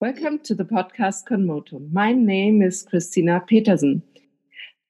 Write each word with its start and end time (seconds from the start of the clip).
Welcome 0.00 0.38
to 0.44 0.54
the 0.54 0.62
podcast 0.64 1.24
Conmotum. 1.28 1.92
My 1.92 2.12
name 2.12 2.62
is 2.62 2.84
Christina 2.84 3.42
Petersen, 3.44 4.00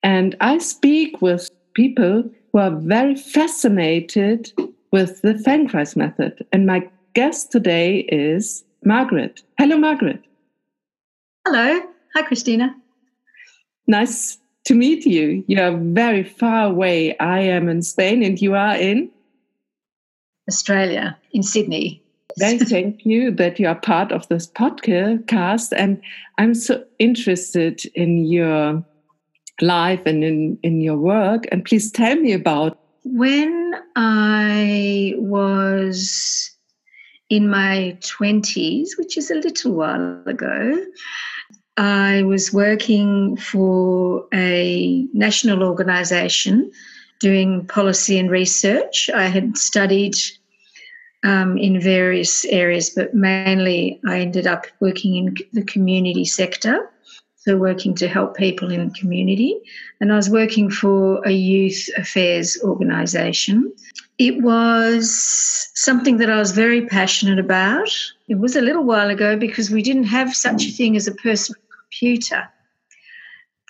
and 0.03 0.35
I 0.39 0.59
speak 0.59 1.19
with 1.19 1.49
people 1.73 2.29
who 2.53 2.59
are 2.59 2.75
very 2.75 3.15
fascinated 3.15 4.53
with 4.91 5.23
the 5.23 5.33
Feldenkrais 5.33 5.95
method. 5.95 6.45
And 6.53 6.67
my 6.67 6.87
guest 7.15 7.51
today 7.51 8.01
is 8.01 8.63
Margaret. 8.85 9.41
Hello, 9.57 9.79
Margaret. 9.79 10.23
Hello. 11.43 11.81
Hi, 12.13 12.21
Christina. 12.21 12.75
Nice 13.87 14.37
to 14.65 14.75
meet 14.75 15.07
you. 15.07 15.43
You 15.47 15.59
are 15.59 15.75
very 15.75 16.23
far 16.23 16.67
away. 16.67 17.17
I 17.17 17.39
am 17.39 17.67
in 17.67 17.81
Spain, 17.81 18.21
and 18.21 18.39
you 18.39 18.53
are 18.53 18.75
in 18.75 19.09
Australia, 20.47 21.17
in 21.31 21.41
Sydney. 21.41 22.03
Very 22.37 22.59
thank 22.59 23.05
you 23.05 23.31
that 23.31 23.59
you 23.59 23.67
are 23.67 23.75
part 23.75 24.11
of 24.11 24.27
this 24.27 24.47
podcast. 24.47 25.73
And 25.75 26.01
I'm 26.37 26.53
so 26.53 26.83
interested 26.99 27.85
in 27.95 28.25
your 28.25 28.83
life 29.61 30.01
and 30.05 30.23
in, 30.23 30.57
in 30.63 30.81
your 30.81 30.97
work. 30.97 31.45
And 31.51 31.65
please 31.65 31.91
tell 31.91 32.15
me 32.15 32.33
about. 32.33 32.79
When 33.03 33.73
I 33.95 35.15
was 35.17 36.51
in 37.29 37.49
my 37.49 37.97
20s, 38.01 38.89
which 38.97 39.17
is 39.17 39.31
a 39.31 39.35
little 39.35 39.73
while 39.73 40.21
ago, 40.25 40.85
I 41.77 42.23
was 42.23 42.51
working 42.53 43.37
for 43.37 44.27
a 44.33 45.05
national 45.13 45.63
organisation 45.63 46.71
doing 47.19 47.65
policy 47.67 48.17
and 48.17 48.29
research. 48.29 49.09
I 49.13 49.27
had 49.27 49.57
studied 49.57 50.15
um, 51.23 51.57
in 51.57 51.81
various 51.81 52.45
areas, 52.45 52.89
but 52.89 53.13
mainly 53.13 53.99
I 54.07 54.19
ended 54.19 54.47
up 54.47 54.65
working 54.79 55.15
in 55.15 55.35
the 55.53 55.63
community 55.63 56.25
sector. 56.25 56.91
So, 57.41 57.55
working 57.55 57.95
to 57.95 58.07
help 58.09 58.35
people 58.35 58.69
in 58.69 58.89
the 58.89 58.93
community. 58.99 59.57
And 60.01 60.11
I 60.11 60.17
was 60.17 60.29
working 60.29 60.69
for 60.69 61.25
a 61.25 61.31
youth 61.31 61.89
affairs 61.97 62.59
organisation. 62.63 63.73
It 64.17 64.43
was 64.43 65.69
something 65.73 66.17
that 66.17 66.29
I 66.29 66.37
was 66.37 66.51
very 66.51 66.85
passionate 66.85 67.39
about. 67.39 67.89
It 68.27 68.39
was 68.39 68.57
a 68.57 68.61
little 68.61 68.83
while 68.83 69.09
ago 69.09 69.37
because 69.37 69.71
we 69.71 69.81
didn't 69.81 70.03
have 70.03 70.35
such 70.35 70.65
a 70.65 70.71
thing 70.71 70.97
as 70.97 71.07
a 71.07 71.15
personal 71.15 71.61
computer. 71.81 72.49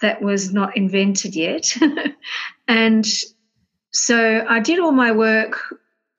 That 0.01 0.23
was 0.23 0.51
not 0.51 0.75
invented 0.75 1.35
yet. 1.35 1.77
and 2.67 3.05
so 3.91 4.45
I 4.49 4.59
did 4.61 4.79
all 4.79 4.91
my 4.91 5.11
work 5.11 5.61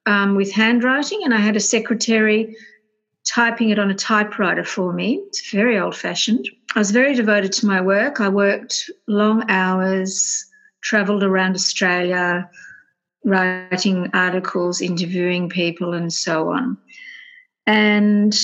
um, 0.07 0.35
with 0.35 0.53
handwriting, 0.53 1.21
and 1.25 1.35
I 1.35 1.39
had 1.39 1.57
a 1.57 1.61
secretary 1.61 2.57
typing 3.25 3.71
it 3.71 3.79
on 3.79 3.91
a 3.91 3.95
typewriter 3.95 4.65
for 4.65 4.93
me. 4.93 5.23
It's 5.29 5.51
very 5.51 5.79
old 5.79 5.97
fashioned. 5.97 6.49
I 6.75 6.79
was 6.79 6.91
very 6.91 7.15
devoted 7.15 7.53
to 7.53 7.67
my 7.67 7.81
work. 7.81 8.21
I 8.21 8.29
worked 8.29 8.91
long 9.07 9.45
hours, 9.51 10.47
traveled 10.83 11.23
around 11.23 11.55
Australia, 11.55 12.49
writing 13.25 14.11
articles, 14.15 14.81
interviewing 14.81 15.49
people, 15.49 15.93
and 15.93 16.13
so 16.13 16.51
on. 16.51 16.79
And 17.67 18.37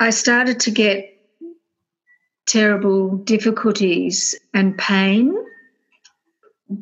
I 0.00 0.10
started 0.10 0.60
to 0.60 0.70
get 0.70 1.14
terrible 2.46 3.16
difficulties 3.18 4.34
and 4.54 4.78
pain 4.78 5.34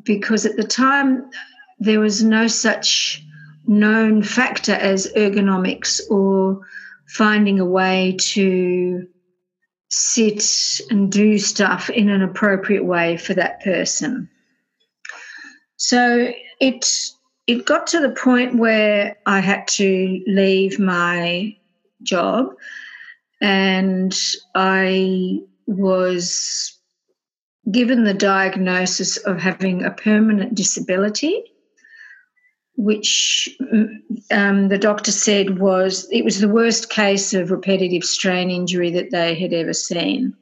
because 0.05 0.47
at 0.47 0.57
the 0.57 0.65
time 0.65 1.29
there 1.79 2.01
was 2.01 2.23
no 2.23 2.47
such 2.47 3.23
known 3.67 4.23
factor 4.23 4.73
as 4.73 5.13
ergonomics 5.17 6.01
or 6.11 6.61
finding 7.09 7.61
a 7.61 7.65
way 7.65 8.17
to 8.19 9.07
sit 9.89 10.81
and 10.91 11.11
do 11.11 11.39
stuff 11.39 11.91
in 11.91 12.09
an 12.09 12.23
appropriate 12.23 12.85
way 12.85 13.17
for 13.17 13.35
that 13.35 13.63
person. 13.63 14.29
So 15.77 16.33
it 16.61 16.89
it 17.47 17.65
got 17.65 17.87
to 17.89 18.01
the 18.01 18.11
point 18.11 18.57
where 18.57 19.17
I 19.25 19.41
had 19.41 19.69
to 19.69 20.23
leave 20.27 20.81
my 20.81 21.57
job 22.03 22.55
and 23.41 24.17
I 24.55 25.39
was 25.67 26.77
given 27.71 28.05
the 28.05 28.15
diagnosis 28.15 29.17
of 29.19 29.39
having 29.39 29.85
a 29.85 29.91
permanent 29.91 30.55
disability 30.55 31.45
which 32.77 33.49
um, 34.31 34.69
the 34.69 34.79
doctor 34.79 35.11
said 35.11 35.59
was 35.59 36.09
it 36.11 36.25
was 36.25 36.41
the 36.41 36.49
worst 36.49 36.91
case 36.91 37.33
of 37.33 37.51
repetitive 37.51 38.05
strain 38.05 38.51
injury 38.51 38.91
that 38.91 39.11
they 39.11 39.35
had 39.35 39.53
ever 39.53 39.73
seen. 39.73 40.35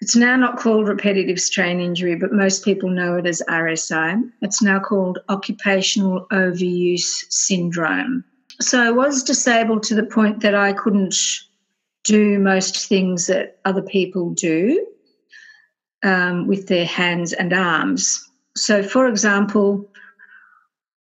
It's 0.00 0.16
now 0.16 0.36
not 0.36 0.58
called 0.58 0.88
repetitive 0.88 1.38
strain 1.38 1.78
injury, 1.78 2.16
but 2.16 2.32
most 2.32 2.64
people 2.64 2.88
know 2.88 3.16
it 3.16 3.26
as 3.26 3.42
RSI. 3.48 4.30
It's 4.40 4.62
now 4.62 4.80
called 4.80 5.18
occupational 5.28 6.26
overuse 6.32 7.24
syndrome. 7.28 8.24
So 8.60 8.82
I 8.82 8.90
was 8.90 9.22
disabled 9.22 9.82
to 9.84 9.94
the 9.94 10.04
point 10.04 10.40
that 10.40 10.54
I 10.54 10.72
couldn't 10.72 11.14
do 12.04 12.38
most 12.38 12.88
things 12.88 13.26
that 13.26 13.58
other 13.64 13.82
people 13.82 14.30
do 14.30 14.86
um, 16.02 16.46
with 16.46 16.68
their 16.68 16.86
hands 16.86 17.32
and 17.34 17.52
arms. 17.52 18.26
So, 18.56 18.82
for 18.82 19.06
example, 19.06 19.89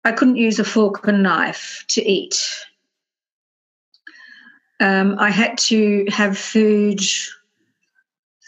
I 0.04 0.12
couldn't 0.12 0.36
use 0.36 0.58
a 0.58 0.64
fork 0.64 1.06
and 1.06 1.22
knife 1.22 1.84
to 1.88 2.02
eat. 2.02 2.36
Um, 4.80 5.16
I 5.18 5.30
had 5.30 5.56
to 5.58 6.04
have 6.08 6.36
food 6.36 7.00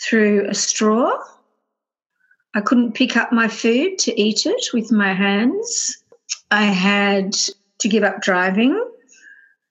through 0.04 0.46
a 0.48 0.54
straw. 0.54 1.12
I 2.54 2.60
couldn't 2.60 2.92
pick 2.92 3.16
up 3.16 3.32
my 3.32 3.48
food 3.48 3.98
to 4.00 4.20
eat 4.20 4.44
it 4.44 4.66
with 4.74 4.92
my 4.92 5.14
hands. 5.14 6.04
I 6.50 6.64
had 6.64 7.32
to 7.78 7.88
give 7.88 8.02
up 8.02 8.20
driving. 8.20 8.82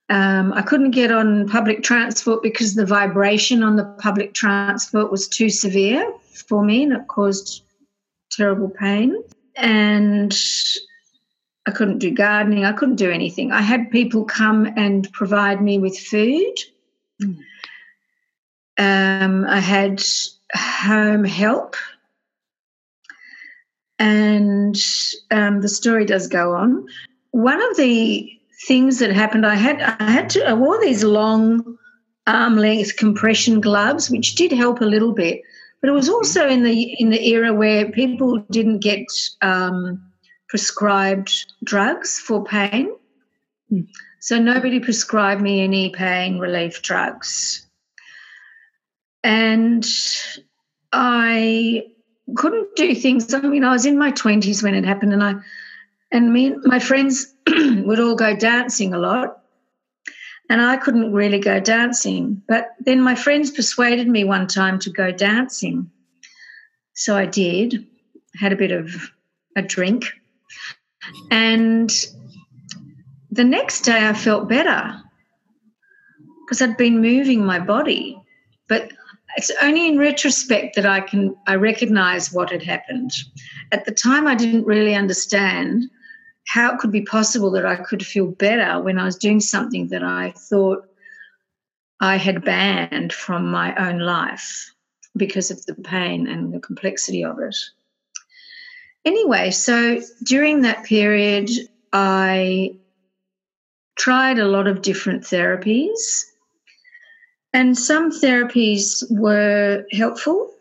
Um, 0.09 0.53
I 0.53 0.61
couldn't 0.61 0.91
get 0.91 1.11
on 1.11 1.49
public 1.49 1.83
transport 1.83 2.43
because 2.43 2.75
the 2.75 2.85
vibration 2.85 3.63
on 3.63 3.75
the 3.75 3.85
public 3.99 4.33
transport 4.33 5.11
was 5.11 5.27
too 5.27 5.49
severe 5.49 6.11
for 6.47 6.63
me 6.63 6.83
and 6.83 6.93
it 6.93 7.07
caused 7.07 7.63
terrible 8.31 8.69
pain. 8.69 9.23
And 9.55 10.35
I 11.67 11.71
couldn't 11.71 11.99
do 11.99 12.11
gardening. 12.11 12.65
I 12.65 12.73
couldn't 12.73 12.95
do 12.95 13.09
anything. 13.09 13.51
I 13.51 13.61
had 13.61 13.89
people 13.89 14.23
come 14.23 14.67
and 14.77 15.11
provide 15.11 15.61
me 15.61 15.79
with 15.79 15.97
food. 15.97 16.53
Mm. 17.21 17.37
Um, 18.77 19.45
I 19.45 19.59
had 19.59 20.03
home 20.53 21.23
help. 21.23 21.75
And 23.97 24.75
um, 25.31 25.61
the 25.61 25.69
story 25.69 26.05
does 26.05 26.27
go 26.27 26.53
on. 26.53 26.85
One 27.31 27.61
of 27.61 27.77
the 27.77 28.31
things 28.67 28.99
that 28.99 29.11
happened, 29.11 29.45
I 29.45 29.55
had 29.55 29.81
I 29.81 30.11
had 30.11 30.29
to 30.31 30.47
I 30.47 30.53
wore 30.53 30.79
these 30.79 31.03
long 31.03 31.77
arm 32.27 32.57
length 32.57 32.97
compression 32.97 33.61
gloves, 33.61 34.09
which 34.09 34.35
did 34.35 34.51
help 34.51 34.81
a 34.81 34.85
little 34.85 35.13
bit. 35.13 35.41
But 35.81 35.89
it 35.89 35.93
was 35.93 36.09
also 36.09 36.47
in 36.47 36.63
the 36.63 36.95
in 36.99 37.09
the 37.09 37.25
era 37.27 37.53
where 37.53 37.89
people 37.91 38.39
didn't 38.51 38.79
get 38.79 39.05
um, 39.41 40.01
prescribed 40.55 41.53
drugs 41.65 42.17
for 42.17 42.41
pain. 42.41 42.95
Mm. 43.69 43.89
So 44.21 44.39
nobody 44.39 44.79
prescribed 44.79 45.41
me 45.41 45.61
any 45.61 45.89
pain 45.89 46.39
relief 46.39 46.81
drugs. 46.81 47.67
And 49.21 49.85
I 50.93 51.87
couldn't 52.37 52.73
do 52.77 52.95
things. 52.95 53.33
I 53.33 53.41
mean, 53.41 53.65
I 53.65 53.73
was 53.73 53.85
in 53.85 53.99
my 53.99 54.13
20s 54.13 54.63
when 54.63 54.75
it 54.75 54.85
happened, 54.85 55.11
and 55.11 55.21
I 55.21 55.33
and 56.09 56.31
me 56.31 56.55
my 56.63 56.79
friends 56.79 57.33
would 57.47 57.99
all 57.99 58.15
go 58.15 58.33
dancing 58.33 58.93
a 58.93 58.97
lot. 58.97 59.41
And 60.49 60.61
I 60.61 60.77
couldn't 60.77 61.11
really 61.11 61.39
go 61.39 61.59
dancing. 61.59 62.41
But 62.47 62.69
then 62.79 63.01
my 63.01 63.15
friends 63.15 63.51
persuaded 63.51 64.07
me 64.07 64.23
one 64.23 64.47
time 64.47 64.79
to 64.79 64.89
go 64.89 65.11
dancing. 65.11 65.91
So 66.93 67.17
I 67.17 67.25
did, 67.25 67.85
had 68.39 68.53
a 68.53 68.55
bit 68.55 68.71
of 68.71 69.11
a 69.57 69.61
drink. 69.61 70.05
And 71.31 71.91
the 73.31 73.43
next 73.43 73.81
day 73.81 74.07
I 74.07 74.13
felt 74.13 74.49
better 74.49 75.01
because 76.45 76.61
I'd 76.61 76.77
been 76.77 77.01
moving 77.01 77.45
my 77.45 77.59
body. 77.59 78.21
But 78.67 78.91
it's 79.37 79.51
only 79.61 79.87
in 79.87 79.97
retrospect 79.97 80.75
that 80.75 80.85
I 80.85 81.01
can 81.01 81.35
I 81.47 81.55
recognize 81.55 82.31
what 82.31 82.51
had 82.51 82.63
happened. 82.63 83.11
At 83.71 83.85
the 83.85 83.91
time 83.91 84.27
I 84.27 84.35
didn't 84.35 84.65
really 84.65 84.95
understand 84.95 85.85
how 86.47 86.73
it 86.73 86.79
could 86.79 86.91
be 86.91 87.01
possible 87.01 87.51
that 87.51 87.65
I 87.65 87.75
could 87.75 88.05
feel 88.05 88.27
better 88.27 88.81
when 88.81 88.99
I 88.99 89.05
was 89.05 89.17
doing 89.17 89.39
something 89.39 89.87
that 89.89 90.03
I 90.03 90.31
thought 90.37 90.87
I 91.99 92.17
had 92.17 92.45
banned 92.45 93.13
from 93.13 93.49
my 93.49 93.75
own 93.75 93.99
life 93.99 94.71
because 95.17 95.49
of 95.49 95.65
the 95.65 95.75
pain 95.75 96.27
and 96.27 96.53
the 96.53 96.59
complexity 96.59 97.23
of 97.23 97.39
it. 97.39 97.55
Anyway, 99.05 99.51
so 99.51 100.01
during 100.23 100.61
that 100.61 100.83
period, 100.83 101.49
I 101.93 102.75
tried 103.97 104.39
a 104.39 104.47
lot 104.47 104.67
of 104.67 104.81
different 104.81 105.23
therapies. 105.23 106.25
and 107.53 107.77
some 107.77 108.11
therapies 108.11 109.01
were 109.09 109.85
helpful. 109.93 110.51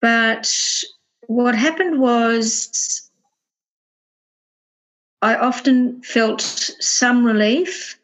But 0.00 0.48
what 1.26 1.56
happened 1.56 2.00
was 2.00 3.10
I 5.20 5.34
often 5.34 6.02
felt 6.02 6.42
some 6.42 7.24
relief 7.24 7.98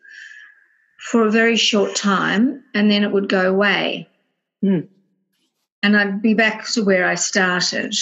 for 0.99 1.26
a 1.26 1.31
very 1.31 1.56
short 1.56 1.94
time 1.94 2.64
and 2.75 2.90
then 2.90 3.05
it 3.05 3.12
would 3.12 3.29
go 3.29 3.49
away. 3.49 4.08
Mm. 4.64 4.88
And 5.85 5.96
I'd 5.96 6.20
be 6.20 6.35
back 6.35 6.67
to 6.73 6.85
where 6.85 7.06
I 7.06 7.14
started. 7.14 7.94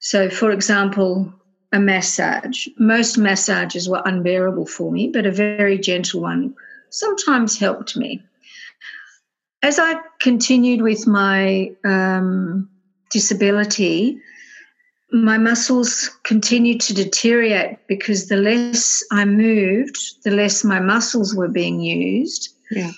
So, 0.00 0.28
for 0.30 0.50
example, 0.50 1.32
a 1.72 1.78
massage. 1.78 2.66
Most 2.78 3.16
massages 3.16 3.88
were 3.88 4.02
unbearable 4.04 4.66
for 4.66 4.90
me, 4.90 5.08
but 5.08 5.26
a 5.26 5.32
very 5.32 5.78
gentle 5.78 6.20
one 6.20 6.54
sometimes 6.90 7.58
helped 7.58 7.96
me. 7.96 8.22
As 9.62 9.78
I 9.78 10.00
continued 10.20 10.82
with 10.82 11.06
my 11.06 11.70
um, 11.84 12.68
disability, 13.10 14.18
my 15.12 15.38
muscles 15.38 16.10
continued 16.24 16.80
to 16.80 16.94
deteriorate 16.94 17.76
because 17.86 18.28
the 18.28 18.36
less 18.36 19.04
I 19.12 19.24
moved, 19.24 19.98
the 20.24 20.30
less 20.30 20.64
my 20.64 20.80
muscles 20.80 21.34
were 21.34 21.48
being 21.48 21.80
used. 21.80 22.54
Yeah. 22.70 22.92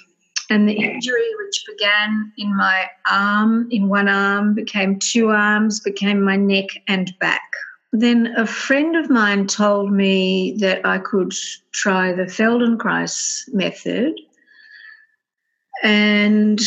And 0.52 0.68
the 0.68 0.74
injury, 0.74 1.30
which 1.44 1.64
began 1.66 2.32
in 2.36 2.54
my 2.56 2.86
arm, 3.10 3.68
in 3.70 3.88
one 3.88 4.08
arm, 4.08 4.54
became 4.54 4.98
two 4.98 5.28
arms, 5.28 5.80
became 5.80 6.22
my 6.22 6.36
neck 6.36 6.66
and 6.88 7.12
back. 7.18 7.50
Then 7.92 8.34
a 8.36 8.46
friend 8.46 8.96
of 8.96 9.10
mine 9.10 9.46
told 9.46 9.92
me 9.92 10.56
that 10.60 10.84
I 10.84 10.98
could 10.98 11.32
try 11.72 12.12
the 12.12 12.24
Feldenkrais 12.24 13.52
method. 13.52 14.14
And 15.82 16.60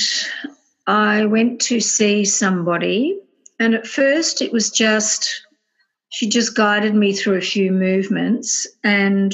I 0.88 1.26
went 1.26 1.62
to 1.62 1.80
see 1.80 2.26
somebody 2.26 3.20
and 3.60 3.74
at 3.74 3.88
first, 3.88 4.42
it 4.42 4.52
was 4.52 4.70
just, 4.70 5.46
she 6.10 6.28
just 6.28 6.56
guided 6.56 6.94
me 6.94 7.14
through 7.14 7.38
a 7.38 7.42
few 7.42 7.72
movements. 7.72 8.68
And 8.84 9.34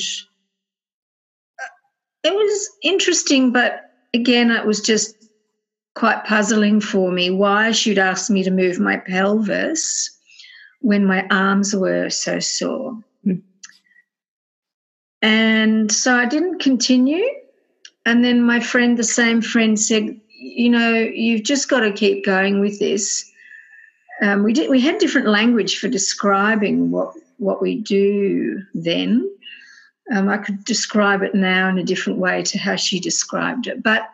uh, 1.60 1.68
it 2.24 2.34
was 2.34 2.70
interesting, 2.84 3.52
but 3.52 3.91
again, 4.14 4.52
it 4.52 4.66
was 4.66 4.82
just 4.82 5.16
quite 5.96 6.24
puzzling 6.26 6.80
for 6.80 7.12
me 7.12 7.30
why 7.30 7.72
she'd 7.72 8.00
asked 8.00 8.30
me 8.30 8.44
to 8.44 8.52
move 8.52 8.80
my 8.80 8.98
pelvis 8.98 10.10
when 10.80 11.06
my 11.06 11.28
arms 11.30 11.76
were 11.76 12.10
so 12.10 12.40
sore. 12.40 12.98
Mm. 13.26 13.42
And 15.22 15.92
so 15.92 16.16
I 16.16 16.26
didn't 16.26 16.60
continue. 16.60 17.26
And 18.06 18.24
then 18.24 18.42
my 18.42 18.60
friend, 18.60 18.98
the 18.98 19.04
same 19.04 19.42
friend, 19.42 19.80
said, 19.80 20.20
You 20.30 20.70
know, 20.70 20.94
you've 20.94 21.44
just 21.44 21.70
got 21.70 21.82
to 21.82 21.92
keep 21.92 22.26
going 22.26 22.60
with 22.60 22.80
this 22.80 23.32
um, 24.22 24.44
we 24.44 24.54
did 24.54 24.70
we 24.70 24.80
had 24.80 25.00
different 25.00 25.28
language 25.28 25.80
for 25.80 25.88
describing 25.88 26.92
what 26.92 27.14
what 27.38 27.62
we 27.62 27.76
do 27.76 28.62
then. 28.74 29.30
Um, 30.12 30.30
I 30.30 30.38
could 30.38 30.64
describe 30.66 31.22
it 31.22 31.34
now 31.34 31.70
in 31.70 31.78
a 31.78 31.84
different 31.84 32.20
way 32.20 32.44
to 32.44 32.58
how 32.58 32.76
she 32.76 33.00
described 33.00 33.68
it, 33.68 33.82
but 33.82 34.10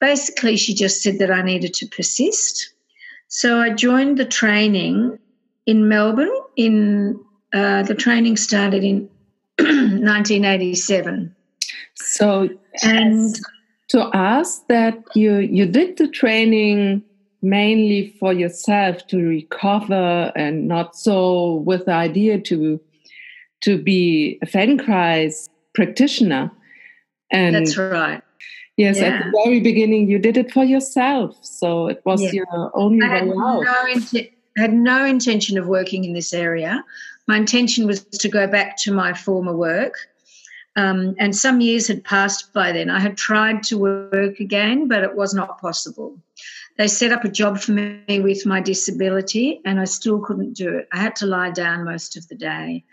basically 0.00 0.56
she 0.56 0.74
just 0.74 1.02
said 1.02 1.18
that 1.18 1.30
I 1.30 1.42
needed 1.42 1.74
to 1.74 1.86
persist. 1.86 2.72
So 3.28 3.58
I 3.58 3.70
joined 3.70 4.18
the 4.18 4.24
training 4.24 5.18
in 5.66 5.88
Melbourne. 5.88 6.32
In 6.56 7.20
uh, 7.52 7.82
the 7.82 7.94
training 7.94 8.36
started 8.36 8.84
in 8.84 9.08
1987. 9.58 11.34
So 11.94 12.48
and 12.82 13.34
to 13.88 14.10
ask 14.14 14.66
that 14.68 15.02
you 15.14 15.38
you 15.38 15.66
did 15.66 15.96
the 15.96 16.08
training 16.08 17.02
mainly 17.42 18.14
for 18.18 18.32
yourself 18.32 19.06
to 19.06 19.18
recover 19.18 20.32
and 20.34 20.66
not 20.66 20.96
so 20.96 21.54
with 21.56 21.84
the 21.84 21.92
idea 21.92 22.40
to 22.40 22.80
to 23.62 23.78
be 23.78 24.38
a 24.42 24.46
Feldenkrais 24.46 25.48
practitioner. 25.74 26.50
And 27.30 27.54
that's 27.54 27.76
right. 27.76 28.22
Yes, 28.76 28.98
yeah. 28.98 29.06
at 29.06 29.24
the 29.24 29.42
very 29.44 29.60
beginning 29.60 30.08
you 30.08 30.18
did 30.18 30.36
it 30.36 30.52
for 30.52 30.62
yourself, 30.62 31.36
so 31.42 31.86
it 31.88 32.02
was 32.04 32.22
yeah. 32.22 32.32
your 32.32 32.70
only 32.74 33.06
I 33.06 33.22
way 33.24 33.30
out. 33.30 33.62
No 33.62 34.30
I 34.58 34.60
had 34.60 34.72
no 34.72 35.04
intention 35.04 35.58
of 35.58 35.66
working 35.66 36.04
in 36.04 36.12
this 36.12 36.32
area. 36.32 36.84
My 37.26 37.36
intention 37.36 37.86
was 37.86 38.04
to 38.04 38.28
go 38.28 38.46
back 38.46 38.76
to 38.78 38.92
my 38.92 39.12
former 39.12 39.56
work. 39.56 39.94
Um, 40.76 41.14
and 41.18 41.34
some 41.34 41.62
years 41.62 41.88
had 41.88 42.04
passed 42.04 42.52
by 42.52 42.70
then. 42.70 42.90
I 42.90 43.00
had 43.00 43.16
tried 43.16 43.62
to 43.64 43.78
work 43.78 44.40
again, 44.40 44.88
but 44.88 45.02
it 45.02 45.16
was 45.16 45.32
not 45.32 45.58
possible. 45.58 46.18
They 46.76 46.86
set 46.86 47.12
up 47.12 47.24
a 47.24 47.30
job 47.30 47.58
for 47.58 47.72
me 47.72 48.20
with 48.20 48.44
my 48.44 48.60
disability, 48.60 49.62
and 49.64 49.80
I 49.80 49.84
still 49.84 50.20
couldn't 50.20 50.52
do 50.52 50.76
it. 50.76 50.88
I 50.92 50.98
had 50.98 51.16
to 51.16 51.26
lie 51.26 51.50
down 51.50 51.84
most 51.84 52.18
of 52.18 52.28
the 52.28 52.34
day. 52.34 52.84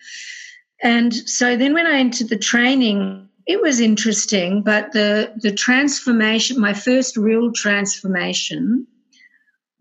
And 0.82 1.14
so 1.14 1.56
then 1.56 1.74
when 1.74 1.88
I 1.88 2.00
entered 2.00 2.30
the 2.30 2.38
training, 2.38 3.30
it 3.46 3.62
was 3.62 3.80
interesting, 3.80 4.62
but 4.62 4.92
the, 4.92 5.34
the 5.38 5.52
transformation, 5.52 6.60
my 6.60 6.74
first 6.74 7.18
real 7.18 7.52
transformation 7.52 8.88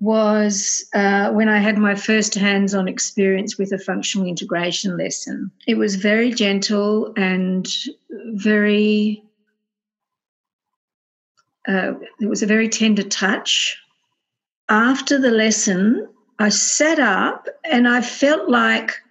was 0.00 0.84
uh, 0.94 1.30
when 1.30 1.48
I 1.48 1.58
had 1.58 1.78
my 1.78 1.94
first 1.94 2.34
hands 2.34 2.74
on 2.74 2.88
experience 2.88 3.56
with 3.56 3.72
a 3.72 3.78
functional 3.78 4.26
integration 4.26 4.96
lesson. 4.96 5.50
It 5.68 5.76
was 5.76 5.94
very 5.94 6.32
gentle 6.32 7.12
and 7.16 7.68
very, 8.32 9.22
uh, 11.68 11.92
it 12.20 12.28
was 12.28 12.42
a 12.42 12.46
very 12.46 12.68
tender 12.68 13.04
touch 13.04 13.78
after 14.72 15.18
the 15.18 15.30
lesson, 15.30 16.08
I 16.38 16.48
sat 16.48 16.98
up 16.98 17.46
and 17.62 17.86
I 17.86 18.00
felt 18.00 18.48
like 18.48 19.01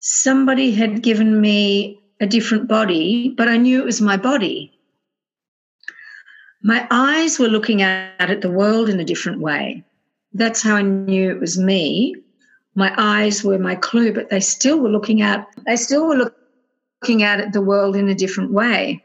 somebody 0.00 0.72
had 0.72 1.02
given 1.02 1.40
me 1.40 2.02
a 2.20 2.26
different 2.26 2.68
body, 2.68 3.34
but 3.36 3.48
I 3.48 3.56
knew 3.56 3.80
it 3.80 3.84
was 3.84 4.00
my 4.00 4.16
body. 4.16 4.72
My 6.62 6.86
eyes 6.90 7.38
were 7.38 7.48
looking 7.48 7.82
out 7.82 8.10
at 8.18 8.40
the 8.40 8.50
world 8.50 8.88
in 8.88 9.00
a 9.00 9.04
different 9.04 9.40
way. 9.40 9.84
That's 10.32 10.62
how 10.62 10.76
I 10.76 10.82
knew 10.82 11.30
it 11.30 11.40
was 11.40 11.58
me. 11.58 12.16
My 12.74 12.94
eyes 12.96 13.42
were 13.42 13.58
my 13.58 13.74
clue, 13.74 14.12
but 14.12 14.30
they 14.30 14.40
still 14.40 14.80
were 14.80 14.90
looking 14.90 15.22
out, 15.22 15.46
they 15.66 15.76
still 15.76 16.06
were 16.06 16.32
looking 17.02 17.22
out 17.22 17.40
at 17.40 17.52
the 17.52 17.62
world 17.62 17.96
in 17.96 18.08
a 18.08 18.14
different 18.14 18.52
way. 18.52 19.02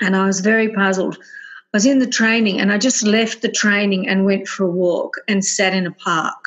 And 0.00 0.16
I 0.16 0.26
was 0.26 0.40
very 0.40 0.68
puzzled. 0.74 1.16
I 1.16 1.76
was 1.76 1.86
in 1.86 1.98
the 1.98 2.06
training 2.06 2.60
and 2.60 2.72
I 2.72 2.78
just 2.78 3.02
left 3.02 3.42
the 3.42 3.50
training 3.50 4.08
and 4.08 4.24
went 4.24 4.48
for 4.48 4.64
a 4.64 4.70
walk 4.70 5.16
and 5.28 5.44
sat 5.44 5.74
in 5.74 5.86
a 5.86 5.92
park. 5.92 6.44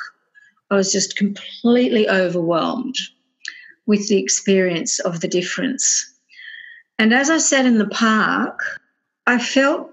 I 0.70 0.76
was 0.76 0.92
just 0.92 1.16
completely 1.16 2.08
overwhelmed 2.08 2.96
with 3.88 4.06
the 4.08 4.18
experience 4.18 5.00
of 5.00 5.20
the 5.20 5.26
difference. 5.26 6.14
And 6.98 7.12
as 7.12 7.30
I 7.30 7.38
sat 7.38 7.64
in 7.66 7.78
the 7.78 7.88
park, 7.88 8.60
I 9.26 9.38
felt 9.38 9.90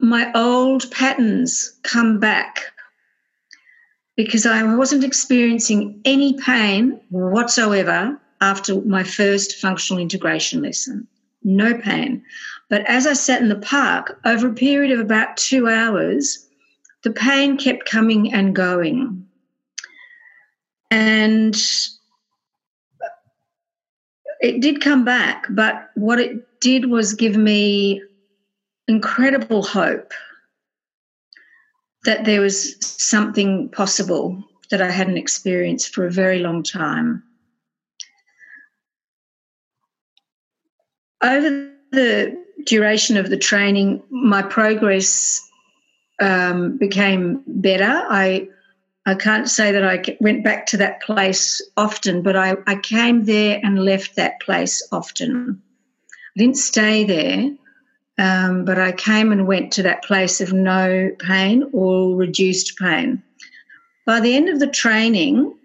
my 0.00 0.30
old 0.34 0.90
patterns 0.90 1.78
come 1.84 2.18
back 2.18 2.64
because 4.16 4.44
I 4.44 4.62
wasn't 4.74 5.04
experiencing 5.04 6.00
any 6.04 6.34
pain 6.34 7.00
whatsoever 7.10 8.20
after 8.40 8.80
my 8.82 9.04
first 9.04 9.56
functional 9.56 10.02
integration 10.02 10.60
lesson. 10.60 11.06
No 11.44 11.78
pain. 11.78 12.24
But 12.68 12.84
as 12.88 13.06
I 13.06 13.12
sat 13.12 13.40
in 13.40 13.48
the 13.48 13.56
park, 13.56 14.18
over 14.24 14.48
a 14.48 14.52
period 14.52 14.90
of 14.90 14.98
about 14.98 15.36
two 15.36 15.68
hours, 15.68 16.44
the 17.04 17.12
pain 17.12 17.56
kept 17.56 17.88
coming 17.88 18.32
and 18.32 18.54
going. 18.54 19.24
And 20.90 21.56
it 24.40 24.60
did 24.60 24.80
come 24.80 25.04
back, 25.04 25.46
but 25.50 25.90
what 25.94 26.20
it 26.20 26.60
did 26.60 26.86
was 26.86 27.14
give 27.14 27.36
me 27.36 28.02
incredible 28.86 29.62
hope 29.62 30.12
that 32.04 32.24
there 32.24 32.40
was 32.40 32.76
something 32.80 33.68
possible 33.70 34.42
that 34.70 34.80
I 34.80 34.90
hadn't 34.90 35.16
experienced 35.16 35.94
for 35.94 36.06
a 36.06 36.10
very 36.10 36.38
long 36.38 36.62
time. 36.62 37.22
Over 41.22 41.70
the 41.90 42.36
duration 42.64 43.16
of 43.16 43.30
the 43.30 43.36
training, 43.36 44.02
my 44.10 44.42
progress 44.42 45.40
um, 46.20 46.76
became 46.78 47.42
better. 47.46 48.04
I 48.08 48.48
I 49.08 49.14
can't 49.14 49.48
say 49.48 49.72
that 49.72 49.84
I 49.84 50.04
went 50.20 50.44
back 50.44 50.66
to 50.66 50.76
that 50.76 51.00
place 51.00 51.62
often, 51.78 52.20
but 52.20 52.36
I, 52.36 52.56
I 52.66 52.76
came 52.76 53.24
there 53.24 53.58
and 53.62 53.82
left 53.82 54.16
that 54.16 54.38
place 54.40 54.86
often. 54.92 55.62
I 56.12 56.38
didn't 56.38 56.58
stay 56.58 57.04
there, 57.04 57.50
um, 58.18 58.66
but 58.66 58.78
I 58.78 58.92
came 58.92 59.32
and 59.32 59.46
went 59.46 59.72
to 59.72 59.82
that 59.84 60.04
place 60.04 60.42
of 60.42 60.52
no 60.52 61.10
pain 61.20 61.70
or 61.72 62.16
reduced 62.16 62.76
pain. 62.76 63.22
By 64.04 64.20
the 64.20 64.36
end 64.36 64.50
of 64.50 64.60
the 64.60 64.66
training, 64.66 65.56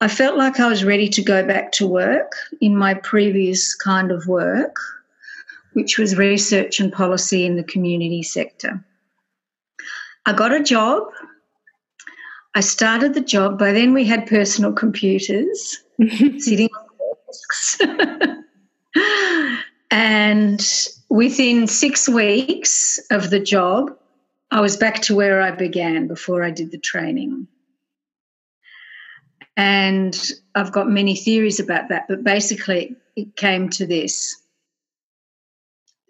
I 0.00 0.08
felt 0.08 0.36
like 0.36 0.58
I 0.58 0.68
was 0.68 0.82
ready 0.82 1.08
to 1.10 1.22
go 1.22 1.46
back 1.46 1.70
to 1.72 1.86
work 1.86 2.32
in 2.60 2.76
my 2.76 2.94
previous 2.94 3.72
kind 3.76 4.10
of 4.10 4.26
work. 4.26 4.74
which 5.74 5.96
was 5.96 6.16
research 6.16 6.80
and 6.80 6.92
policy 6.92 7.46
in 7.46 7.54
the 7.54 7.62
community 7.62 8.22
sector. 8.22 8.84
I 10.26 10.32
got 10.32 10.52
a 10.52 10.62
job. 10.62 11.04
I 12.58 12.60
started 12.60 13.14
the 13.14 13.20
job. 13.20 13.56
By 13.56 13.70
then, 13.70 13.94
we 13.94 14.04
had 14.04 14.26
personal 14.26 14.72
computers 14.72 15.78
sitting 16.38 16.68
on 16.76 16.86
desks. 17.28 17.78
and 19.92 20.68
within 21.08 21.68
six 21.68 22.08
weeks 22.08 22.98
of 23.12 23.30
the 23.30 23.38
job, 23.38 23.96
I 24.50 24.60
was 24.60 24.76
back 24.76 25.02
to 25.02 25.14
where 25.14 25.40
I 25.40 25.52
began 25.52 26.08
before 26.08 26.42
I 26.42 26.50
did 26.50 26.72
the 26.72 26.78
training. 26.78 27.46
And 29.56 30.20
I've 30.56 30.72
got 30.72 30.90
many 30.90 31.14
theories 31.14 31.60
about 31.60 31.90
that, 31.90 32.06
but 32.08 32.24
basically 32.24 32.96
it 33.14 33.36
came 33.36 33.68
to 33.68 33.86
this. 33.86 34.34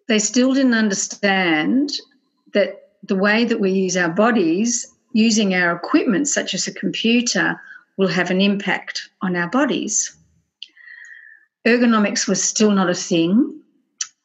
They 0.09 0.19
still 0.19 0.55
didn't 0.55 0.73
understand 0.73 1.93
that 2.55 2.93
the 3.03 3.17
way 3.17 3.45
that 3.45 3.61
we 3.61 3.71
use 3.71 3.99
our 3.99 4.09
bodies, 4.09 4.95
using 5.13 5.55
our 5.55 5.75
equipment, 5.75 6.29
such 6.29 6.55
as 6.55 6.67
a 6.67 6.75
computer, 6.75 7.61
will 7.97 8.09
have 8.09 8.31
an 8.31 8.41
impact 8.41 9.09
on 9.23 9.37
our 9.37 9.49
bodies. 9.49 10.17
Ergonomics 11.67 12.29
was 12.29 12.43
still 12.43 12.71
not 12.71 12.89
a 12.89 12.95
thing. 12.95 13.61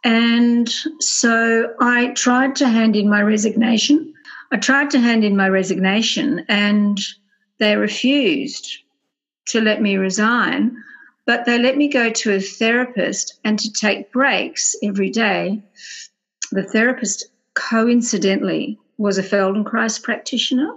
And 0.03 0.69
so 0.99 1.73
I 1.79 2.07
tried 2.09 2.55
to 2.57 2.67
hand 2.67 2.95
in 2.95 3.09
my 3.09 3.21
resignation. 3.21 4.13
I 4.51 4.57
tried 4.57 4.91
to 4.91 4.99
hand 4.99 5.23
in 5.23 5.35
my 5.35 5.49
resignation 5.49 6.45
and 6.47 6.99
they 7.59 7.75
refused 7.75 8.77
to 9.47 9.61
let 9.61 9.81
me 9.81 9.97
resign, 9.97 10.77
but 11.25 11.45
they 11.45 11.57
let 11.57 11.77
me 11.77 11.87
go 11.87 12.09
to 12.09 12.33
a 12.33 12.39
therapist 12.39 13.39
and 13.43 13.57
to 13.59 13.71
take 13.71 14.11
breaks 14.11 14.75
every 14.83 15.09
day. 15.09 15.63
The 16.51 16.63
therapist, 16.63 17.25
coincidentally, 17.55 18.77
was 18.97 19.17
a 19.17 19.23
Feldenkrais 19.23 20.01
practitioner. 20.01 20.69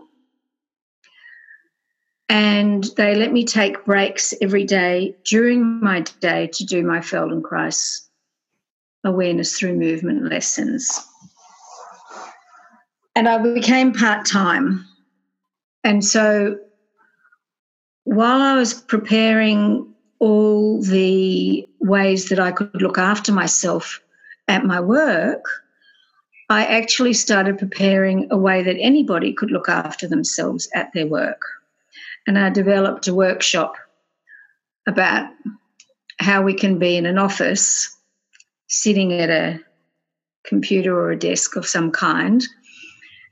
And 2.28 2.84
they 2.96 3.14
let 3.14 3.32
me 3.32 3.44
take 3.44 3.84
breaks 3.84 4.34
every 4.40 4.64
day 4.64 5.14
during 5.24 5.80
my 5.80 6.00
day 6.20 6.48
to 6.54 6.64
do 6.64 6.82
my 6.82 6.98
Feldenkrais 6.98 8.06
awareness 9.04 9.58
through 9.58 9.76
movement 9.76 10.24
lessons. 10.24 11.00
And 13.14 13.28
I 13.28 13.38
became 13.38 13.92
part 13.92 14.26
time. 14.26 14.84
And 15.84 16.04
so 16.04 16.58
while 18.04 18.40
I 18.40 18.56
was 18.56 18.74
preparing 18.74 19.94
all 20.18 20.82
the 20.82 21.66
ways 21.80 22.28
that 22.28 22.38
I 22.38 22.50
could 22.52 22.82
look 22.82 22.98
after 22.98 23.32
myself 23.32 24.00
at 24.48 24.64
my 24.64 24.80
work, 24.80 25.44
I 26.48 26.64
actually 26.64 27.12
started 27.12 27.58
preparing 27.58 28.28
a 28.30 28.36
way 28.36 28.62
that 28.62 28.76
anybody 28.78 29.32
could 29.32 29.50
look 29.50 29.68
after 29.68 30.06
themselves 30.06 30.68
at 30.74 30.92
their 30.92 31.06
work. 31.06 31.42
And 32.26 32.38
I 32.38 32.50
developed 32.50 33.08
a 33.08 33.14
workshop 33.14 33.76
about 34.86 35.28
how 36.18 36.42
we 36.42 36.54
can 36.54 36.78
be 36.78 36.96
in 36.96 37.06
an 37.06 37.18
office 37.18 37.92
sitting 38.68 39.12
at 39.12 39.30
a 39.30 39.60
computer 40.44 40.96
or 40.96 41.10
a 41.10 41.18
desk 41.18 41.56
of 41.56 41.66
some 41.66 41.90
kind 41.90 42.44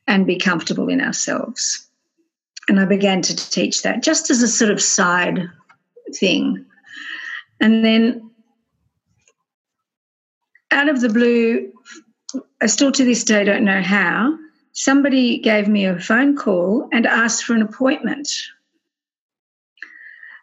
and 0.06 0.26
be 0.26 0.36
comfortable 0.36 0.88
in 0.88 1.00
ourselves. 1.00 1.88
And 2.68 2.80
I 2.80 2.84
began 2.84 3.22
to 3.22 3.36
teach 3.36 3.82
that 3.82 4.02
just 4.02 4.30
as 4.30 4.42
a 4.42 4.48
sort 4.48 4.70
of 4.70 4.82
side 4.82 5.48
thing. 6.18 6.64
And 7.60 7.84
then 7.84 8.30
out 10.70 10.88
of 10.88 11.00
the 11.00 11.08
blue, 11.08 11.72
I 12.64 12.66
still 12.66 12.90
to 12.92 13.04
this 13.04 13.24
day 13.24 13.44
don't 13.44 13.66
know 13.66 13.82
how, 13.82 14.38
somebody 14.72 15.36
gave 15.36 15.68
me 15.68 15.84
a 15.84 16.00
phone 16.00 16.34
call 16.34 16.88
and 16.92 17.06
asked 17.06 17.44
for 17.44 17.52
an 17.52 17.60
appointment. 17.60 18.26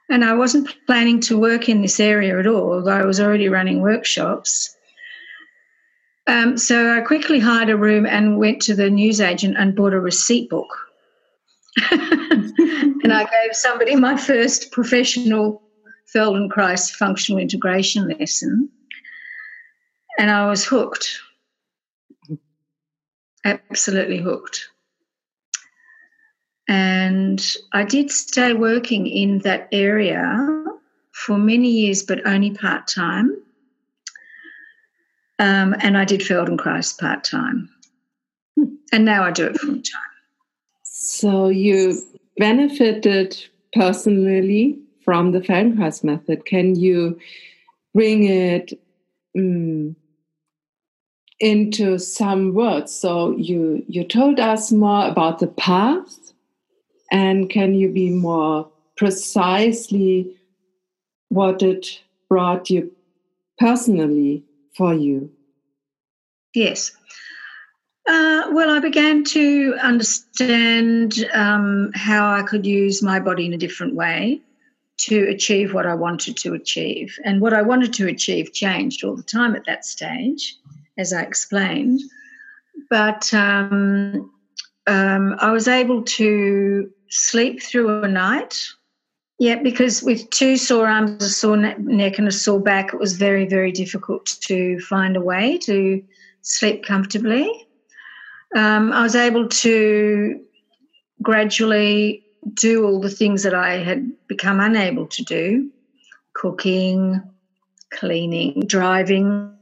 And 0.07 0.23
I 0.23 0.35
wasn't 0.35 0.69
planning 0.85 1.19
to 1.21 1.39
work 1.39 1.67
in 1.67 1.81
this 1.81 1.99
area 1.99 2.37
at 2.37 2.45
all, 2.45 2.73
although 2.73 2.91
I 2.91 3.05
was 3.05 3.19
already 3.19 3.49
running 3.49 3.81
workshops. 3.81 4.77
Um, 6.27 6.59
so 6.59 6.95
I 6.95 7.01
quickly 7.01 7.39
hired 7.39 7.71
a 7.71 7.75
room 7.75 8.05
and 8.05 8.37
went 8.37 8.61
to 8.63 8.75
the 8.75 8.91
newsagent 8.91 9.57
and 9.57 9.75
bought 9.75 9.93
a 9.93 9.99
receipt 9.99 10.47
book. 10.47 10.69
and 11.91 13.11
I 13.11 13.23
gave 13.23 13.55
somebody 13.55 13.95
my 13.95 14.15
first 14.15 14.71
professional 14.71 15.63
Feldenkrais 16.13 16.91
functional 16.91 17.41
integration 17.41 18.09
lesson. 18.09 18.69
And 20.19 20.29
I 20.29 20.47
was 20.47 20.63
hooked. 20.63 21.19
Absolutely 23.43 24.17
hooked. 24.17 24.67
And 26.67 27.43
I 27.74 27.83
did 27.83 28.12
stay 28.12 28.53
working 28.53 29.07
in 29.07 29.39
that 29.39 29.67
area 29.71 30.63
for 31.12 31.38
many 31.38 31.69
years, 31.69 32.03
but 32.03 32.25
only 32.25 32.51
part 32.51 32.88
time. 32.88 33.36
Um, 35.39 35.75
and 35.79 35.98
I 35.98 36.05
did 36.05 36.21
Feldenkrais 36.21 36.98
part 37.00 37.24
time. 37.24 37.69
And 38.93 39.05
now 39.05 39.24
I 39.24 39.31
do 39.31 39.48
it 39.48 39.57
full 39.57 39.74
time. 39.74 40.12
So 40.83 41.50
you 41.50 42.00
benefited 42.38 43.38
personally 43.74 44.79
from 45.03 45.31
the 45.31 45.39
Feldenkrais 45.39 46.03
method. 46.03 46.45
Can 46.45 46.75
you 46.75 47.19
bring 47.93 48.24
it 48.25 48.74
um, 49.38 49.95
into 51.41 51.98
some 51.98 52.53
words? 52.53 52.93
So 52.93 53.36
you 53.38 53.83
you 53.88 54.03
told 54.03 54.39
us 54.39 54.71
more 54.71 55.07
about 55.07 55.39
the 55.39 55.48
path, 55.48 56.33
and 57.12 57.50
can 57.50 57.74
you 57.74 57.89
be 57.89 58.10
more 58.10 58.69
precisely 58.95 60.38
what 61.29 61.62
it 61.63 62.00
brought 62.29 62.69
you 62.69 62.91
personally 63.60 64.43
for 64.75 64.93
you? 64.93 65.29
Yes. 66.53 66.91
Uh, 68.07 68.50
well, 68.51 68.69
I 68.69 68.79
began 68.79 69.24
to 69.25 69.75
understand 69.81 71.25
um, 71.33 71.91
how 71.93 72.33
I 72.33 72.41
could 72.41 72.65
use 72.65 73.03
my 73.03 73.19
body 73.19 73.45
in 73.45 73.53
a 73.53 73.57
different 73.57 73.95
way 73.95 74.41
to 74.98 75.27
achieve 75.29 75.74
what 75.74 75.86
I 75.86 75.95
wanted 75.95 76.38
to 76.38 76.53
achieve. 76.53 77.17
And 77.24 77.41
what 77.41 77.53
I 77.53 77.62
wanted 77.62 77.93
to 77.93 78.07
achieve 78.07 78.53
changed 78.53 79.03
all 79.03 79.15
the 79.15 79.24
time 79.24 79.55
at 79.55 79.65
that 79.65 79.86
stage, 79.86 80.57
as 81.01 81.12
I 81.12 81.22
explained. 81.24 82.00
But 82.89 83.34
um, 83.34 84.31
um, 84.88 85.36
I 85.39 85.51
was 85.51 85.67
able 85.67 86.03
to 86.03 86.89
sleep 87.10 87.62
through 87.62 88.03
a 88.03 88.08
night 88.08 88.58
yeah, 89.41 89.55
because 89.55 90.03
with 90.03 90.29
two 90.29 90.55
sore 90.55 90.88
arms, 90.88 91.24
a 91.24 91.27
sore 91.27 91.58
neck, 91.58 92.20
and 92.20 92.27
a 92.27 92.31
sore 92.31 92.60
back, 92.60 92.93
it 92.93 93.00
was 93.00 93.13
very, 93.17 93.48
very 93.48 93.72
difficult 93.72 94.38
to 94.41 94.79
find 94.81 95.17
a 95.17 95.20
way 95.20 95.58
to 95.63 96.00
sleep 96.43 96.86
comfortably. 96.86 97.50
Um, 98.55 98.93
I 98.93 99.01
was 99.01 99.15
able 99.15 99.48
to 99.48 100.39
gradually 101.24 102.24
do 102.53 102.86
all 102.86 103.01
the 103.01 103.10
things 103.10 103.41
that 103.41 103.55
I 103.55 103.77
had 103.77 104.12
become 104.27 104.60
unable 104.60 105.08
to 105.08 105.24
do 105.24 105.72
cooking, 106.36 107.20
cleaning, 107.89 108.62
driving, 108.67 109.55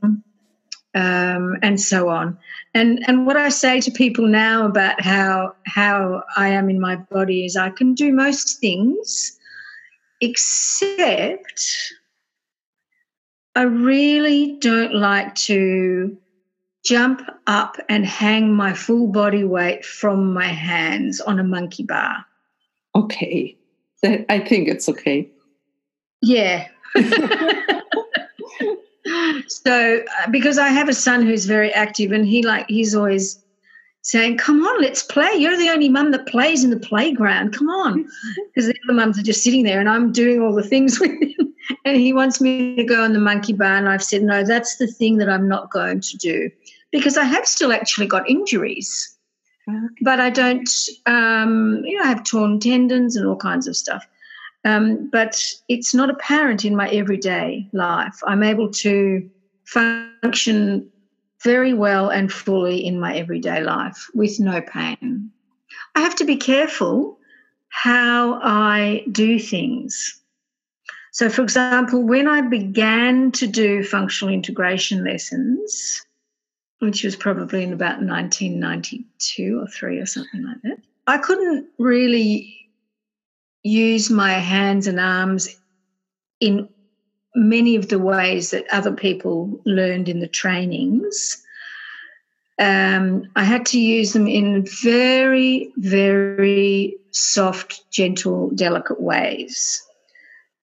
um, 0.96 1.58
and 1.62 1.79
so 1.79 2.10
on. 2.10 2.38
And, 2.74 3.03
and 3.08 3.25
what 3.25 3.38
I 3.38 3.50
say 3.50 3.79
to 3.81 3.91
people 3.91 4.27
now 4.27 4.65
about 4.65 5.01
how, 5.01 5.53
how 5.65 6.24
I 6.36 6.50
am 6.50 6.69
in 6.69 6.79
my 6.79 6.96
body 6.96 7.46
is 7.46 7.55
I 7.55 7.69
can 7.69 7.93
do 7.93 8.12
most 8.12 8.60
things 8.60 9.38
except 10.22 11.93
I 13.55 13.63
really 13.63 14.58
don't 14.60 14.93
like 14.93 15.36
to 15.36 16.17
jump 16.86 17.22
up 17.48 17.77
and 17.89 18.05
hang 18.05 18.53
my 18.53 18.74
full 18.74 19.08
body 19.08 19.43
weight 19.43 19.86
from 19.86 20.34
my 20.34 20.48
hands 20.48 21.19
on 21.22 21.39
a 21.39 21.43
monkey 21.43 21.84
bar. 21.84 22.25
Okay. 22.96 23.58
I 24.03 24.39
think 24.39 24.69
it's 24.69 24.88
okay. 24.88 25.29
Yeah. 26.22 26.67
so 29.50 30.03
uh, 30.20 30.29
because 30.29 30.58
I 30.58 30.70
have 30.70 30.89
a 30.89 30.94
son 30.94 31.25
who's 31.25 31.46
very 31.46 31.74
active 31.74 32.12
and 32.12 32.25
he 32.25 32.44
like 32.44 32.65
he's 32.70 32.96
always 32.96 33.44
saying, 34.01 34.38
Come 34.38 34.65
on, 34.65 34.82
let's 34.82 35.03
play. 35.03 35.32
You're 35.36 35.58
the 35.58 35.70
only 35.70 35.89
mum 35.89 36.12
that 36.12 36.27
plays 36.27 36.63
in 36.63 36.70
the 36.70 36.79
playground. 36.79 37.53
Come 37.53 37.70
on. 37.70 38.08
Because 38.53 38.68
the 38.68 38.75
other 38.86 38.94
mums 38.94 39.20
are 39.20 39.24
just 39.24 39.44
sitting 39.44 39.63
there 39.63 39.79
and 39.79 39.88
I'm 39.88 40.12
doing 40.12 40.41
all 40.41 40.53
the 40.53 40.63
things 40.63 41.00
with 41.00 41.12
him. 41.12 41.53
And 41.86 41.98
he 41.98 42.13
wants 42.13 42.41
me 42.41 42.75
to 42.75 42.84
go 42.84 43.03
on 43.03 43.13
the 43.13 43.20
monkey 43.20 43.53
bar. 43.53 43.75
And 43.75 43.88
I've 43.88 44.03
said, 44.03 44.24
No, 44.24 44.44
that's 44.44 44.77
the 44.77 44.88
thing 44.88 45.18
that 45.18 45.29
I'm 45.29 45.48
not 45.48 45.72
going 45.72 46.01
to 46.01 46.18
do 46.18 46.50
because 46.91 47.18
I 47.18 47.24
have 47.24 47.46
still 47.46 47.72
actually 47.72 48.08
got 48.08 48.29
injuries. 48.29 49.15
Okay. 49.70 49.96
But 50.01 50.20
I 50.20 50.32
don't, 50.32 50.70
um, 51.06 51.84
you 51.86 51.96
know, 51.96 52.03
I 52.03 52.08
have 52.08 52.24
torn 52.24 52.60
tendons 52.60 53.15
and 53.15 53.27
all 53.27 53.36
kinds 53.36 53.68
of 53.68 53.77
stuff. 53.77 54.06
Um, 54.65 55.10
but 55.12 55.41
it's 55.70 55.94
not 55.94 56.10
apparent 56.10 56.65
in 56.65 56.75
my 56.75 56.89
everyday 56.89 57.70
life. 57.72 58.20
I'm 58.25 58.44
able 58.44 58.70
to 58.72 59.29
function 59.69 60.89
very 61.43 61.73
well 61.73 62.09
and 62.09 62.31
fully 62.31 62.85
in 62.85 62.99
my 62.99 63.15
everyday 63.15 63.61
life 63.61 64.07
with 64.13 64.39
no 64.39 64.61
pain. 64.61 65.31
I 65.95 66.01
have 66.01 66.15
to 66.15 66.25
be 66.25 66.38
careful 66.38 67.17
how 67.69 68.39
I 68.41 69.05
do 69.11 69.39
things. 69.39 70.21
So, 71.11 71.29
for 71.29 71.41
example, 71.41 72.03
when 72.03 72.27
I 72.27 72.41
began 72.41 73.31
to 73.33 73.47
do 73.47 73.83
functional 73.83 74.33
integration 74.33 75.03
lessons, 75.03 76.05
which 76.79 77.03
was 77.03 77.15
probably 77.15 77.63
in 77.63 77.73
about 77.73 78.01
1992 78.01 79.59
or 79.61 79.67
three 79.67 79.99
or 79.99 80.05
something 80.05 80.45
like 80.45 80.61
that, 80.63 80.77
I 81.07 81.17
couldn't 81.17 81.67
really 81.77 82.55
use 83.63 84.09
my 84.09 84.33
hands 84.33 84.88
and 84.88 84.99
arms 84.99 85.49
in 86.39 86.69
many 87.39 87.75
of 87.75 87.89
the 87.89 88.00
ways 88.00 88.51
that 88.51 88.65
other 88.72 88.91
people 88.91 89.62
learned 89.65 90.10
in 90.10 90.19
the 90.19 90.27
trainings. 90.27 91.41
Um, 92.60 93.24
I 93.36 93.46
had 93.46 93.65
to 93.67 93.79
use 93.79 94.13
them 94.13 94.27
in 94.27 94.65
very, 94.84 95.72
very 95.77 96.98
soft, 97.12 97.89
gentle, 97.89 98.51
delicate 98.51 99.01
ways. 99.01 99.81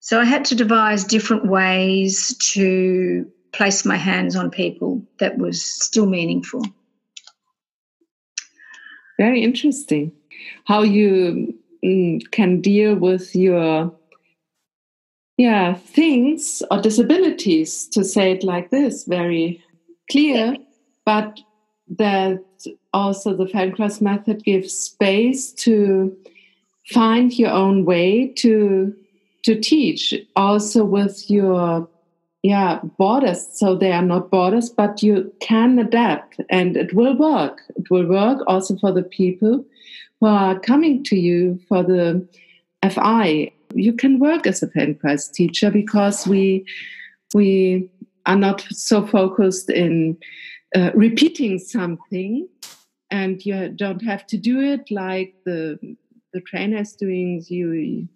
So 0.00 0.20
I 0.20 0.24
had 0.24 0.44
to 0.46 0.54
devise 0.54 1.04
different 1.04 1.46
ways 1.46 2.36
to 2.52 3.30
place 3.52 3.84
my 3.84 3.96
hands 3.96 4.36
on 4.36 4.50
people 4.50 5.02
that 5.18 5.38
was 5.38 5.64
still 5.64 6.06
meaningful. 6.06 6.62
Very 9.18 9.42
interesting. 9.42 10.12
How 10.66 10.82
you 10.82 11.58
mm, 11.82 12.30
can 12.30 12.60
deal 12.60 12.94
with 12.94 13.34
your 13.34 13.92
yeah 15.36 15.74
things 15.74 16.62
or 16.70 16.80
disabilities 16.80 17.86
to 17.88 18.04
say 18.04 18.32
it 18.32 18.42
like 18.42 18.70
this 18.70 19.04
very 19.04 19.62
clear 20.10 20.56
but 21.04 21.40
that 21.88 22.42
also 22.92 23.36
the 23.36 23.44
Feldenkrais 23.44 24.00
method 24.00 24.42
gives 24.44 24.72
space 24.72 25.52
to 25.52 26.16
find 26.86 27.38
your 27.38 27.50
own 27.50 27.84
way 27.84 28.28
to 28.38 28.94
to 29.44 29.60
teach 29.60 30.14
also 30.34 30.84
with 30.84 31.30
your 31.30 31.88
yeah 32.42 32.80
borders. 32.98 33.46
So 33.52 33.76
they 33.76 33.92
are 33.92 34.02
not 34.02 34.30
borders 34.30 34.70
but 34.70 35.02
you 35.02 35.32
can 35.40 35.78
adapt 35.78 36.40
and 36.50 36.76
it 36.76 36.94
will 36.94 37.16
work. 37.16 37.62
It 37.76 37.90
will 37.90 38.06
work 38.06 38.42
also 38.46 38.76
for 38.76 38.92
the 38.92 39.02
people 39.02 39.64
who 40.20 40.26
are 40.26 40.58
coming 40.58 41.04
to 41.04 41.16
you 41.16 41.60
for 41.68 41.82
the 41.82 42.26
fi 42.90 43.50
you 43.74 43.92
can 43.92 44.18
work 44.18 44.46
as 44.46 44.62
a 44.62 44.68
Feldenkrais 44.68 45.32
teacher 45.32 45.70
because 45.70 46.26
we 46.26 46.64
we 47.34 47.90
are 48.26 48.36
not 48.36 48.66
so 48.70 49.06
focused 49.06 49.70
in 49.70 50.16
uh, 50.74 50.90
repeating 50.94 51.58
something 51.58 52.48
and 53.10 53.44
you 53.44 53.68
don't 53.68 54.02
have 54.02 54.26
to 54.26 54.36
do 54.36 54.60
it 54.60 54.90
like 54.90 55.34
the 55.44 55.78
the 56.32 56.40
trainer 56.42 56.78
is 56.78 56.92
doing. 56.92 57.42
You 57.48 58.08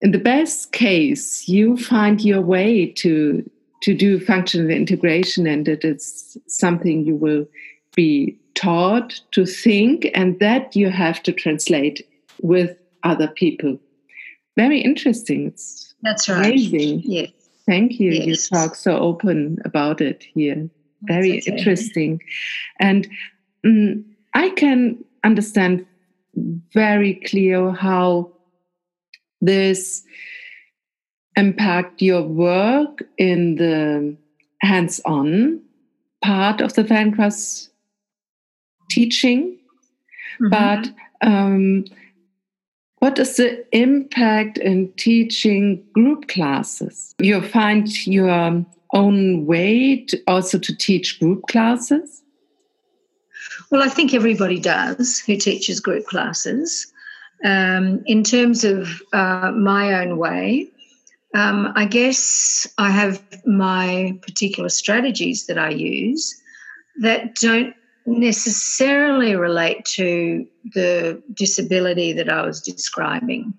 in 0.00 0.12
the 0.12 0.18
best 0.18 0.72
case 0.72 1.48
you 1.48 1.76
find 1.76 2.20
your 2.20 2.40
way 2.40 2.86
to 2.86 3.48
to 3.82 3.94
do 3.94 4.18
functional 4.18 4.70
integration 4.70 5.46
and 5.46 5.68
it 5.68 5.84
is 5.84 6.36
something 6.46 7.04
you 7.04 7.14
will 7.14 7.46
be 7.94 8.38
taught 8.54 9.20
to 9.30 9.46
think 9.46 10.08
and 10.14 10.38
that 10.40 10.74
you 10.74 10.90
have 10.90 11.22
to 11.22 11.32
translate 11.32 12.06
with 12.42 12.76
other 13.04 13.28
people 13.28 13.78
very 14.58 14.80
interesting. 14.80 15.46
It's 15.46 15.94
That's 16.02 16.28
right. 16.28 16.46
Amazing. 16.46 17.02
Yes. 17.04 17.30
Thank 17.64 18.00
you. 18.00 18.10
Yes. 18.10 18.26
You 18.26 18.56
talk 18.56 18.74
so 18.74 18.98
open 18.98 19.58
about 19.64 20.00
it 20.00 20.24
here. 20.34 20.68
Very 21.02 21.38
okay. 21.38 21.52
interesting. 21.52 22.20
And 22.80 23.06
um, 23.64 24.04
I 24.34 24.50
can 24.50 25.04
understand 25.22 25.86
very 26.74 27.14
clear 27.30 27.70
how 27.70 28.32
this 29.40 30.02
impact 31.36 32.02
your 32.02 32.22
work 32.22 33.04
in 33.16 33.54
the 33.56 34.16
hands-on 34.62 35.60
part 36.20 36.60
of 36.60 36.72
the 36.74 36.82
Feldenkrais 36.82 37.68
teaching. 38.90 39.56
Mm-hmm. 40.40 40.48
But 40.50 40.90
um, 41.22 41.84
what 43.00 43.18
is 43.18 43.36
the 43.36 43.64
impact 43.76 44.58
in 44.58 44.92
teaching 44.96 45.84
group 45.92 46.28
classes? 46.28 47.14
You 47.18 47.40
find 47.42 48.06
your 48.06 48.64
own 48.92 49.46
way 49.46 50.04
to 50.06 50.22
also 50.26 50.58
to 50.58 50.76
teach 50.76 51.20
group 51.20 51.42
classes? 51.48 52.22
Well, 53.70 53.82
I 53.82 53.88
think 53.88 54.14
everybody 54.14 54.58
does 54.58 55.18
who 55.20 55.36
teaches 55.36 55.80
group 55.80 56.06
classes. 56.06 56.92
Um, 57.44 58.02
in 58.06 58.24
terms 58.24 58.64
of 58.64 59.00
uh, 59.12 59.52
my 59.52 60.00
own 60.02 60.16
way, 60.18 60.68
um, 61.34 61.72
I 61.76 61.84
guess 61.84 62.66
I 62.78 62.90
have 62.90 63.22
my 63.46 64.18
particular 64.22 64.70
strategies 64.70 65.46
that 65.46 65.58
I 65.58 65.70
use 65.70 66.34
that 67.00 67.36
don't 67.36 67.74
necessarily 68.08 69.36
relate 69.36 69.84
to 69.84 70.46
the 70.74 71.22
disability 71.34 72.12
that 72.14 72.28
I 72.28 72.44
was 72.44 72.60
describing, 72.60 73.54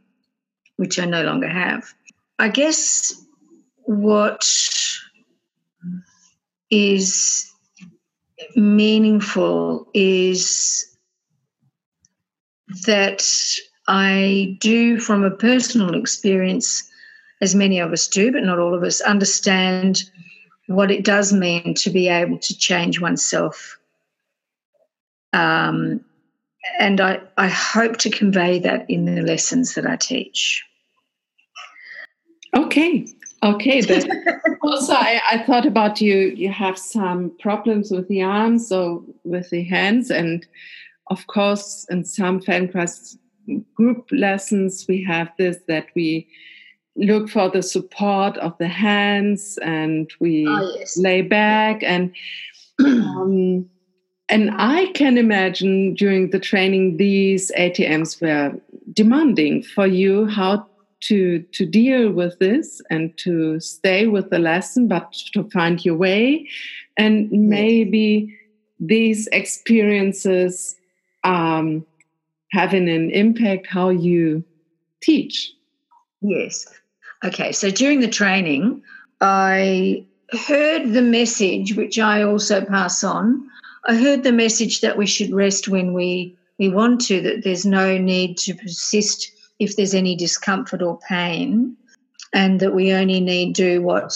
which 0.78 1.00
I 1.00 1.06
no 1.06 1.24
longer 1.24 1.48
have. 1.48 1.94
I 2.40 2.50
guess 2.50 3.14
what 3.84 4.46
is 6.70 7.52
meaningful 8.56 9.88
is 9.94 10.98
that 12.86 13.26
I 13.88 14.58
do, 14.60 15.00
from 15.00 15.24
a 15.24 15.32
personal 15.32 15.96
experience, 15.96 16.88
as 17.42 17.56
many 17.56 17.80
of 17.80 17.92
us 17.92 18.08
do, 18.08 18.32
but 18.32 18.44
not 18.44 18.60
all 18.60 18.76
of 18.76 18.84
us, 18.84 19.02
understand 19.02 20.04
what 20.68 20.92
it 20.92 21.04
does 21.04 21.34
mean 21.34 21.74
to 21.74 21.90
be 21.90 22.08
able 22.08 22.38
to 22.38 22.58
change 22.58 23.02
oneself 23.02 23.79
um, 25.34 26.04
and 26.80 27.00
I, 27.02 27.22
I 27.38 27.48
hope 27.48 27.98
to 27.98 28.10
convey 28.10 28.60
that 28.60 28.90
in 28.90 29.06
the 29.06 29.22
lessons 29.22 29.76
that 29.76 29.86
I 29.86 29.96
teach. 29.96 30.64
Okay. 32.56 33.08
Okay. 33.44 33.82
But 33.82 34.08
also, 34.62 34.94
I, 34.94 35.22
I 35.32 35.44
thought 35.44 35.66
about 35.66 36.02
you. 36.02 36.34
You 36.36 36.52
have 36.52 36.78
some 36.78 37.32
problems 37.40 37.92
with 37.92 38.08
the 38.08 38.22
arms 38.22 38.72
or 38.72 39.02
with 39.24 39.50
the 39.50 39.64
hands, 39.64 40.10
and 40.12 40.46
of 41.08 41.26
course, 41.28 41.86
in 41.90 42.04
some 42.04 42.42
Feldenkrais 42.42 43.18
group 43.76 44.08
lessons, 44.12 44.86
we 44.88 45.04
have 45.04 45.30
this 45.38 45.58
that 45.68 45.88
we 45.96 46.28
look 46.96 47.30
for 47.30 47.50
the 47.50 47.64
support 47.64 48.38
of 48.38 48.58
the 48.58 48.68
hands 48.68 49.58
and 49.62 50.12
we 50.20 50.46
oh, 50.48 50.76
yes. 50.78 50.98
lay 50.98 51.22
back 51.22 51.82
and 51.82 52.14
um, 52.86 53.70
and 54.30 54.52
I 54.54 54.88
can 54.94 55.18
imagine 55.18 55.96
during 55.96 56.30
the 56.30 56.40
training, 56.40 56.98
these 56.98 57.52
ATMs 57.58 58.22
were 58.22 58.60
demanding 58.94 59.64
for 59.64 59.88
you 59.88 60.28
how 60.28 60.68
to 61.02 61.40
to 61.40 61.66
deal 61.66 62.12
with 62.12 62.38
this 62.40 62.82
and 62.90 63.18
to 63.18 63.60
stay 63.60 64.06
with 64.08 64.30
the 64.30 64.38
lesson, 64.38 64.88
but 64.88 65.12
to 65.34 65.50
find 65.50 65.84
your 65.84 65.96
way. 65.96 66.48
And 66.98 67.32
maybe 67.32 68.38
these 68.80 69.28
experiences 69.28 70.76
um, 71.24 71.86
having 72.52 72.88
an 72.88 73.10
impact 73.12 73.68
how 73.68 73.90
you 73.90 74.44
teach. 75.02 75.54
Yes. 76.22 76.68
Okay. 77.24 77.52
So 77.52 77.72
during 77.72 78.02
the 78.02 78.08
training, 78.08 78.84
I 79.22 80.06
heard 80.48 80.94
the 80.94 81.02
message, 81.02 81.76
which 81.76 81.98
I 81.98 82.22
also 82.22 82.64
pass 82.64 83.04
on 83.04 83.50
I 83.86 83.96
heard 83.96 84.24
the 84.24 84.32
message 84.32 84.82
that 84.82 84.98
we 84.98 85.06
should 85.06 85.32
rest 85.32 85.68
when 85.68 85.94
we, 85.94 86.38
we 86.58 86.70
want 86.70 87.02
to, 87.08 87.22
that 87.22 87.44
there's 87.44 87.66
no 87.66 87.98
need 87.98 88.38
to 88.40 88.54
persist 88.54 89.32
if 89.60 89.76
there's 89.76 89.94
any 89.94 90.16
discomfort 90.16 90.82
or 90.82 91.00
pain, 91.08 91.76
and 92.34 92.60
that 92.60 92.74
we 92.76 92.94
only 92.94 93.20
need 93.20 93.54
do 93.54 93.82
what 93.82 94.14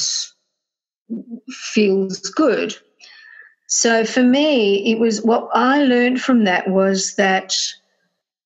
feels 1.49 2.19
good. 2.19 2.75
So 3.67 4.05
for 4.05 4.23
me, 4.23 4.91
it 4.91 4.99
was 4.99 5.21
what 5.21 5.49
I 5.53 5.83
learned 5.83 6.21
from 6.21 6.43
that 6.43 6.69
was 6.69 7.15
that 7.15 7.55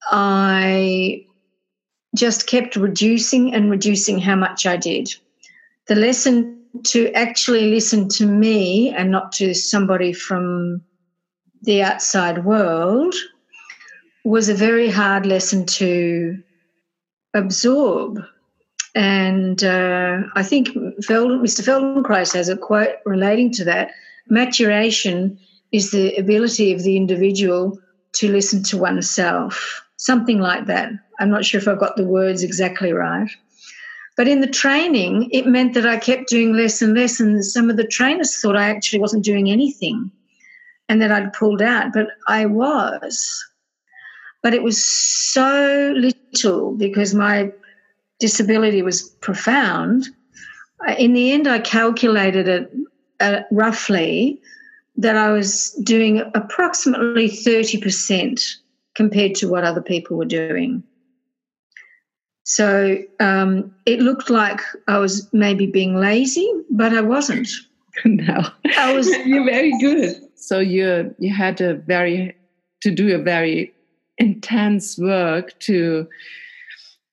I 0.10 1.26
just 2.16 2.48
kept 2.48 2.76
reducing 2.76 3.54
and 3.54 3.70
reducing 3.70 4.20
how 4.20 4.36
much 4.36 4.66
I 4.66 4.78
did. 4.78 5.10
The 5.88 5.96
lesson 5.96 6.62
to 6.86 7.12
actually 7.14 7.72
listen 7.72 8.08
to 8.10 8.26
me 8.26 8.94
and 8.96 9.12
not 9.12 9.32
to 9.34 9.54
somebody 9.54 10.14
from 10.14 10.82
the 11.62 11.84
outside 11.84 12.46
world 12.46 13.14
was 14.24 14.50
a 14.50 14.54
very 14.54 14.90
hard 14.90 15.26
lesson 15.26 15.66
to 15.66 16.42
absorb. 17.34 18.20
And 18.96 19.64
uh, 19.64 20.24
I 20.36 20.44
think 20.44 20.70
Mr. 20.70 21.64
Feldenkrais 21.64 22.34
has 22.34 22.50
a 22.50 22.58
quote 22.58 22.96
relating 23.06 23.52
to 23.54 23.64
that, 23.66 23.92
maturation 24.30 25.40
is 25.72 25.92
the 25.92 26.16
ability 26.16 26.74
of 26.74 26.84
the 26.84 26.98
individual 26.98 27.78
to 28.14 28.32
listen 28.32 28.64
to 28.64 28.78
oneself, 28.78 29.82
something 29.98 30.40
like 30.40 30.66
that. 30.66 30.92
I'm 31.20 31.30
not 31.30 31.46
sure 31.46 31.60
if 31.60 31.68
I've 31.68 31.80
got 31.80 31.96
the 31.96 32.08
words 32.08 32.44
exactly 32.44 32.92
right. 32.92 33.30
But 34.16 34.28
in 34.28 34.42
the 34.42 34.48
training, 34.48 35.30
it 35.32 35.46
meant 35.46 35.76
that 35.76 35.86
I 35.86 35.98
kept 35.98 36.30
doing 36.30 36.54
less 36.54 36.82
and 36.82 36.96
less, 36.96 37.20
and 37.20 37.46
some 37.46 37.70
of 37.70 37.78
the 37.78 37.86
trainers 37.86 38.40
thought 38.40 38.58
I 38.58 38.70
actually 38.70 39.00
wasn't 39.00 39.24
doing 39.24 39.52
anything 39.52 40.12
and 40.90 41.02
that 41.02 41.12
I'd 41.12 41.34
pulled 41.34 41.62
out, 41.62 41.94
but 41.94 42.08
I 42.28 42.46
was. 42.46 43.46
But 44.44 44.54
it 44.54 44.64
was 44.64 44.84
so 44.84 45.94
little 45.96 46.74
because 46.74 47.14
my 47.14 47.52
disability 48.20 48.82
was 48.82 49.10
profound. 49.22 50.08
In 50.98 51.14
the 51.14 51.32
end, 51.32 51.48
I 51.48 51.60
calculated 51.60 52.48
it 52.48 52.72
uh, 53.20 53.42
roughly 53.52 54.40
that 54.96 55.16
I 55.16 55.32
was 55.32 55.72
doing 55.84 56.20
approximately 56.34 57.30
30% 57.30 58.56
compared 58.96 59.36
to 59.36 59.48
what 59.48 59.64
other 59.64 59.82
people 59.82 60.18
were 60.18 60.26
doing. 60.26 60.84
So 62.44 62.98
um, 63.20 63.76
it 63.86 64.00
looked 64.00 64.30
like 64.30 64.62
I 64.88 64.98
was 64.98 65.28
maybe 65.34 65.66
being 65.66 65.98
lazy, 65.98 66.50
but 66.70 66.94
I 66.94 67.02
wasn't. 67.02 67.50
no, 68.06 68.48
I 68.78 68.94
was. 68.94 69.08
You're 69.26 69.46
very 69.46 69.78
good. 69.80 70.27
So 70.38 70.60
you 70.60 71.14
you 71.20 71.34
had 71.34 71.60
a 71.62 71.74
very 71.74 72.36
to 72.82 72.92
do 72.92 73.14
a 73.16 73.22
very 73.22 73.74
intense 74.18 74.98
work 74.98 75.58
to 75.60 76.08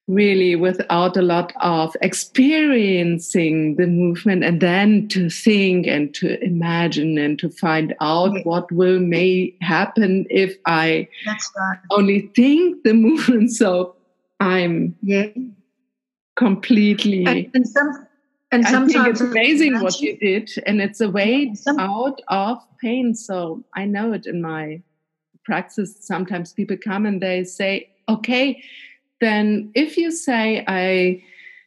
really 0.06 0.54
without 0.54 1.16
a 1.16 1.22
lot 1.22 1.52
of 1.60 1.96
experiencing 2.02 3.76
the 3.76 3.86
movement 3.86 4.44
and 4.44 4.60
then 4.60 5.08
to 5.08 5.30
think 5.30 5.86
and 5.86 6.12
to 6.14 6.42
imagine 6.44 7.16
and 7.16 7.38
to 7.38 7.48
find 7.48 7.94
out 8.02 8.32
what 8.44 8.70
will 8.70 9.00
may 9.00 9.54
happen 9.62 10.26
if 10.28 10.56
i 10.66 11.08
right. 11.26 11.78
only 11.90 12.30
think 12.36 12.82
the 12.84 12.92
movement. 12.92 13.50
So 13.52 13.96
i'm 14.40 14.94
yeah. 15.00 15.28
completely 16.36 17.24
and, 17.24 17.50
and, 17.54 17.66
some, 17.66 18.06
and 18.54 18.66
sometimes 18.66 18.94
I 18.96 19.02
think 19.04 19.08
it's 19.08 19.20
amazing 19.20 19.80
what 19.80 20.00
you 20.00 20.16
did 20.16 20.50
and 20.66 20.80
it's 20.80 21.00
a 21.00 21.10
way 21.10 21.54
some, 21.54 21.78
out 21.78 22.20
of 22.28 22.58
pain 22.80 23.14
so 23.14 23.62
i 23.74 23.84
know 23.84 24.12
it 24.12 24.26
in 24.26 24.40
my 24.40 24.82
practice 25.44 25.94
sometimes 26.00 26.52
people 26.52 26.76
come 26.76 27.06
and 27.06 27.20
they 27.20 27.44
say 27.44 27.90
okay 28.08 28.62
then 29.20 29.70
if 29.74 29.96
you 29.96 30.10
say 30.10 30.64
I 30.68 31.22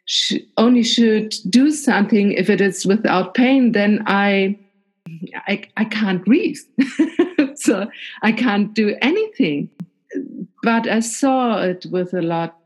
sh- 0.06 0.44
only 0.58 0.84
should 0.84 1.34
do 1.50 1.72
something 1.72 2.32
if 2.32 2.50
it 2.50 2.62
is 2.62 2.86
without 2.86 3.34
pain, 3.34 3.72
then 3.72 4.04
I 4.06 4.58
I, 5.48 5.64
I 5.78 5.86
can't 5.86 6.24
breathe. 6.24 6.60
so 7.56 7.90
I 8.22 8.32
can't 8.32 8.74
do 8.74 8.96
anything. 9.02 9.70
But 10.64 10.88
I 10.88 11.00
saw 11.00 11.62
it 11.64 11.86
with 11.90 12.14
a 12.14 12.22
lot 12.22 12.60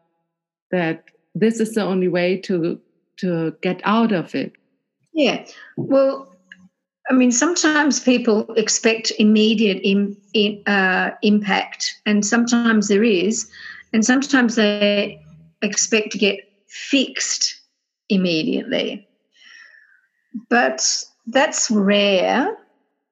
that 0.72 1.06
this 1.36 1.60
is 1.60 1.76
the 1.76 1.84
only 1.84 2.08
way 2.08 2.38
to 2.42 2.80
to 3.22 3.56
get 3.62 3.82
out 3.84 4.12
of 4.12 4.36
it. 4.36 4.54
Yeah. 5.14 5.46
Well, 5.78 6.28
I 7.10 7.14
mean, 7.14 7.32
sometimes 7.32 8.00
people 8.00 8.54
expect 8.56 9.12
immediate 9.20 9.82
in, 9.84 10.16
uh, 10.68 11.12
impact, 11.22 11.94
and 12.06 12.26
sometimes 12.26 12.88
there 12.88 13.04
is. 13.04 13.50
And 13.94 14.06
sometimes 14.06 14.56
they 14.56 15.22
expect 15.62 16.12
to 16.14 16.18
get 16.18 16.38
fixed 16.68 17.54
immediately. 18.10 19.08
But 20.50 21.06
that's 21.28 21.70
rare. 21.70 22.58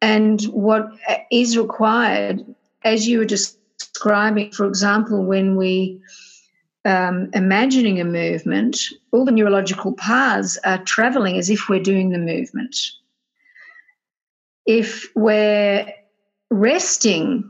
And 0.02 0.42
what 0.44 0.88
is 1.32 1.58
required, 1.58 2.46
as 2.84 3.08
you 3.08 3.20
were 3.20 3.26
describing, 3.26 4.52
for 4.52 4.66
example, 4.66 5.26
when 5.26 5.58
we 5.58 6.00
um, 6.90 7.30
imagining 7.34 8.00
a 8.00 8.04
movement, 8.04 8.80
all 9.12 9.24
the 9.24 9.32
neurological 9.32 9.94
paths 9.94 10.58
are 10.64 10.84
traveling 10.84 11.38
as 11.38 11.50
if 11.50 11.70
we're 11.70 11.84
doing 11.84 12.10
the 12.10 12.18
movement. 12.18 12.76
If 14.66 15.08
we're 15.16 15.86
resting 16.50 17.50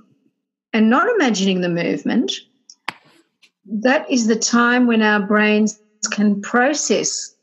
and 0.73 0.89
not 0.89 1.08
imagining 1.15 1.62
the 1.62 1.69
movement, 1.69 2.34
that 3.65 4.10
is 4.12 4.28
the 4.28 4.36
time 4.36 4.88
when 4.88 5.02
our 5.02 5.21
brains 5.21 5.80
can 6.12 6.41
process 6.41 7.34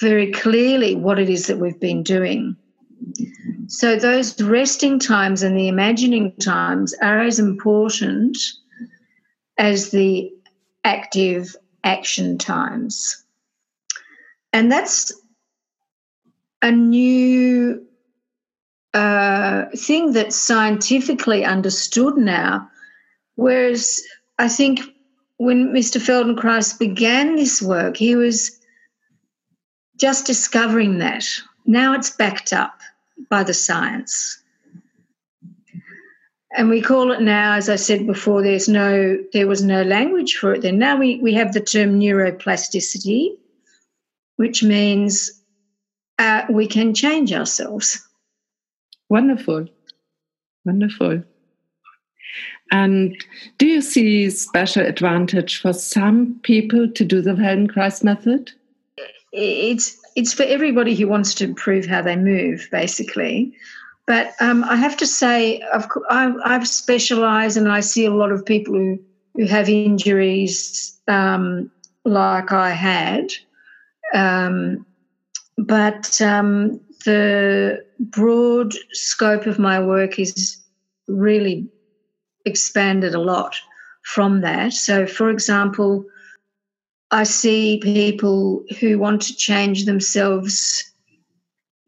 very 0.00 0.32
clearly 0.32 0.94
what 0.94 1.18
it 1.18 1.28
is 1.28 1.46
that 1.48 1.58
we've 1.58 1.80
been 1.80 2.02
doing. 2.02 2.56
So, 3.68 3.96
those 3.96 4.40
resting 4.40 4.98
times 4.98 5.42
and 5.42 5.56
the 5.56 5.68
imagining 5.68 6.32
times 6.36 6.94
are 7.02 7.20
as 7.20 7.38
important 7.38 8.38
as 9.58 9.90
the 9.90 10.30
active 10.86 11.56
action 11.82 12.38
times. 12.38 13.24
And 14.52 14.70
that's 14.70 15.12
a 16.62 16.70
new 16.70 17.84
uh, 18.94 19.64
thing 19.76 20.12
that's 20.12 20.36
scientifically 20.36 21.44
understood 21.44 22.16
now. 22.16 22.70
Whereas 23.34 24.00
I 24.38 24.48
think 24.48 24.80
when 25.38 25.72
Mr. 25.72 26.00
Feldenkrais 26.00 26.78
began 26.78 27.34
this 27.34 27.60
work, 27.60 27.96
he 27.96 28.14
was 28.14 28.58
just 29.98 30.24
discovering 30.24 30.98
that. 30.98 31.26
Now 31.66 31.94
it's 31.94 32.10
backed 32.10 32.52
up 32.52 32.80
by 33.28 33.42
the 33.42 33.54
science. 33.54 34.40
And 36.56 36.70
we 36.70 36.80
call 36.80 37.12
it 37.12 37.20
now, 37.20 37.52
as 37.54 37.68
I 37.68 37.76
said 37.76 38.06
before, 38.06 38.42
there's 38.42 38.68
no 38.68 39.18
there 39.34 39.46
was 39.46 39.62
no 39.62 39.82
language 39.82 40.36
for 40.36 40.54
it 40.54 40.62
then. 40.62 40.78
Now 40.78 40.96
we, 40.96 41.16
we 41.20 41.34
have 41.34 41.52
the 41.52 41.60
term 41.60 42.00
neuroplasticity, 42.00 43.36
which 44.36 44.62
means 44.62 45.30
uh, 46.18 46.44
we 46.48 46.66
can 46.66 46.94
change 46.94 47.32
ourselves. 47.32 48.02
Wonderful. 49.10 49.66
Wonderful. 50.64 51.22
And 52.72 53.14
do 53.58 53.66
you 53.66 53.82
see 53.82 54.30
special 54.30 54.84
advantage 54.84 55.60
for 55.60 55.74
some 55.74 56.40
people 56.42 56.90
to 56.90 57.04
do 57.04 57.20
the 57.20 57.32
Feldenkrais 57.32 58.02
method? 58.02 58.50
It's 59.32 59.96
it's 60.16 60.32
for 60.32 60.44
everybody 60.44 60.94
who 60.94 61.06
wants 61.06 61.34
to 61.34 61.44
improve 61.44 61.84
how 61.84 62.00
they 62.00 62.16
move, 62.16 62.66
basically. 62.72 63.54
But 64.06 64.34
um, 64.40 64.62
I 64.64 64.76
have 64.76 64.96
to 64.98 65.06
say, 65.06 65.60
I've, 66.10 66.36
I've 66.44 66.68
specialised, 66.68 67.56
and 67.56 67.70
I 67.70 67.80
see 67.80 68.04
a 68.04 68.14
lot 68.14 68.30
of 68.30 68.46
people 68.46 68.74
who 68.74 68.98
who 69.36 69.46
have 69.46 69.68
injuries 69.68 70.98
um, 71.08 71.70
like 72.04 72.52
I 72.52 72.70
had. 72.70 73.30
Um, 74.14 74.86
but 75.58 76.20
um, 76.20 76.80
the 77.04 77.82
broad 77.98 78.74
scope 78.92 79.46
of 79.46 79.58
my 79.58 79.80
work 79.80 80.18
is 80.18 80.58
really 81.08 81.68
expanded 82.44 83.14
a 83.14 83.20
lot 83.20 83.54
from 84.02 84.40
that. 84.40 84.72
So, 84.72 85.06
for 85.06 85.30
example, 85.30 86.04
I 87.10 87.24
see 87.24 87.80
people 87.82 88.64
who 88.80 88.98
want 88.98 89.22
to 89.22 89.36
change 89.36 89.84
themselves 89.84 90.84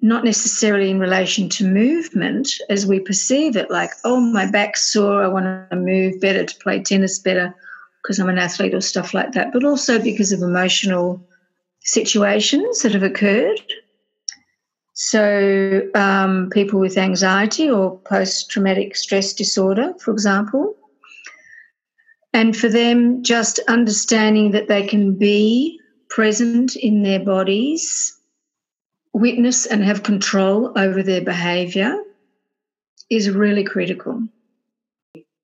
not 0.01 0.25
necessarily 0.25 0.91
in 0.91 1.01
relation 1.01 1.49
to 1.49 1.67
movement 1.67 2.49
as 2.71 2.87
we 2.87 3.01
perceive 3.01 3.57
it, 3.57 3.71
like, 3.71 3.91
oh, 4.05 4.21
my 4.21 4.49
back's 4.51 4.93
sore, 4.93 5.25
I 5.25 5.29
want 5.29 5.71
to 5.71 5.77
move 5.77 6.21
better 6.21 6.45
to 6.45 6.59
play 6.59 6.81
tennis 6.83 7.19
better 7.19 7.55
because 8.03 8.19
I'm 8.19 8.29
an 8.29 8.39
athlete 8.39 8.75
or 8.75 8.81
stuff 8.81 9.13
like 9.13 9.33
that, 9.33 9.53
but 9.53 9.65
also 9.65 10.01
because 10.01 10.31
of 10.31 10.41
emotional 10.41 11.21
situations 11.81 12.83
that 12.83 12.93
have 12.93 13.03
occurred 13.03 13.61
so, 15.01 15.83
um, 15.95 16.51
people 16.51 16.81
with 16.81 16.99
anxiety 16.99 17.71
or 17.71 18.01
post 18.01 18.51
traumatic 18.51 18.97
stress 18.97 19.33
disorder, 19.33 19.95
for 20.01 20.11
example. 20.11 20.75
And 22.33 22.57
for 22.57 22.69
them, 22.69 23.23
just 23.23 23.61
understanding 23.69 24.51
that 24.51 24.67
they 24.67 24.85
can 24.85 25.17
be 25.17 25.79
present 26.11 26.75
in 26.75 27.05
their 27.05 27.21
bodies, 27.21 28.18
witness 29.19 29.67
and 29.67 29.85
have 29.85 30.03
control 30.03 30.73
over 30.77 31.03
their 31.03 31.23
behavior 31.23 32.03
is 33.11 33.31
really 33.31 33.65
critical. 33.65 34.23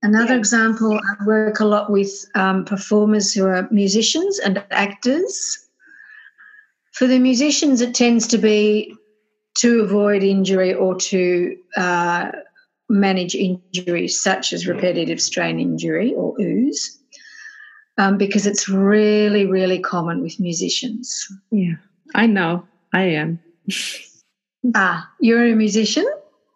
Another 0.02 0.34
yeah. 0.34 0.38
example, 0.38 0.98
I 0.98 1.24
work 1.24 1.60
a 1.60 1.64
lot 1.64 1.90
with 1.90 2.12
um, 2.34 2.64
performers 2.64 3.32
who 3.32 3.46
are 3.46 3.66
musicians 3.70 4.38
and 4.38 4.62
actors. 4.70 5.58
For 6.92 7.06
the 7.06 7.18
musicians, 7.18 7.80
it 7.80 7.94
tends 7.94 8.26
to 8.28 8.38
be 8.38 8.94
to 9.58 9.80
avoid 9.80 10.22
injury 10.22 10.74
or 10.74 10.96
to 10.96 11.56
uh, 11.76 12.32
manage 12.88 13.34
injuries 13.34 14.20
such 14.20 14.52
as 14.52 14.66
repetitive 14.66 15.20
strain 15.22 15.58
injury 15.58 16.12
or 16.14 16.34
OOS, 16.40 16.98
um, 17.96 18.18
because 18.18 18.46
it's 18.46 18.68
really, 18.68 19.46
really 19.46 19.78
common 19.78 20.20
with 20.22 20.38
musicians. 20.38 21.26
Yeah, 21.50 21.76
I 22.14 22.26
know. 22.26 22.66
I 22.92 23.02
am. 23.02 23.40
ah, 24.74 25.10
you're 25.20 25.46
a 25.46 25.54
musician? 25.54 26.06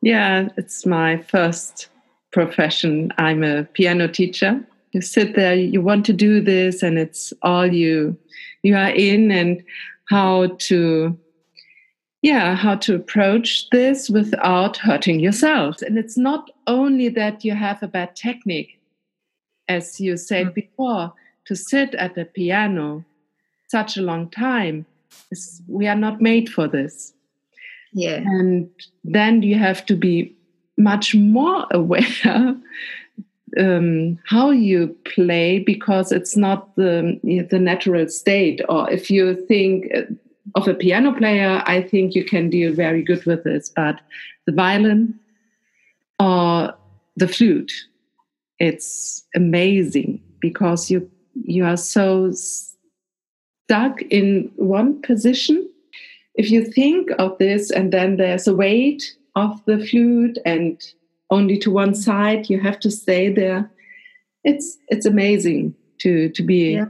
Yeah, 0.02 0.48
it's 0.56 0.86
my 0.86 1.18
first 1.22 1.88
profession. 2.32 3.12
I'm 3.18 3.42
a 3.42 3.64
piano 3.64 4.08
teacher. 4.08 4.64
You 4.92 5.00
sit 5.00 5.34
there, 5.34 5.54
you 5.54 5.82
want 5.82 6.06
to 6.06 6.12
do 6.12 6.40
this, 6.40 6.82
and 6.82 6.98
it's 6.98 7.32
all 7.42 7.66
you 7.66 8.16
you 8.62 8.74
are 8.74 8.90
in, 8.90 9.30
and 9.30 9.62
how 10.08 10.48
to 10.58 11.18
yeah 12.22 12.54
how 12.54 12.74
to 12.74 12.94
approach 12.94 13.68
this 13.70 14.08
without 14.10 14.76
hurting 14.76 15.20
yourself 15.20 15.80
and 15.82 15.96
it's 15.98 16.16
not 16.16 16.50
only 16.66 17.08
that 17.08 17.44
you 17.44 17.54
have 17.54 17.82
a 17.82 17.88
bad 17.88 18.14
technique 18.16 18.80
as 19.68 20.00
you 20.00 20.16
said 20.16 20.46
mm-hmm. 20.46 20.54
before 20.54 21.12
to 21.44 21.54
sit 21.54 21.94
at 21.94 22.14
the 22.14 22.24
piano 22.24 23.04
such 23.68 23.96
a 23.96 24.02
long 24.02 24.28
time 24.30 24.84
we 25.66 25.86
are 25.86 25.96
not 25.96 26.20
made 26.20 26.48
for 26.48 26.68
this. 26.68 27.12
Yeah. 27.92 28.16
And 28.16 28.68
then 29.04 29.42
you 29.42 29.56
have 29.58 29.84
to 29.86 29.96
be 29.96 30.36
much 30.76 31.14
more 31.14 31.66
aware 31.72 32.56
um, 33.58 34.18
how 34.26 34.50
you 34.50 34.94
play 35.14 35.58
because 35.58 36.12
it's 36.12 36.36
not 36.36 36.74
the 36.76 37.18
the 37.50 37.58
natural 37.58 38.08
state. 38.08 38.60
Or 38.68 38.90
if 38.90 39.10
you 39.10 39.34
think 39.46 39.86
uh, 39.94 40.02
of 40.54 40.66
a 40.66 40.72
piano 40.72 41.12
player 41.12 41.62
i 41.66 41.82
think 41.82 42.14
you 42.14 42.24
can 42.24 42.48
deal 42.48 42.72
very 42.72 43.02
good 43.02 43.24
with 43.26 43.44
this. 43.44 43.70
But 43.74 44.00
the 44.46 44.52
violin 44.52 45.18
or 46.18 46.74
the 47.16 47.28
flute 47.28 47.72
it's 48.58 49.24
amazing 49.34 50.22
because 50.40 50.90
you 50.90 51.10
you 51.34 51.64
are 51.64 51.76
so 51.76 52.32
stuck 53.68 54.00
in 54.02 54.50
one 54.56 55.00
position. 55.02 55.68
If 56.34 56.50
you 56.50 56.64
think 56.64 57.10
of 57.18 57.36
this 57.36 57.70
and 57.70 57.92
then 57.92 58.16
there's 58.16 58.48
a 58.48 58.54
weight 58.54 59.14
of 59.36 59.62
the 59.66 59.84
flute 59.86 60.38
and 60.46 60.82
only 61.30 61.58
to 61.58 61.70
one 61.70 61.94
side 61.94 62.48
you 62.48 62.58
have 62.60 62.80
to 62.80 62.90
stay 62.90 63.30
there 63.30 63.70
it's 64.44 64.78
it's 64.88 65.06
amazing 65.06 65.74
to 65.98 66.30
to 66.30 66.42
be 66.42 66.72
yeah. 66.72 66.86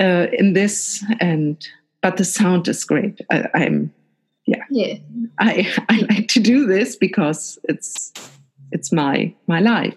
uh, 0.00 0.26
in 0.32 0.52
this 0.52 1.04
and 1.20 1.66
but 2.02 2.16
the 2.18 2.24
sound 2.24 2.68
is 2.68 2.84
great. 2.84 3.20
I, 3.30 3.48
i'm 3.54 3.92
yeah. 4.46 4.64
Yeah. 4.70 4.96
I 5.38 5.72
i 5.88 5.98
like 6.10 6.28
to 6.28 6.40
do 6.40 6.66
this 6.66 6.96
because 6.96 7.58
it's 7.64 8.12
it's 8.72 8.92
my 8.92 9.32
my 9.46 9.60
life 9.60 9.94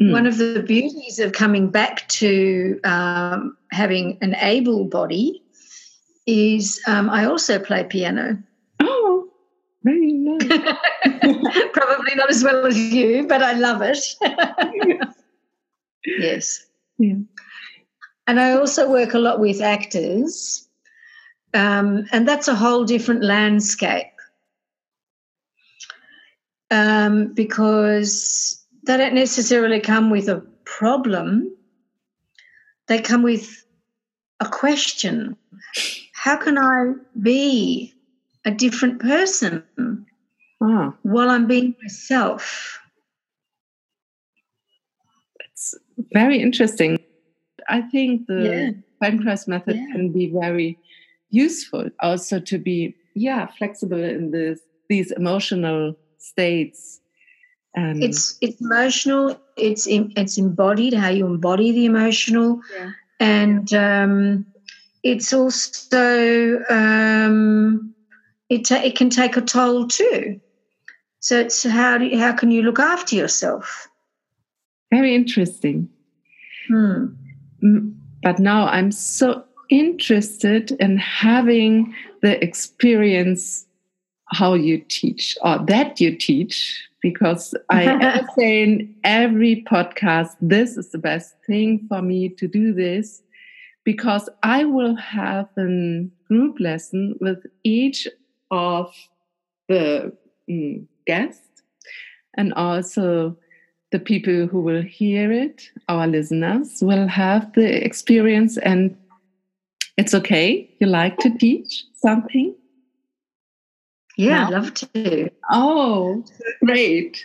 mm. 0.00 0.12
one 0.12 0.26
of 0.26 0.38
the 0.38 0.62
beauties 0.66 1.18
of 1.18 1.32
coming 1.32 1.70
back 1.70 2.08
to 2.08 2.80
um, 2.84 3.56
having 3.70 4.18
an 4.20 4.34
able 4.36 4.84
body 4.84 5.42
is 6.26 6.80
um, 6.86 7.08
I 7.08 7.24
also 7.24 7.58
play 7.58 7.84
piano. 7.84 8.38
Oh, 8.80 9.30
very 9.82 10.12
nice. 10.12 10.46
Probably 11.72 12.14
not 12.14 12.30
as 12.30 12.44
well 12.44 12.66
as 12.66 12.78
you, 12.78 13.26
but 13.26 13.42
I 13.42 13.52
love 13.54 13.80
it. 13.82 13.98
yes. 16.04 16.66
Yeah. 16.98 17.14
And 18.26 18.38
I 18.38 18.52
also 18.52 18.90
work 18.90 19.14
a 19.14 19.18
lot 19.18 19.40
with 19.40 19.62
actors, 19.62 20.68
um, 21.54 22.04
and 22.12 22.28
that's 22.28 22.46
a 22.46 22.54
whole 22.54 22.84
different 22.84 23.24
landscape 23.24 24.08
um, 26.70 27.32
because 27.32 28.64
they 28.86 28.96
don't 28.96 29.14
necessarily 29.14 29.80
come 29.80 30.10
with 30.10 30.28
a 30.28 30.40
problem, 30.64 31.54
they 32.86 33.00
come 33.00 33.22
with 33.22 33.64
a 34.40 34.48
question 34.48 35.36
how 36.18 36.36
can 36.36 36.58
I 36.58 36.94
be 37.22 37.94
a 38.44 38.50
different 38.50 39.00
person 39.00 39.62
while 40.58 41.30
I'm 41.30 41.46
being 41.46 41.76
myself? 41.80 42.80
It's 45.40 45.74
very 46.12 46.40
interesting. 46.42 46.98
I 47.68 47.82
think 47.82 48.26
the 48.26 48.42
yeah. 48.42 48.70
Feldenkrais 49.00 49.46
method 49.46 49.76
yeah. 49.76 49.92
can 49.92 50.12
be 50.12 50.32
very 50.32 50.76
useful 51.30 51.88
also 52.00 52.40
to 52.40 52.58
be 52.58 52.96
yeah 53.14 53.46
flexible 53.58 54.02
in 54.02 54.30
this 54.30 54.60
these 54.88 55.12
emotional 55.12 55.94
states 56.18 57.00
and 57.74 58.02
it's 58.02 58.38
it's 58.40 58.60
emotional 58.60 59.40
it's 59.56 59.86
in, 59.86 60.12
it's 60.16 60.38
embodied 60.38 60.94
how 60.94 61.08
you 61.08 61.26
embody 61.26 61.72
the 61.72 61.84
emotional 61.84 62.60
yeah. 62.76 62.90
and 63.20 63.74
um, 63.74 64.46
it's 65.02 65.32
also 65.32 66.64
um, 66.68 67.94
it 68.48 68.64
ta- 68.64 68.82
it 68.82 68.96
can 68.96 69.10
take 69.10 69.36
a 69.36 69.40
toll 69.40 69.86
too. 69.86 70.40
So 71.20 71.40
it's 71.40 71.64
how 71.64 71.98
do 71.98 72.06
you, 72.06 72.18
how 72.18 72.32
can 72.32 72.50
you 72.50 72.62
look 72.62 72.78
after 72.78 73.16
yourself? 73.16 73.88
Very 74.90 75.14
interesting. 75.14 75.88
Hmm. 76.68 77.06
But 78.22 78.38
now 78.38 78.66
I'm 78.66 78.92
so 78.92 79.44
interested 79.68 80.70
in 80.72 80.96
having 80.96 81.94
the 82.22 82.42
experience 82.42 83.66
how 84.30 84.54
you 84.54 84.78
teach 84.88 85.36
or 85.42 85.58
that 85.66 86.00
you 86.00 86.16
teach 86.16 86.88
because 87.00 87.54
I 87.70 88.26
say 88.36 88.62
in 88.62 88.94
every 89.04 89.64
podcast, 89.70 90.36
this 90.40 90.76
is 90.76 90.90
the 90.90 90.98
best 90.98 91.34
thing 91.46 91.86
for 91.88 92.02
me 92.02 92.28
to 92.30 92.48
do 92.48 92.72
this 92.72 93.22
because 93.84 94.28
I 94.42 94.64
will 94.64 94.96
have 94.96 95.48
a 95.56 96.06
group 96.26 96.60
lesson 96.60 97.16
with 97.20 97.46
each 97.64 98.06
of 98.50 98.92
the 99.68 100.12
mm, 100.50 100.86
guests 101.06 101.62
and 102.36 102.52
also 102.54 103.36
the 103.90 103.98
people 103.98 104.46
who 104.46 104.60
will 104.60 104.82
hear 104.82 105.32
it, 105.32 105.70
our 105.88 106.06
listeners, 106.06 106.78
will 106.82 107.06
have 107.06 107.50
the 107.54 107.84
experience 107.84 108.58
and 108.58 108.96
it's 109.96 110.14
okay. 110.14 110.70
You 110.80 110.86
like 110.86 111.16
to 111.18 111.30
teach 111.38 111.84
something? 111.94 112.54
Yeah, 114.18 114.46
I'd 114.46 114.52
love 114.52 114.74
to. 114.74 115.30
Oh, 115.50 116.24
great. 116.64 117.24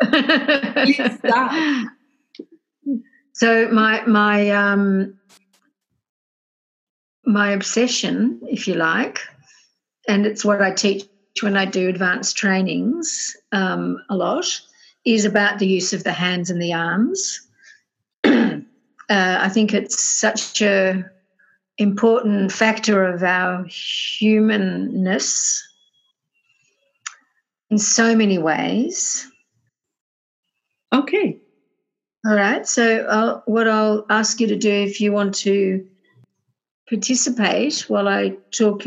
So 3.32 3.68
my 3.68 4.04
my 4.04 4.50
um 4.50 5.16
my 7.24 7.52
obsession, 7.52 8.40
if 8.42 8.66
you 8.66 8.74
like, 8.74 9.20
and 10.08 10.26
it's 10.26 10.44
what 10.44 10.60
I 10.60 10.72
teach 10.72 11.06
when 11.40 11.56
I 11.56 11.64
do 11.64 11.88
advanced 11.88 12.36
trainings 12.36 13.36
um, 13.52 14.02
a 14.10 14.16
lot, 14.16 14.44
is 15.04 15.24
about 15.24 15.60
the 15.60 15.68
use 15.68 15.92
of 15.92 16.02
the 16.02 16.10
hands 16.10 16.50
and 16.50 16.60
the 16.60 16.72
arms. 16.72 17.40
uh, 18.24 18.58
I 19.08 19.48
think 19.48 19.72
it's 19.72 20.02
such 20.02 20.60
a 20.60 21.04
important 21.78 22.50
factor 22.50 23.04
of 23.04 23.22
our 23.22 23.64
humanness 23.66 25.67
in 27.70 27.78
so 27.78 28.16
many 28.16 28.38
ways. 28.38 29.30
Okay. 30.92 31.38
All 32.26 32.34
right. 32.34 32.66
So, 32.66 33.06
I'll, 33.06 33.42
what 33.46 33.68
I'll 33.68 34.06
ask 34.10 34.40
you 34.40 34.46
to 34.46 34.56
do 34.56 34.70
if 34.70 35.00
you 35.00 35.12
want 35.12 35.34
to 35.36 35.86
participate 36.88 37.84
while 37.88 38.08
I 38.08 38.36
talk 38.50 38.84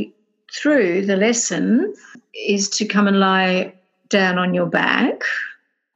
through 0.53 1.05
the 1.05 1.15
lesson 1.15 1.93
is 2.33 2.69
to 2.69 2.85
come 2.85 3.07
and 3.07 3.19
lie 3.19 3.73
down 4.09 4.37
on 4.37 4.53
your 4.53 4.65
back. 4.65 5.21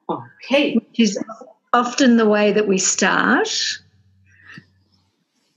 Okay. 0.09 0.75
Which 0.75 0.99
is 0.99 1.19
often 1.73 2.17
the 2.17 2.29
way 2.29 2.53
that 2.53 2.67
we 2.67 2.77
start. 2.77 3.49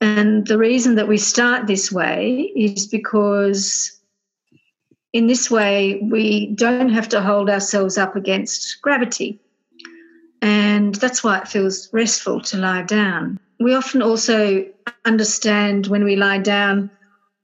And 0.00 0.46
the 0.46 0.58
reason 0.58 0.94
that 0.96 1.08
we 1.08 1.18
start 1.18 1.66
this 1.66 1.92
way 1.92 2.52
is 2.56 2.86
because 2.86 3.97
in 5.12 5.26
this 5.26 5.50
way 5.50 6.00
we 6.02 6.48
don't 6.54 6.90
have 6.90 7.08
to 7.10 7.20
hold 7.20 7.48
ourselves 7.50 7.98
up 7.98 8.16
against 8.16 8.80
gravity. 8.82 9.40
And 10.40 10.94
that's 10.94 11.24
why 11.24 11.38
it 11.38 11.48
feels 11.48 11.88
restful 11.92 12.40
to 12.42 12.58
lie 12.58 12.82
down. 12.82 13.40
We 13.58 13.74
often 13.74 14.02
also 14.02 14.66
understand 15.04 15.88
when 15.88 16.04
we 16.04 16.14
lie 16.14 16.38
down 16.38 16.90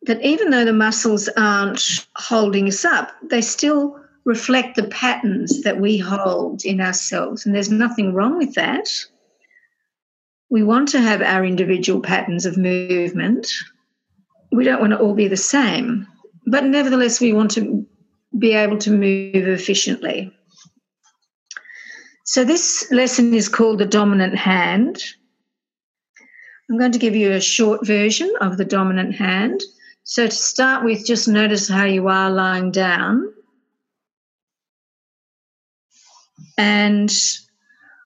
that 0.03 0.23
even 0.23 0.51
though 0.51 0.65
the 0.65 0.73
muscles 0.73 1.29
aren't 1.37 2.07
holding 2.15 2.69
us 2.69 2.85
up, 2.85 3.11
they 3.23 3.41
still 3.41 3.99
reflect 4.25 4.77
the 4.77 4.85
patterns 4.89 5.63
that 5.63 5.81
we 5.81 5.99
hold 5.99 6.65
in 6.65 6.81
ourselves. 6.81 7.45
And 7.45 7.55
there's 7.55 7.71
nothing 7.71 8.13
wrong 8.13 8.39
with 8.39 8.55
that. 8.55 8.89
We 10.51 10.63
want 10.63 10.89
to 10.91 11.01
have 11.01 11.21
our 11.21 11.45
individual 11.45 12.01
patterns 12.01 12.47
of 12.47 12.57
movement. 12.57 13.49
We 14.53 14.65
don't 14.65 14.81
want 14.81 14.93
to 14.93 14.99
all 14.99 15.15
be 15.15 15.29
the 15.29 15.37
same, 15.37 16.07
but 16.47 16.65
nevertheless, 16.65 17.21
we 17.21 17.33
want 17.33 17.51
to 17.53 17.87
be 18.39 18.53
able 18.53 18.79
to 18.79 18.91
move 18.91 19.49
efficiently. 19.49 20.33
So, 22.25 22.45
this 22.45 22.91
lesson 22.91 23.35
is 23.35 23.49
called 23.49 23.79
the 23.79 23.87
dominant 23.87 24.37
hand. 24.37 25.03
I'm 26.71 26.79
going 26.79 26.93
to 26.93 26.99
give 26.99 27.15
you 27.15 27.33
a 27.33 27.41
short 27.41 27.87
version 27.87 28.33
of 28.41 28.57
the 28.57 28.65
dominant 28.65 29.15
hand. 29.15 29.63
So, 30.05 30.27
to 30.27 30.35
start 30.35 30.85
with, 30.85 31.07
just 31.07 31.29
notice 31.29 31.69
how 31.69 31.85
you 31.85 32.09
are 32.09 32.31
lying 32.31 32.71
down. 32.71 33.33
And 36.57 37.13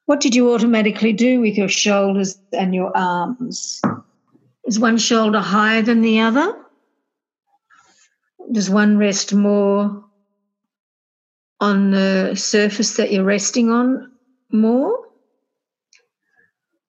what 0.07 0.21
did 0.21 0.35
you 0.35 0.53
automatically 0.53 1.13
do 1.13 1.41
with 1.41 1.57
your 1.57 1.69
shoulders 1.69 2.39
and 2.53 2.75
your 2.75 2.97
arms? 2.97 3.81
Is 4.65 4.79
one 4.79 4.99
shoulder 4.99 5.41
higher 5.41 5.83
than 5.83 6.01
the 6.01 6.21
other? 6.21 6.55
Does 8.53 8.71
one 8.71 8.99
rest 8.99 9.35
more 9.35 10.05
on 11.61 11.91
the 11.91 12.35
surface 12.35 12.97
that 12.97 13.13
you're 13.13 13.25
resting 13.25 13.71
on 13.71 14.13
more? 14.53 14.99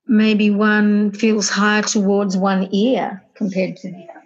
Maybe 0.08 0.50
one 0.50 1.12
feels 1.14 1.50
higher 1.50 1.84
towards 1.84 2.38
one 2.38 2.68
ear 2.74 3.24
compared 3.36 3.78
to 3.78 3.92
the 3.92 3.98
other. 4.10 4.24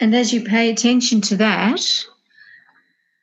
And 0.00 0.14
as 0.14 0.32
you 0.32 0.42
pay 0.44 0.70
attention 0.70 1.20
to 1.22 1.36
that, 1.36 1.80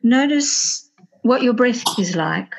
notice 0.04 0.90
what 1.22 1.44
your 1.44 1.54
breath 1.54 1.84
is 2.00 2.16
like. 2.16 2.54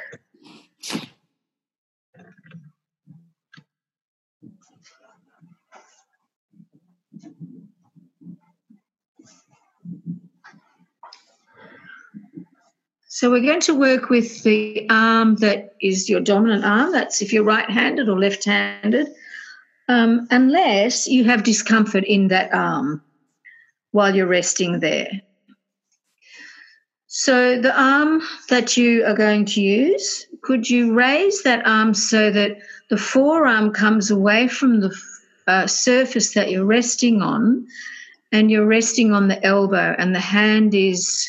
So 13.09 13.31
we're 13.31 13.43
going 13.43 13.61
to 13.61 13.75
work 13.79 14.09
with 14.09 14.43
the 14.43 14.85
arm 14.91 15.37
that 15.37 15.75
is 15.81 16.09
your 16.09 16.21
dominant 16.21 16.65
arm. 16.65 16.91
That's 16.91 17.23
if 17.23 17.33
you're 17.33 17.45
right-handed 17.45 18.09
or 18.09 18.19
left-handed, 18.19 19.07
um, 19.89 20.27
unless 20.31 21.07
you 21.07 21.23
have 21.25 21.45
discomfort 21.45 22.05
in 22.05 22.29
that 22.29 22.53
arm 22.53 23.01
while 23.93 24.13
you're 24.17 24.27
resting 24.27 24.81
there. 24.81 25.09
So, 27.15 27.61
the 27.61 27.79
arm 27.79 28.23
that 28.49 28.79
you 28.79 29.05
are 29.05 29.15
going 29.15 29.45
to 29.45 29.61
use, 29.61 30.27
could 30.41 30.71
you 30.71 30.95
raise 30.95 31.43
that 31.43 31.67
arm 31.67 31.93
so 31.93 32.31
that 32.31 32.57
the 32.89 32.97
forearm 32.97 33.71
comes 33.71 34.11
away 34.11 34.49
from 34.49 34.81
the 34.81 34.97
uh, 35.47 35.67
surface 35.67 36.33
that 36.33 36.51
you're 36.51 36.65
resting 36.65 37.21
on 37.21 37.67
and 38.33 38.51
you're 38.51 38.65
resting 38.65 39.13
on 39.13 39.29
the 39.29 39.45
elbow 39.45 39.95
and 39.99 40.15
the 40.15 40.21
hand 40.21 40.75
is 40.75 41.29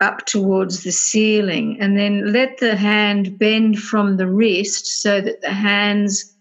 up 0.00 0.26
towards 0.26 0.82
the 0.82 0.90
ceiling? 0.90 1.76
And 1.80 1.96
then 1.96 2.32
let 2.32 2.58
the 2.58 2.74
hand 2.74 3.38
bend 3.38 3.78
from 3.78 4.16
the 4.16 4.26
wrist 4.26 4.86
so 5.02 5.20
that 5.20 5.40
the 5.40 5.52
hands 5.52 6.34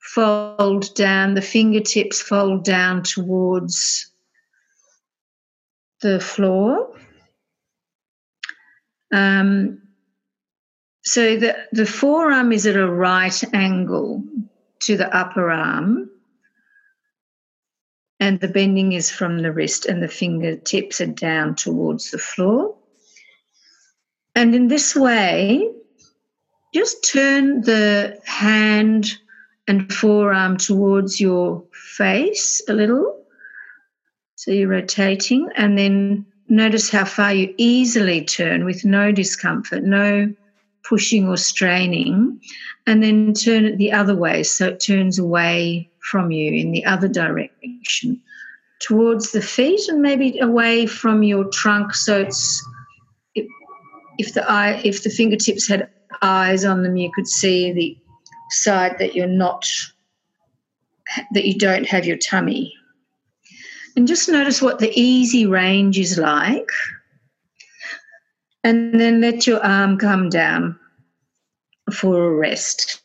fold 0.00 0.92
down, 0.96 1.34
the 1.34 1.42
fingertips 1.42 2.20
fold 2.20 2.64
down 2.64 3.04
towards 3.04 4.10
the 6.00 6.18
floor. 6.18 6.92
Um, 9.12 9.82
so 11.02 11.36
the, 11.36 11.56
the 11.72 11.86
forearm 11.86 12.52
is 12.52 12.66
at 12.66 12.76
a 12.76 12.90
right 12.90 13.42
angle 13.54 14.24
to 14.80 14.96
the 14.96 15.14
upper 15.14 15.50
arm, 15.50 16.10
and 18.18 18.38
the 18.40 18.48
bending 18.48 18.92
is 18.92 19.10
from 19.10 19.38
the 19.38 19.52
wrist, 19.52 19.86
and 19.86 20.02
the 20.02 20.08
fingertips 20.08 21.00
are 21.00 21.06
down 21.06 21.54
towards 21.54 22.10
the 22.10 22.18
floor. 22.18 22.76
And 24.34 24.54
in 24.54 24.68
this 24.68 24.94
way, 24.94 25.70
just 26.72 27.10
turn 27.10 27.62
the 27.62 28.20
hand 28.24 29.18
and 29.66 29.92
forearm 29.92 30.56
towards 30.56 31.20
your 31.20 31.64
face 31.72 32.62
a 32.68 32.72
little 32.72 33.24
so 34.34 34.50
you're 34.50 34.68
rotating 34.68 35.48
and 35.54 35.76
then 35.76 36.26
notice 36.50 36.90
how 36.90 37.04
far 37.04 37.32
you 37.32 37.54
easily 37.56 38.24
turn 38.24 38.64
with 38.64 38.84
no 38.84 39.12
discomfort, 39.12 39.84
no 39.84 40.32
pushing 40.82 41.28
or 41.28 41.36
straining, 41.36 42.40
and 42.86 43.02
then 43.02 43.32
turn 43.32 43.64
it 43.64 43.78
the 43.78 43.92
other 43.92 44.16
way 44.16 44.42
so 44.42 44.68
it 44.68 44.80
turns 44.80 45.18
away 45.18 45.88
from 46.10 46.30
you 46.30 46.52
in 46.52 46.72
the 46.72 46.84
other 46.84 47.08
direction. 47.08 48.20
Towards 48.80 49.32
the 49.32 49.42
feet 49.42 49.80
and 49.88 50.02
maybe 50.02 50.38
away 50.40 50.86
from 50.86 51.22
your 51.22 51.44
trunk 51.50 51.94
so 51.94 52.22
it's 52.22 52.66
if 54.18 54.34
the 54.34 54.50
eye 54.50 54.80
if 54.84 55.02
the 55.02 55.10
fingertips 55.10 55.68
had 55.68 55.88
eyes 56.22 56.64
on 56.64 56.82
them 56.82 56.96
you 56.96 57.10
could 57.14 57.26
see 57.26 57.72
the 57.72 57.96
side 58.50 58.98
that 58.98 59.14
you're 59.14 59.26
not 59.26 59.66
that 61.32 61.46
you 61.46 61.58
don't 61.58 61.86
have 61.86 62.06
your 62.06 62.18
tummy 62.18 62.74
and 64.00 64.08
just 64.08 64.30
notice 64.30 64.62
what 64.62 64.78
the 64.78 64.90
easy 64.98 65.44
range 65.44 65.98
is 65.98 66.16
like. 66.16 66.70
And 68.64 68.98
then 68.98 69.20
let 69.20 69.46
your 69.46 69.62
arm 69.62 69.98
come 69.98 70.30
down 70.30 70.80
for 71.92 72.24
a 72.24 72.34
rest. 72.34 73.02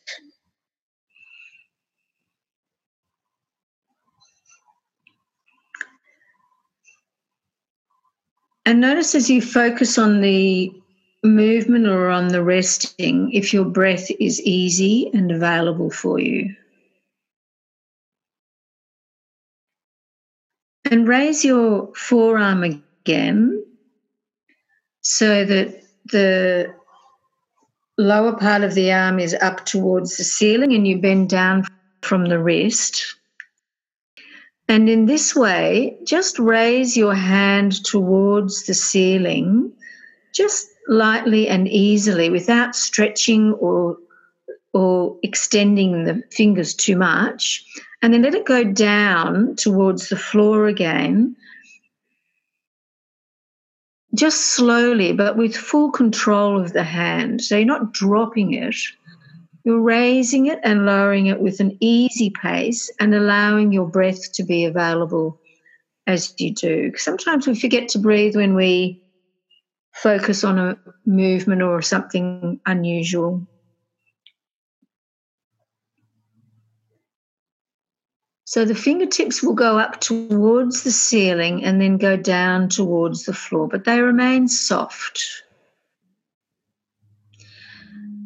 And 8.64 8.80
notice 8.80 9.14
as 9.14 9.28
you 9.28 9.42
focus 9.42 9.98
on 9.98 10.22
the 10.22 10.72
movement 11.22 11.86
or 11.86 12.08
on 12.08 12.28
the 12.28 12.42
resting, 12.42 13.30
if 13.32 13.52
your 13.52 13.66
breath 13.66 14.10
is 14.18 14.40
easy 14.40 15.10
and 15.12 15.30
available 15.30 15.90
for 15.90 16.18
you. 16.18 16.56
And 20.90 21.08
raise 21.08 21.44
your 21.44 21.92
forearm 21.94 22.62
again 22.62 23.64
so 25.00 25.44
that 25.44 25.82
the 26.12 26.72
lower 27.98 28.36
part 28.36 28.62
of 28.62 28.74
the 28.74 28.92
arm 28.92 29.18
is 29.18 29.34
up 29.40 29.64
towards 29.66 30.16
the 30.16 30.24
ceiling 30.24 30.72
and 30.74 30.86
you 30.86 30.98
bend 30.98 31.28
down 31.28 31.66
from 32.02 32.26
the 32.26 32.38
wrist. 32.38 33.16
And 34.68 34.88
in 34.88 35.06
this 35.06 35.34
way, 35.34 35.98
just 36.04 36.38
raise 36.38 36.96
your 36.96 37.14
hand 37.14 37.84
towards 37.84 38.66
the 38.66 38.74
ceiling, 38.74 39.72
just 40.32 40.68
lightly 40.88 41.48
and 41.48 41.66
easily 41.68 42.30
without 42.30 42.76
stretching 42.76 43.54
or, 43.54 43.96
or 44.72 45.16
extending 45.22 46.04
the 46.04 46.22
fingers 46.30 46.74
too 46.74 46.96
much 46.96 47.64
and 48.02 48.12
then 48.12 48.22
let 48.22 48.34
it 48.34 48.46
go 48.46 48.64
down 48.64 49.56
towards 49.56 50.08
the 50.08 50.16
floor 50.16 50.66
again, 50.66 51.34
just 54.14 54.54
slowly, 54.54 55.12
but 55.12 55.36
with 55.36 55.56
full 55.56 55.90
control 55.90 56.60
of 56.60 56.72
the 56.72 56.84
hand. 56.84 57.42
So 57.42 57.56
you're 57.56 57.66
not 57.66 57.92
dropping 57.92 58.54
it, 58.54 58.76
you're 59.64 59.80
raising 59.80 60.46
it 60.46 60.60
and 60.62 60.86
lowering 60.86 61.26
it 61.26 61.40
with 61.40 61.60
an 61.60 61.76
easy 61.80 62.30
pace 62.30 62.90
and 63.00 63.14
allowing 63.14 63.72
your 63.72 63.86
breath 63.86 64.32
to 64.32 64.44
be 64.44 64.64
available 64.64 65.38
as 66.06 66.32
you 66.38 66.54
do. 66.54 66.92
Sometimes 66.96 67.46
we 67.46 67.58
forget 67.58 67.88
to 67.90 67.98
breathe 67.98 68.36
when 68.36 68.54
we 68.54 69.02
focus 69.92 70.44
on 70.44 70.58
a 70.58 70.78
movement 71.04 71.62
or 71.62 71.82
something 71.82 72.60
unusual. 72.66 73.46
So 78.48 78.64
the 78.64 78.76
fingertips 78.76 79.42
will 79.42 79.54
go 79.54 79.76
up 79.76 80.00
towards 80.00 80.84
the 80.84 80.92
ceiling 80.92 81.64
and 81.64 81.80
then 81.80 81.96
go 81.98 82.16
down 82.16 82.68
towards 82.68 83.24
the 83.24 83.32
floor, 83.32 83.66
but 83.66 83.84
they 83.84 84.00
remain 84.00 84.46
soft. 84.46 85.42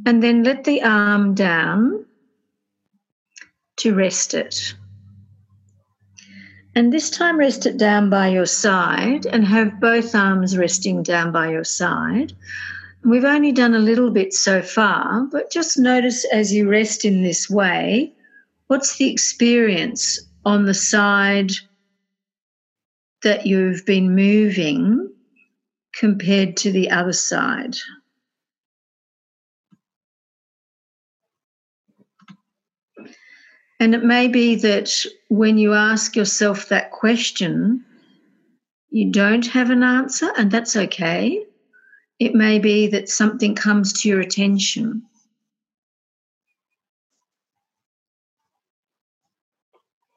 And 0.04 0.22
then 0.22 0.42
let 0.42 0.64
the 0.64 0.82
arm 0.82 1.32
down 1.34 2.04
to 3.78 3.94
rest 3.94 4.34
it. 4.34 4.74
And 6.74 6.92
this 6.92 7.08
time, 7.08 7.38
rest 7.38 7.64
it 7.64 7.78
down 7.78 8.10
by 8.10 8.28
your 8.28 8.46
side 8.46 9.24
and 9.24 9.46
have 9.46 9.80
both 9.80 10.14
arms 10.14 10.54
resting 10.54 11.02
down 11.02 11.32
by 11.32 11.50
your 11.50 11.64
side. 11.64 12.34
We've 13.04 13.24
only 13.24 13.52
done 13.52 13.72
a 13.72 13.78
little 13.78 14.10
bit 14.10 14.34
so 14.34 14.60
far, 14.60 15.22
but 15.32 15.50
just 15.50 15.78
notice 15.78 16.26
as 16.26 16.52
you 16.52 16.68
rest 16.68 17.06
in 17.06 17.22
this 17.22 17.48
way 17.48 18.12
What's 18.70 18.98
the 18.98 19.10
experience 19.10 20.20
on 20.44 20.64
the 20.64 20.74
side 20.74 21.50
that 23.24 23.44
you've 23.44 23.84
been 23.84 24.14
moving 24.14 25.12
compared 25.92 26.56
to 26.58 26.70
the 26.70 26.88
other 26.88 27.12
side? 27.12 27.74
And 33.80 33.92
it 33.92 34.04
may 34.04 34.28
be 34.28 34.54
that 34.54 35.04
when 35.30 35.58
you 35.58 35.74
ask 35.74 36.14
yourself 36.14 36.68
that 36.68 36.92
question, 36.92 37.84
you 38.90 39.10
don't 39.10 39.48
have 39.48 39.70
an 39.70 39.82
answer, 39.82 40.30
and 40.38 40.48
that's 40.48 40.76
okay. 40.76 41.44
It 42.20 42.36
may 42.36 42.60
be 42.60 42.86
that 42.86 43.08
something 43.08 43.56
comes 43.56 43.92
to 43.94 44.08
your 44.08 44.20
attention 44.20 45.02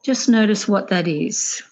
Just 0.04 0.28
notice 0.28 0.68
what 0.68 0.89
that 0.89 1.08
is. 1.08 1.64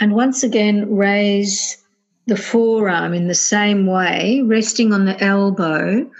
And 0.00 0.14
once 0.14 0.42
again, 0.42 0.96
raise 0.96 1.78
the 2.26 2.36
forearm 2.36 3.14
in 3.14 3.28
the 3.28 3.34
same 3.34 3.86
way, 3.86 4.42
resting 4.44 4.92
on 4.92 5.04
the 5.04 5.20
elbow 5.22 6.10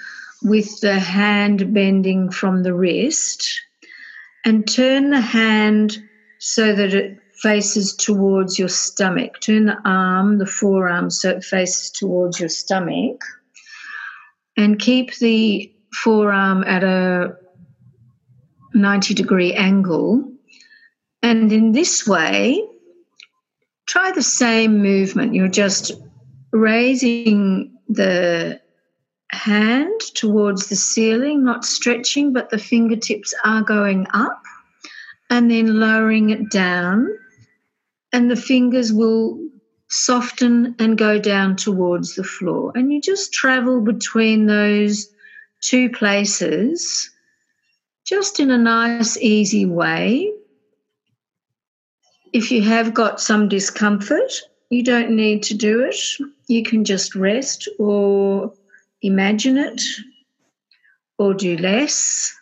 with 0.45 0.81
the 0.81 1.01
hand 1.01 1.75
bending 1.75 2.31
from 2.31 2.63
the 2.63 2.75
wrist, 2.75 3.49
and 4.45 4.69
turn 4.69 5.11
the 5.11 5.21
hand 5.21 5.99
so 6.39 6.73
that 6.73 6.95
it 6.95 7.19
faces 7.43 7.95
towards 7.97 8.59
your 8.59 8.69
stomach. 8.69 9.41
Turn 9.41 9.67
the 9.67 9.79
arm, 9.85 10.39
the 10.39 10.47
forearm, 10.47 11.11
so 11.11 11.31
it 11.31 11.45
faces 11.45 11.91
towards 11.91 12.39
your 12.39 12.49
stomach. 12.49 13.25
And 14.57 14.79
keep 14.79 15.17
the 15.17 15.72
forearm 15.93 16.65
at 16.65 16.83
a 16.83 17.37
90 18.75 19.15
degree 19.15 19.53
angle. 19.55 20.29
And 21.23 21.53
in 21.53 21.73
this 21.73 22.07
way, 22.07 22.67
try 23.87 24.13
the 24.13 24.23
same 24.23 24.83
movement. 24.83 25.35
You're 25.35 25.49
just 25.49 25.93
raising 26.53 27.77
the 27.89 28.61
hand 29.31 30.01
towards 30.15 30.69
the 30.69 30.77
ceiling, 30.77 31.45
not 31.45 31.65
stretching, 31.65 32.33
but 32.33 32.51
the 32.51 32.59
fingertips 32.59 33.35
are 33.45 33.63
going 33.63 34.07
up, 34.13 34.43
and 35.31 35.51
then 35.51 35.79
lowering 35.79 36.31
it 36.31 36.51
down. 36.51 37.09
And 38.13 38.31
the 38.31 38.37
fingers 38.37 38.93
will 38.93 39.39
soften 39.89 40.75
and 40.79 40.99
go 40.99 41.19
down 41.19 41.57
towards 41.57 42.15
the 42.15 42.25
floor. 42.25 42.73
And 42.75 42.93
you 42.93 43.01
just 43.01 43.33
travel 43.33 43.81
between 43.81 44.47
those 44.47 45.12
two 45.63 45.89
places 45.91 47.11
just 48.05 48.41
in 48.41 48.51
a 48.51 48.59
nice, 48.59 49.17
easy 49.19 49.65
way. 49.65 50.31
If 52.33 52.51
you 52.51 52.63
have 52.63 52.93
got 52.93 53.21
some 53.21 53.49
discomfort, 53.49 54.33
you 54.71 54.83
don't 54.83 55.11
need 55.15 55.43
to 55.45 55.55
do 55.55 55.85
it. 55.85 55.97
You 56.49 56.63
can 56.63 56.85
just 56.85 57.15
rest 57.15 57.69
or 57.79 58.53
imagine 59.03 59.57
it 59.57 59.81
or 61.19 61.35
do 61.35 61.57
less. 61.57 62.33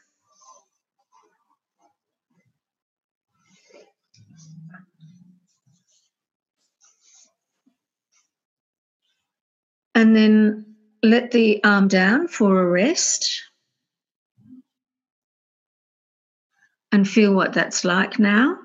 And 9.94 10.16
then 10.16 10.69
let 11.02 11.30
the 11.30 11.62
arm 11.64 11.88
down 11.88 12.28
for 12.28 12.60
a 12.60 12.66
rest. 12.66 13.42
And 16.92 17.08
feel 17.08 17.34
what 17.34 17.52
that's 17.52 17.84
like 17.84 18.18
now. 18.18 18.58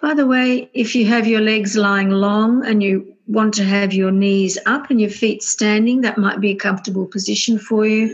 By 0.00 0.14
the 0.14 0.26
way, 0.26 0.70
if 0.74 0.94
you 0.94 1.06
have 1.06 1.26
your 1.26 1.40
legs 1.40 1.76
lying 1.76 2.10
long 2.10 2.64
and 2.64 2.82
you 2.82 3.16
want 3.26 3.54
to 3.54 3.64
have 3.64 3.92
your 3.92 4.12
knees 4.12 4.56
up 4.64 4.90
and 4.90 5.00
your 5.00 5.10
feet 5.10 5.42
standing, 5.42 6.02
that 6.02 6.18
might 6.18 6.40
be 6.40 6.52
a 6.52 6.56
comfortable 6.56 7.06
position 7.06 7.58
for 7.58 7.84
you 7.84 8.06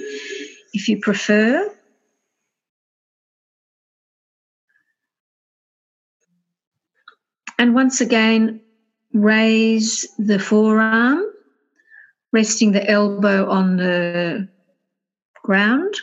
if 0.72 0.88
you 0.88 0.98
prefer. 0.98 1.70
And 7.58 7.74
once 7.74 8.00
again, 8.00 8.60
raise 9.12 10.08
the 10.18 10.38
forearm, 10.38 11.22
resting 12.32 12.72
the 12.72 12.88
elbow 12.90 13.48
on 13.48 13.76
the 13.76 14.48
ground 15.42 15.94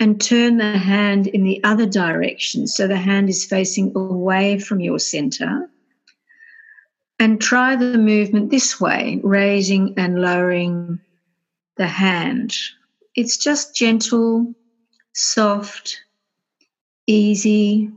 and 0.00 0.20
turn 0.20 0.58
the 0.58 0.78
hand 0.78 1.26
in 1.26 1.42
the 1.42 1.62
other 1.64 1.86
direction. 1.86 2.66
So 2.66 2.86
the 2.86 2.96
hand 2.96 3.28
is 3.28 3.44
facing 3.44 3.92
away 3.96 4.58
from 4.58 4.80
your 4.80 4.98
center. 4.98 5.68
And 7.18 7.40
try 7.40 7.74
the 7.74 7.98
movement 7.98 8.50
this 8.50 8.78
way, 8.78 9.20
raising 9.24 9.94
and 9.96 10.20
lowering 10.20 11.00
the 11.76 11.88
hand. 11.88 12.54
It's 13.16 13.36
just 13.36 13.74
gentle, 13.74 14.54
soft, 15.14 16.00
easy. 17.08 17.90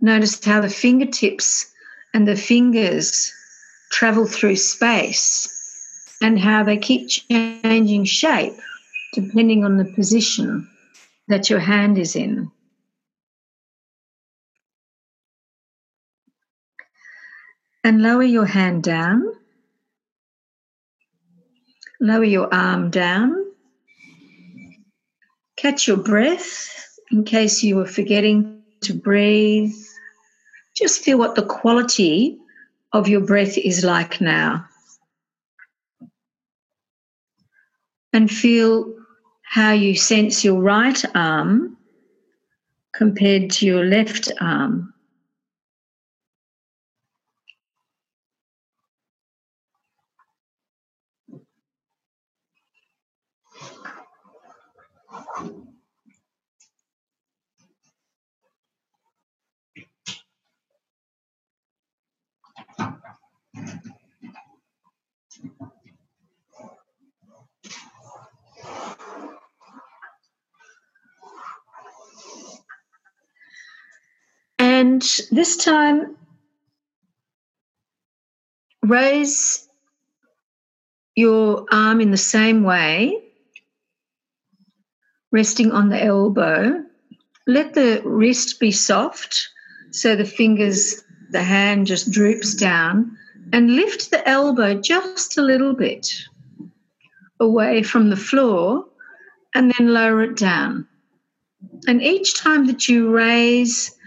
Notice 0.00 0.44
how 0.44 0.60
the 0.60 0.68
fingertips 0.68 1.72
and 2.14 2.26
the 2.26 2.36
fingers 2.36 3.32
travel 3.90 4.26
through 4.26 4.56
space 4.56 5.54
and 6.20 6.38
how 6.38 6.64
they 6.64 6.76
keep 6.76 7.08
changing 7.08 8.04
shape 8.04 8.54
depending 9.14 9.64
on 9.64 9.76
the 9.76 9.84
position 9.84 10.68
that 11.28 11.48
your 11.48 11.60
hand 11.60 11.98
is 11.98 12.16
in. 12.16 12.50
And 17.84 18.02
lower 18.02 18.22
your 18.22 18.44
hand 18.44 18.82
down. 18.82 19.24
Lower 22.00 22.24
your 22.24 22.52
arm 22.52 22.90
down. 22.90 23.34
Catch 25.56 25.88
your 25.88 25.96
breath 25.96 26.68
in 27.10 27.24
case 27.24 27.62
you 27.62 27.76
were 27.76 27.86
forgetting 27.86 28.62
to 28.82 28.94
breathe 28.94 29.74
just 30.78 31.02
feel 31.02 31.18
what 31.18 31.34
the 31.34 31.44
quality 31.44 32.38
of 32.92 33.08
your 33.08 33.20
breath 33.20 33.58
is 33.58 33.84
like 33.84 34.20
now. 34.20 34.64
And 38.12 38.30
feel 38.30 38.94
how 39.42 39.72
you 39.72 39.96
sense 39.96 40.44
your 40.44 40.60
right 40.60 41.04
arm 41.16 41.76
compared 42.94 43.50
to 43.50 43.66
your 43.66 43.84
left 43.84 44.30
arm. 44.40 44.94
And 74.80 75.02
this 75.32 75.56
time, 75.56 76.16
raise 78.80 79.68
your 81.16 81.66
arm 81.72 82.00
in 82.00 82.12
the 82.12 82.16
same 82.16 82.62
way, 82.62 83.20
resting 85.32 85.72
on 85.72 85.88
the 85.88 86.00
elbow. 86.00 86.84
Let 87.48 87.74
the 87.74 88.02
wrist 88.04 88.60
be 88.60 88.70
soft 88.70 89.48
so 89.90 90.14
the 90.14 90.24
fingers, 90.24 91.02
the 91.32 91.42
hand 91.42 91.88
just 91.88 92.12
droops 92.12 92.54
down, 92.54 93.18
and 93.52 93.74
lift 93.74 94.12
the 94.12 94.28
elbow 94.28 94.80
just 94.80 95.38
a 95.38 95.42
little 95.42 95.74
bit 95.74 96.08
away 97.40 97.82
from 97.82 98.10
the 98.10 98.16
floor 98.30 98.84
and 99.56 99.74
then 99.76 99.92
lower 99.92 100.22
it 100.22 100.36
down. 100.36 100.86
And 101.88 102.00
each 102.00 102.38
time 102.38 102.68
that 102.68 102.86
you 102.86 103.10
raise 103.10 103.97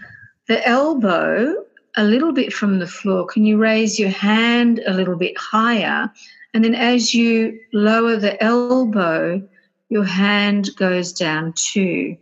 the 0.48 0.66
elbow 0.66 1.64
a 1.96 2.04
little 2.04 2.32
bit 2.32 2.52
from 2.52 2.78
the 2.78 2.86
floor, 2.86 3.26
can 3.26 3.44
you 3.44 3.58
raise 3.58 3.98
your 3.98 4.10
hand 4.10 4.80
a 4.86 4.94
little 4.94 5.16
bit 5.16 5.36
higher? 5.38 6.10
And 6.54 6.64
then 6.64 6.74
as 6.74 7.14
you 7.14 7.58
lower 7.72 8.16
the 8.16 8.42
elbow, 8.42 9.46
your 9.88 10.04
hand 10.04 10.70
goes 10.76 11.12
down 11.12 11.52
too. 11.54 12.16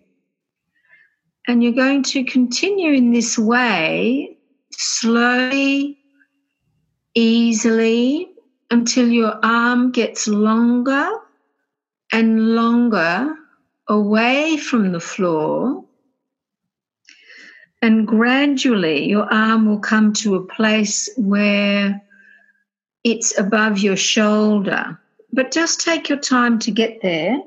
And 1.47 1.62
you're 1.62 1.73
going 1.73 2.03
to 2.05 2.25
continue 2.25 2.93
in 2.93 3.12
this 3.12 3.39
way, 3.39 4.37
slowly, 4.73 5.99
easily, 7.14 8.29
until 8.71 9.09
your 9.09 9.39
arm 9.45 9.91
gets 9.91 10.29
longer 10.29 11.11
and 12.12 12.55
longer 12.55 13.35
away 13.89 14.57
from 14.57 14.93
the 14.93 15.01
floor 15.01 15.85
and 17.83 18.07
gradually, 18.07 19.09
your 19.09 19.33
arm 19.33 19.66
will 19.66 19.78
come 19.78 20.12
to 20.14 20.35
a 20.37 20.45
place 20.45 21.09
where 21.16 22.03
it's 23.05 23.39
above 23.39 23.78
your 23.78 23.97
shoulder. 23.97 25.01
But 25.33 25.53
just 25.53 25.81
take 25.81 26.09
your 26.09 26.18
time 26.18 26.59
to 26.61 26.70
get 26.70 27.01
there. 27.03 27.41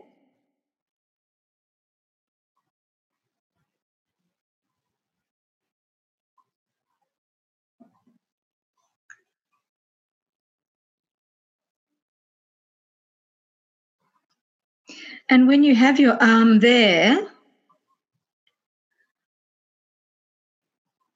And 15.30 15.48
when 15.48 15.64
you 15.64 15.76
have 15.76 16.00
your 16.00 16.22
arm 16.22 16.60
there, 16.60 17.33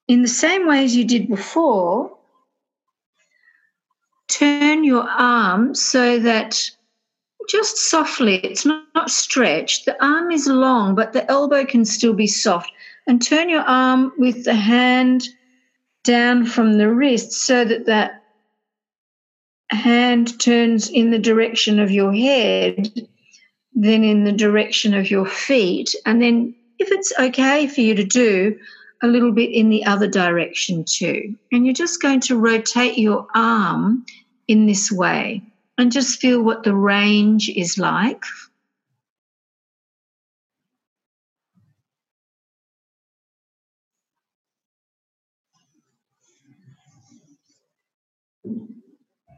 in 0.08 0.22
the 0.22 0.28
same 0.28 0.68
way 0.68 0.84
as 0.84 0.96
you 0.96 1.06
did 1.06 1.28
before, 1.28 2.18
turn 4.28 4.84
your 4.84 5.04
arm 5.04 5.74
so 5.76 6.20
that 6.20 6.70
just 7.50 7.78
softly, 7.78 8.36
it's 8.38 8.66
not, 8.66 8.84
not, 8.94 9.10
stretched. 9.10 9.86
The 9.86 10.04
arm 10.04 10.32
is 10.32 10.48
long, 10.48 10.96
but 10.96 11.14
the 11.14 11.30
elbow 11.32 11.66
can 11.66 11.86
still 11.86 12.14
be 12.14 12.28
soft. 12.28 12.72
And 13.08 13.22
turn 13.22 13.48
your 13.48 13.62
arm 13.62 14.12
with 14.18 14.44
the 14.44 14.54
hand 14.54 15.30
down 16.04 16.46
from 16.46 16.78
the 16.78 16.90
wrist 16.90 17.32
so 17.32 17.64
that 17.64 17.86
that 17.86 18.24
hand 19.70 20.40
turns 20.40 20.90
in 20.90 21.12
the 21.12 21.20
direction 21.20 21.80
of 21.80 21.92
your 21.92 22.14
head, 22.14 22.90
then 23.74 24.04
in 24.04 24.26
the 24.26 24.32
direction 24.34 24.94
of 24.94 25.10
your 25.10 25.26
feet. 25.26 25.96
And 26.06 26.22
then, 26.22 26.54
if 26.80 26.92
it's 26.92 27.14
okay 27.18 27.68
for 27.68 27.82
you 27.82 27.96
to 27.96 28.04
do, 28.04 28.58
a 29.04 29.08
little 29.08 29.32
bit 29.32 29.52
in 29.52 29.70
the 29.70 29.86
other 29.86 30.08
direction 30.08 30.84
too. 30.84 31.36
And 31.52 31.66
you're 31.66 31.74
just 31.74 32.02
going 32.02 32.22
to 32.22 32.38
rotate 32.38 32.98
your 32.98 33.28
arm 33.36 34.06
in 34.48 34.66
this 34.66 34.92
way 34.92 35.44
and 35.78 35.92
just 35.92 36.20
feel 36.20 36.42
what 36.42 36.64
the 36.64 36.76
range 36.76 37.50
is 37.50 37.78
like. 37.78 38.24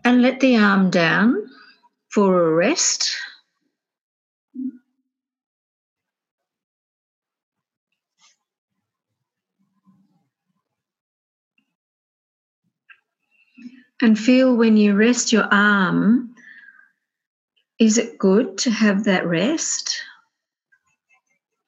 And 0.05 0.22
let 0.22 0.39
the 0.39 0.57
arm 0.57 0.89
down 0.89 1.49
for 2.10 2.47
a 2.47 2.53
rest. 2.53 3.12
And 14.02 14.18
feel 14.18 14.56
when 14.56 14.78
you 14.78 14.95
rest 14.95 15.32
your 15.34 15.47
arm, 15.52 16.34
is 17.80 17.97
it 17.97 18.18
good 18.18 18.58
to 18.60 18.72
have 18.72 19.04
that 19.06 19.26
rest? 19.28 20.02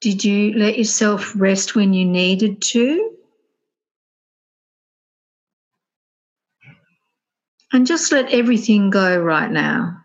Did 0.02 0.24
you 0.24 0.54
let 0.54 0.78
yourself 0.78 1.34
rest 1.36 1.76
when 1.76 1.94
you 1.94 2.06
needed 2.06 2.62
to? 2.62 3.18
And 7.74 7.86
just 7.88 8.12
let 8.12 8.32
everything 8.32 8.90
go 8.90 9.18
right 9.22 9.50
now. 9.50 10.04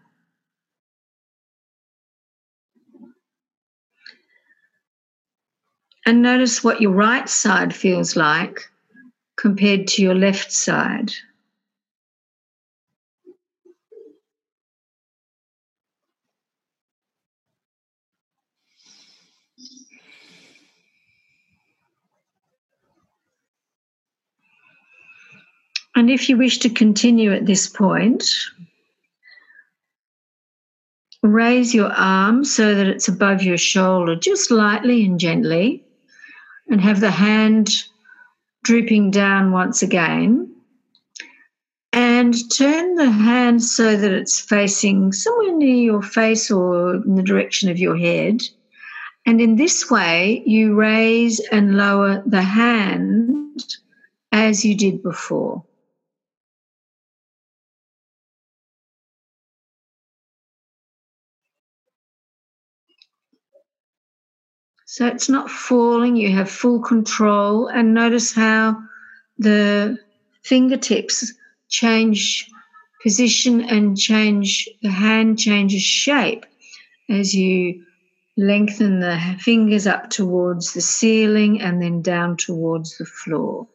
And 6.04 6.22
notice 6.22 6.62
what 6.62 6.80
your 6.80 6.92
right 6.92 7.28
side 7.28 7.74
feels 7.74 8.14
like 8.14 8.60
compared 9.36 9.88
to 9.88 10.02
your 10.02 10.14
left 10.14 10.52
side. 10.52 11.12
And 25.96 26.10
if 26.10 26.28
you 26.28 26.36
wish 26.36 26.58
to 26.58 26.68
continue 26.68 27.32
at 27.32 27.46
this 27.46 27.66
point, 27.66 28.22
raise 31.22 31.74
your 31.74 31.90
arm 31.90 32.44
so 32.44 32.74
that 32.74 32.86
it's 32.86 33.08
above 33.08 33.42
your 33.42 33.56
shoulder, 33.56 34.14
just 34.14 34.50
lightly 34.50 35.06
and 35.06 35.18
gently, 35.18 35.82
and 36.68 36.82
have 36.82 37.00
the 37.00 37.10
hand 37.10 37.70
drooping 38.62 39.10
down 39.10 39.52
once 39.52 39.80
again. 39.80 40.54
And 41.94 42.34
turn 42.54 42.96
the 42.96 43.10
hand 43.10 43.62
so 43.62 43.96
that 43.96 44.12
it's 44.12 44.38
facing 44.38 45.14
somewhere 45.14 45.56
near 45.56 45.76
your 45.76 46.02
face 46.02 46.50
or 46.50 46.96
in 46.96 47.14
the 47.14 47.22
direction 47.22 47.70
of 47.70 47.78
your 47.78 47.96
head. 47.96 48.42
And 49.24 49.40
in 49.40 49.56
this 49.56 49.90
way, 49.90 50.42
you 50.44 50.74
raise 50.74 51.40
and 51.50 51.78
lower 51.78 52.22
the 52.26 52.42
hand 52.42 53.64
as 54.30 54.62
you 54.62 54.76
did 54.76 55.02
before. 55.02 55.64
So 64.96 65.06
it's 65.06 65.28
not 65.28 65.50
falling, 65.50 66.16
you 66.16 66.34
have 66.34 66.50
full 66.50 66.80
control. 66.80 67.66
And 67.66 67.92
notice 67.92 68.32
how 68.32 68.82
the 69.36 69.98
fingertips 70.42 71.34
change 71.68 72.48
position 73.02 73.60
and 73.60 73.98
change, 73.98 74.66
the 74.80 74.88
hand 74.88 75.38
changes 75.38 75.82
shape 75.82 76.46
as 77.10 77.34
you 77.34 77.84
lengthen 78.38 79.00
the 79.00 79.20
fingers 79.38 79.86
up 79.86 80.08
towards 80.08 80.72
the 80.72 80.80
ceiling 80.80 81.60
and 81.60 81.82
then 81.82 82.00
down 82.00 82.38
towards 82.38 82.96
the 82.96 83.04
floor. 83.04 83.68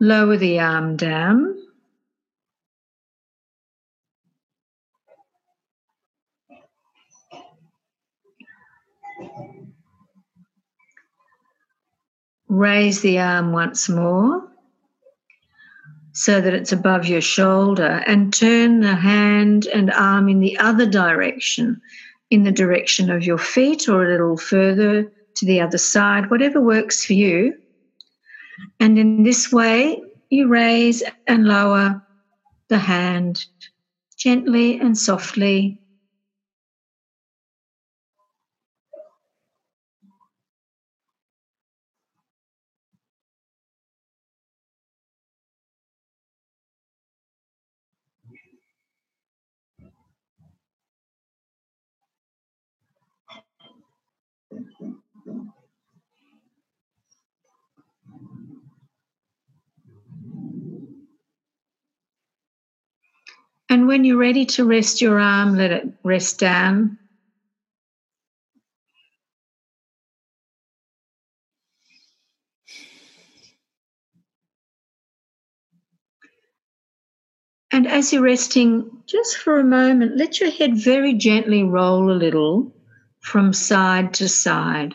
Lower 0.00 0.36
the 0.36 0.58
arm 0.58 0.96
down. 0.96 1.54
Raise 12.50 13.00
the 13.00 13.20
arm 13.20 13.52
once 13.52 13.88
more 13.88 14.50
so 16.12 16.40
that 16.40 16.52
it's 16.52 16.72
above 16.72 17.06
your 17.06 17.20
shoulder 17.20 18.02
and 18.08 18.34
turn 18.34 18.80
the 18.80 18.96
hand 18.96 19.66
and 19.66 19.92
arm 19.92 20.28
in 20.28 20.40
the 20.40 20.58
other 20.58 20.84
direction, 20.84 21.80
in 22.30 22.42
the 22.42 22.50
direction 22.50 23.08
of 23.08 23.22
your 23.22 23.38
feet 23.38 23.88
or 23.88 24.04
a 24.04 24.10
little 24.10 24.36
further 24.36 25.04
to 25.36 25.46
the 25.46 25.60
other 25.60 25.78
side, 25.78 26.28
whatever 26.28 26.60
works 26.60 27.04
for 27.04 27.12
you. 27.12 27.56
And 28.80 28.98
in 28.98 29.22
this 29.22 29.52
way, 29.52 30.02
you 30.28 30.48
raise 30.48 31.04
and 31.28 31.46
lower 31.46 32.04
the 32.66 32.78
hand 32.78 33.46
gently 34.18 34.80
and 34.80 34.98
softly 34.98 35.79
And 63.70 63.86
when 63.86 64.04
you're 64.04 64.18
ready 64.18 64.44
to 64.46 64.66
rest 64.66 65.00
your 65.00 65.18
arm, 65.20 65.56
let 65.56 65.70
it 65.72 65.88
rest 66.04 66.40
down. 66.40 66.98
And 77.72 77.86
as 77.86 78.12
you're 78.12 78.22
resting, 78.22 78.90
just 79.06 79.38
for 79.38 79.60
a 79.60 79.64
moment, 79.64 80.16
let 80.16 80.40
your 80.40 80.50
head 80.50 80.76
very 80.76 81.14
gently 81.14 81.62
roll 81.62 82.10
a 82.10 82.14
little 82.14 82.74
from 83.20 83.52
side 83.52 84.12
to 84.14 84.28
side. 84.28 84.94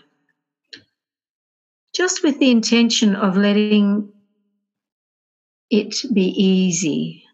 Just 1.96 2.24
with 2.24 2.40
the 2.40 2.52
intention 2.52 3.16
of 3.16 3.38
letting 3.38 4.12
it 5.72 5.96
be 6.14 6.28
easy. 6.42 7.25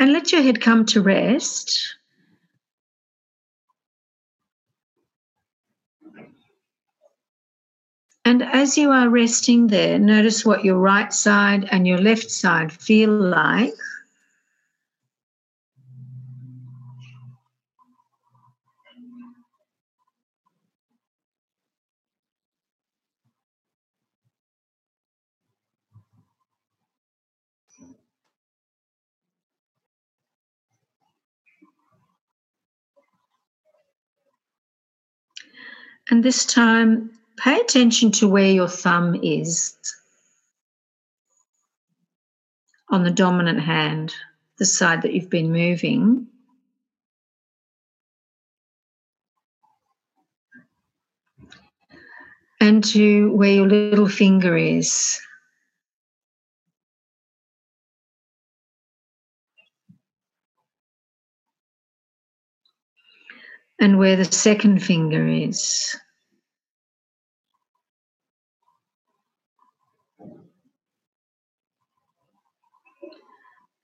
And 0.00 0.14
let 0.14 0.32
your 0.32 0.40
head 0.42 0.62
come 0.62 0.86
to 0.86 1.02
rest. 1.02 1.78
And 8.24 8.42
as 8.42 8.78
you 8.78 8.90
are 8.92 9.10
resting 9.10 9.66
there, 9.66 9.98
notice 9.98 10.44
what 10.44 10.64
your 10.64 10.78
right 10.78 11.12
side 11.12 11.68
and 11.70 11.86
your 11.86 11.98
left 11.98 12.30
side 12.30 12.72
feel 12.72 13.10
like. 13.10 13.74
And 36.10 36.24
this 36.24 36.44
time, 36.44 37.10
pay 37.36 37.60
attention 37.60 38.10
to 38.12 38.28
where 38.28 38.50
your 38.50 38.68
thumb 38.68 39.14
is 39.22 39.76
on 42.88 43.04
the 43.04 43.12
dominant 43.12 43.60
hand, 43.60 44.12
the 44.58 44.64
side 44.64 45.02
that 45.02 45.14
you've 45.14 45.30
been 45.30 45.52
moving. 45.52 46.26
And 52.60 52.82
to 52.84 53.32
where 53.32 53.52
your 53.52 53.68
little 53.68 54.08
finger 54.08 54.56
is. 54.56 55.20
And 63.80 63.98
where 63.98 64.16
the 64.16 64.26
second 64.26 64.80
finger 64.82 65.26
is. 65.26 65.96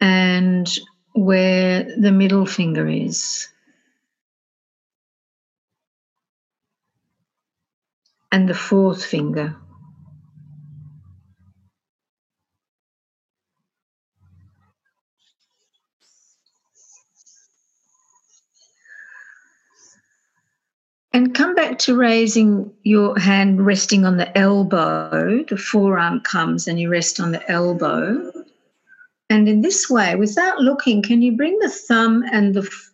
and 0.01 0.78
where 1.14 1.84
the 1.99 2.12
middle 2.12 2.47
finger 2.47 2.88
is. 2.88 3.49
And 8.32 8.49
the 8.49 8.55
fourth 8.55 9.05
finger. 9.05 9.57
And 21.16 21.34
come 21.34 21.54
back 21.54 21.78
to 21.78 21.96
raising 21.96 22.70
your 22.82 23.18
hand 23.18 23.64
resting 23.64 24.04
on 24.04 24.18
the 24.18 24.36
elbow. 24.36 25.42
The 25.48 25.56
forearm 25.56 26.20
comes 26.20 26.68
and 26.68 26.78
you 26.78 26.90
rest 26.90 27.20
on 27.20 27.30
the 27.30 27.50
elbow. 27.50 28.30
And 29.30 29.48
in 29.48 29.62
this 29.62 29.88
way, 29.88 30.14
without 30.14 30.58
looking, 30.58 31.00
can 31.00 31.22
you 31.22 31.34
bring 31.34 31.58
the 31.58 31.70
thumb 31.70 32.22
and 32.30 32.52
the 32.52 32.64
f- 32.64 32.90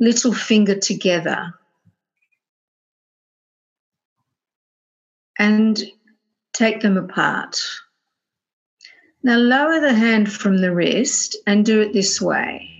little 0.00 0.32
finger 0.32 0.78
together? 0.78 1.52
And 5.38 5.78
take 6.54 6.80
them 6.80 6.96
apart. 6.96 7.60
Now 9.22 9.36
lower 9.36 9.78
the 9.78 9.92
hand 9.92 10.32
from 10.32 10.56
the 10.56 10.74
wrist 10.74 11.36
and 11.46 11.66
do 11.66 11.82
it 11.82 11.92
this 11.92 12.18
way. 12.18 12.71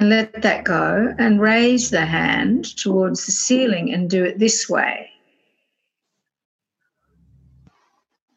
And 0.00 0.10
let 0.10 0.42
that 0.42 0.64
go 0.64 1.14
and 1.18 1.40
raise 1.40 1.90
the 1.90 2.06
hand 2.06 2.76
towards 2.76 3.26
the 3.26 3.32
ceiling 3.32 3.92
and 3.92 4.10
do 4.10 4.24
it 4.24 4.38
this 4.38 4.68
way. 4.68 5.10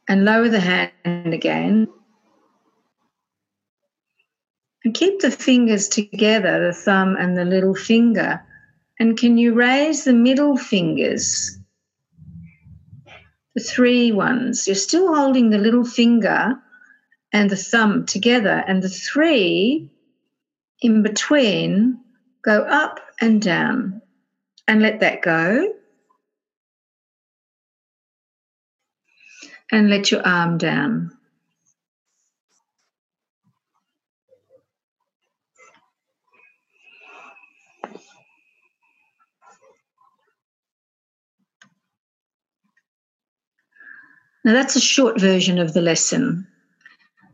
and 0.07 0.26
lower 0.26 0.49
the 0.49 0.59
hand 0.59 1.34
again. 1.34 1.88
And 4.84 4.93
keep 4.93 5.22
the 5.22 5.32
fingers 5.32 5.88
together, 5.88 6.68
the 6.68 6.74
thumb 6.74 7.16
and 7.18 7.38
the 7.38 7.45
little 7.45 7.76
finger. 7.76 8.41
And 8.99 9.18
can 9.18 9.38
you 9.38 9.53
raise 9.53 10.03
the 10.03 10.14
middle 10.14 10.57
fingers? 10.57 11.57
The 13.55 13.64
three 13.64 14.11
ones. 14.11 14.68
You're 14.68 14.76
still 14.76 15.16
holding 15.16 15.49
the 15.49 15.57
little 15.57 15.86
finger 15.86 16.55
and 17.32 17.49
the 17.49 17.55
thumb 17.55 18.05
together, 18.05 18.64
and 18.68 18.84
the 18.84 18.89
three 18.89 19.89
in 20.84 21.02
between 21.02 22.00
go 22.44 22.62
up 22.62 23.00
and 23.20 23.42
down. 23.42 24.02
And 24.68 24.82
let 24.82 25.00
that 25.02 25.22
go. 25.22 25.74
and 29.74 29.90
let 29.90 30.12
your 30.12 30.26
arm 30.26 30.60
down. 30.60 31.12
Now, 44.46 44.54
that's 44.54 44.76
a 44.76 44.82
short 44.82 45.20
version 45.20 45.58
of 45.58 45.74
the 45.74 45.82
lesson. 45.82 46.48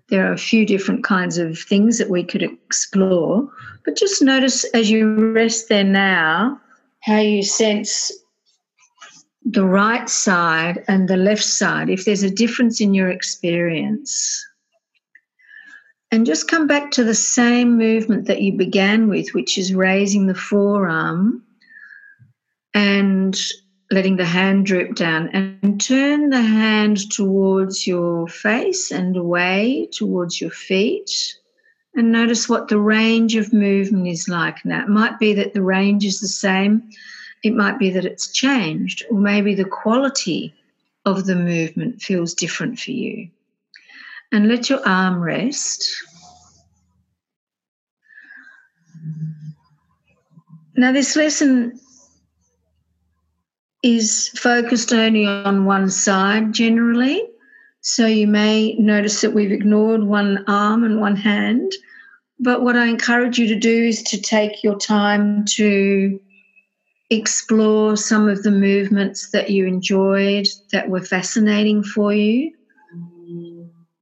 There 0.09 0.27
are 0.27 0.33
a 0.33 0.37
few 0.37 0.65
different 0.65 1.03
kinds 1.03 1.37
of 1.37 1.57
things 1.57 1.97
that 1.99 2.09
we 2.09 2.23
could 2.23 2.41
explore, 2.41 3.49
but 3.85 3.95
just 3.95 4.21
notice 4.21 4.63
as 4.73 4.89
you 4.89 5.31
rest 5.33 5.69
there 5.69 5.83
now 5.83 6.59
how 7.01 7.19
you 7.19 7.43
sense 7.43 8.11
the 9.45 9.65
right 9.65 10.09
side 10.09 10.83
and 10.87 11.07
the 11.07 11.17
left 11.17 11.43
side, 11.43 11.89
if 11.89 12.05
there's 12.05 12.23
a 12.23 12.29
difference 12.29 12.81
in 12.81 12.93
your 12.93 13.09
experience. 13.09 14.45
And 16.11 16.25
just 16.25 16.47
come 16.47 16.65
back 16.65 16.91
to 16.91 17.03
the 17.03 17.15
same 17.15 17.77
movement 17.77 18.25
that 18.25 18.41
you 18.41 18.57
began 18.57 19.09
with, 19.09 19.33
which 19.33 19.57
is 19.57 19.73
raising 19.73 20.25
the 20.25 20.35
forearm 20.35 21.43
and 22.73 23.39
letting 23.91 24.17
the 24.17 24.25
hand 24.25 24.65
droop 24.65 24.95
down. 24.95 25.29
And 25.29 25.81
turn 25.81 26.29
the 26.29 26.41
hand 26.41 27.09
towards 27.11 27.87
your 27.87 28.27
face 28.27 28.91
and 28.91 29.17
away 29.17 29.89
towards 29.91 30.39
your 30.39 30.51
feet. 30.51 31.37
And 31.95 32.11
notice 32.11 32.47
what 32.47 32.67
the 32.67 32.79
range 32.79 33.35
of 33.35 33.51
movement 33.51 34.07
is 34.07 34.29
like 34.29 34.63
now. 34.63 34.83
It 34.83 34.89
might 34.89 35.19
be 35.19 35.33
that 35.33 35.53
the 35.53 35.63
range 35.63 36.05
is 36.05 36.19
the 36.19 36.27
same 36.27 36.89
it 37.43 37.53
might 37.53 37.79
be 37.79 37.89
that 37.91 38.05
it's 38.05 38.31
changed, 38.31 39.05
or 39.09 39.17
maybe 39.17 39.55
the 39.55 39.65
quality 39.65 40.53
of 41.05 41.25
the 41.25 41.35
movement 41.35 42.01
feels 42.01 42.33
different 42.33 42.79
for 42.79 42.91
you. 42.91 43.29
And 44.31 44.47
let 44.47 44.69
your 44.69 44.85
arm 44.85 45.21
rest. 45.21 45.89
Now, 50.75 50.91
this 50.91 51.15
lesson 51.15 51.79
is 53.83 54.29
focused 54.29 54.91
only 54.91 55.25
on 55.25 55.65
one 55.65 55.89
side 55.89 56.53
generally. 56.53 57.23
So 57.81 58.05
you 58.05 58.27
may 58.27 58.73
notice 58.75 59.21
that 59.21 59.33
we've 59.33 59.51
ignored 59.51 60.03
one 60.03 60.43
arm 60.47 60.83
and 60.83 60.99
one 60.99 61.15
hand. 61.15 61.71
But 62.39 62.61
what 62.61 62.75
I 62.75 62.85
encourage 62.85 63.37
you 63.37 63.47
to 63.47 63.55
do 63.55 63.85
is 63.85 64.03
to 64.03 64.21
take 64.21 64.63
your 64.63 64.77
time 64.77 65.45
to 65.55 66.19
explore 67.09 67.97
some 67.97 68.29
of 68.29 68.43
the 68.43 68.51
movements 68.51 69.31
that 69.31 69.49
you 69.49 69.65
enjoyed 69.65 70.47
that 70.71 70.89
were 70.89 71.01
fascinating 71.01 71.83
for 71.83 72.13
you 72.13 72.53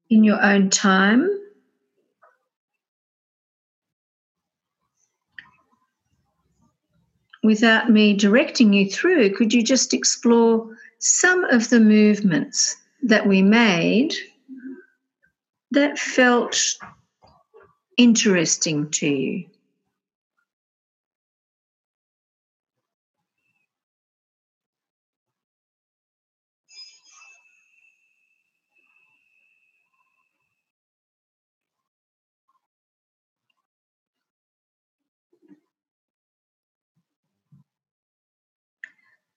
in 0.10 0.24
your 0.24 0.42
own 0.44 0.70
time. 0.70 1.30
Without 7.44 7.90
me 7.90 8.14
directing 8.14 8.74
you 8.74 8.90
through, 8.90 9.36
could 9.36 9.54
you 9.54 9.64
just 9.64 9.94
explore 9.94 10.76
some 11.00 11.44
of 11.46 11.70
the 11.70 11.80
movements 11.80 12.76
that 13.04 13.28
we 13.28 13.42
made 13.42 14.14
that 15.72 16.00
felt 16.00 16.60
interesting 17.98 18.90
to 18.92 19.08
you? 19.08 19.46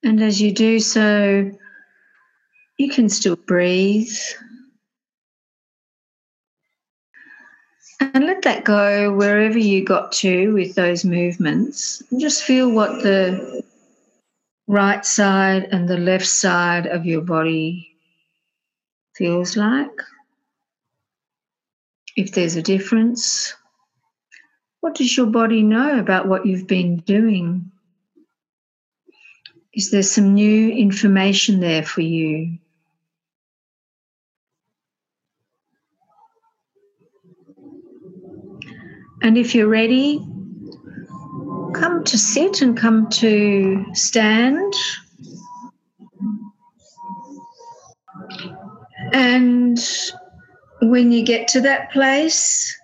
And 0.03 0.22
as 0.22 0.40
you 0.40 0.53
do 0.53 0.80
so, 0.80 1.51
you 2.78 2.88
can 2.90 3.09
still 3.09 3.36
breathe. 3.36 4.16
And 8.01 8.24
let 8.24 8.42
that 8.42 8.64
go 8.64 9.12
wherever 9.12 9.59
you 9.59 9.84
got 9.84 10.11
to 10.12 10.55
with 10.55 10.74
those 10.74 11.05
movements. 11.05 12.03
And 12.11 12.20
just 12.20 12.42
feel 12.44 12.70
what 12.70 13.03
the 13.03 13.62
right 14.66 15.05
side 15.05 15.68
and 15.70 15.86
the 15.86 15.98
left 15.98 16.26
side 16.26 16.86
of 16.86 17.05
your 17.05 17.20
body 17.20 17.94
feels 19.14 19.57
like. 19.57 19.90
If 22.16 22.32
there's 22.32 22.57
a 22.57 22.62
difference, 22.62 23.55
what 24.80 24.94
does 24.94 25.14
your 25.16 25.26
body 25.26 25.62
know 25.62 25.98
about 25.98 26.26
what 26.26 26.46
you've 26.46 26.66
been 26.66 26.96
doing? 26.98 27.70
Is 29.73 29.91
there 29.91 30.03
some 30.03 30.35
new 30.35 30.71
information 30.71 31.61
there 31.61 31.85
for 31.85 32.01
you? 32.01 32.59
And 39.23 39.37
if 39.39 39.55
you're 39.55 39.68
ready, 39.68 40.18
come 41.75 42.03
to 42.05 42.18
sit 42.18 42.62
and 42.62 42.77
come 42.77 43.09
to 43.11 43.85
stand. 43.93 44.73
And 49.12 49.79
when 50.83 51.12
you 51.12 51.25
get 51.25 51.49
to 51.49 51.61
that 51.61 51.93
place, 51.93 52.77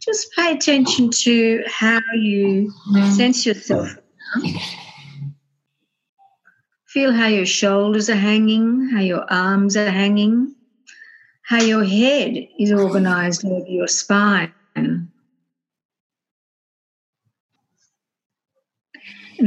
just 0.00 0.28
pay 0.36 0.52
attention 0.52 1.10
to 1.10 1.62
how 1.66 2.00
you 2.14 2.72
mm. 2.92 3.16
sense 3.16 3.46
yourself. 3.46 3.96
Feel 6.98 7.12
how 7.12 7.28
your 7.28 7.46
shoulders 7.46 8.10
are 8.10 8.16
hanging, 8.16 8.88
how 8.88 8.98
your 8.98 9.24
arms 9.32 9.76
are 9.76 9.88
hanging, 9.88 10.52
how 11.42 11.62
your 11.62 11.84
head 11.84 12.48
is 12.58 12.72
organized 12.72 13.44
over 13.44 13.68
your 13.68 13.86
spine. 13.86 14.52
And 14.74 15.08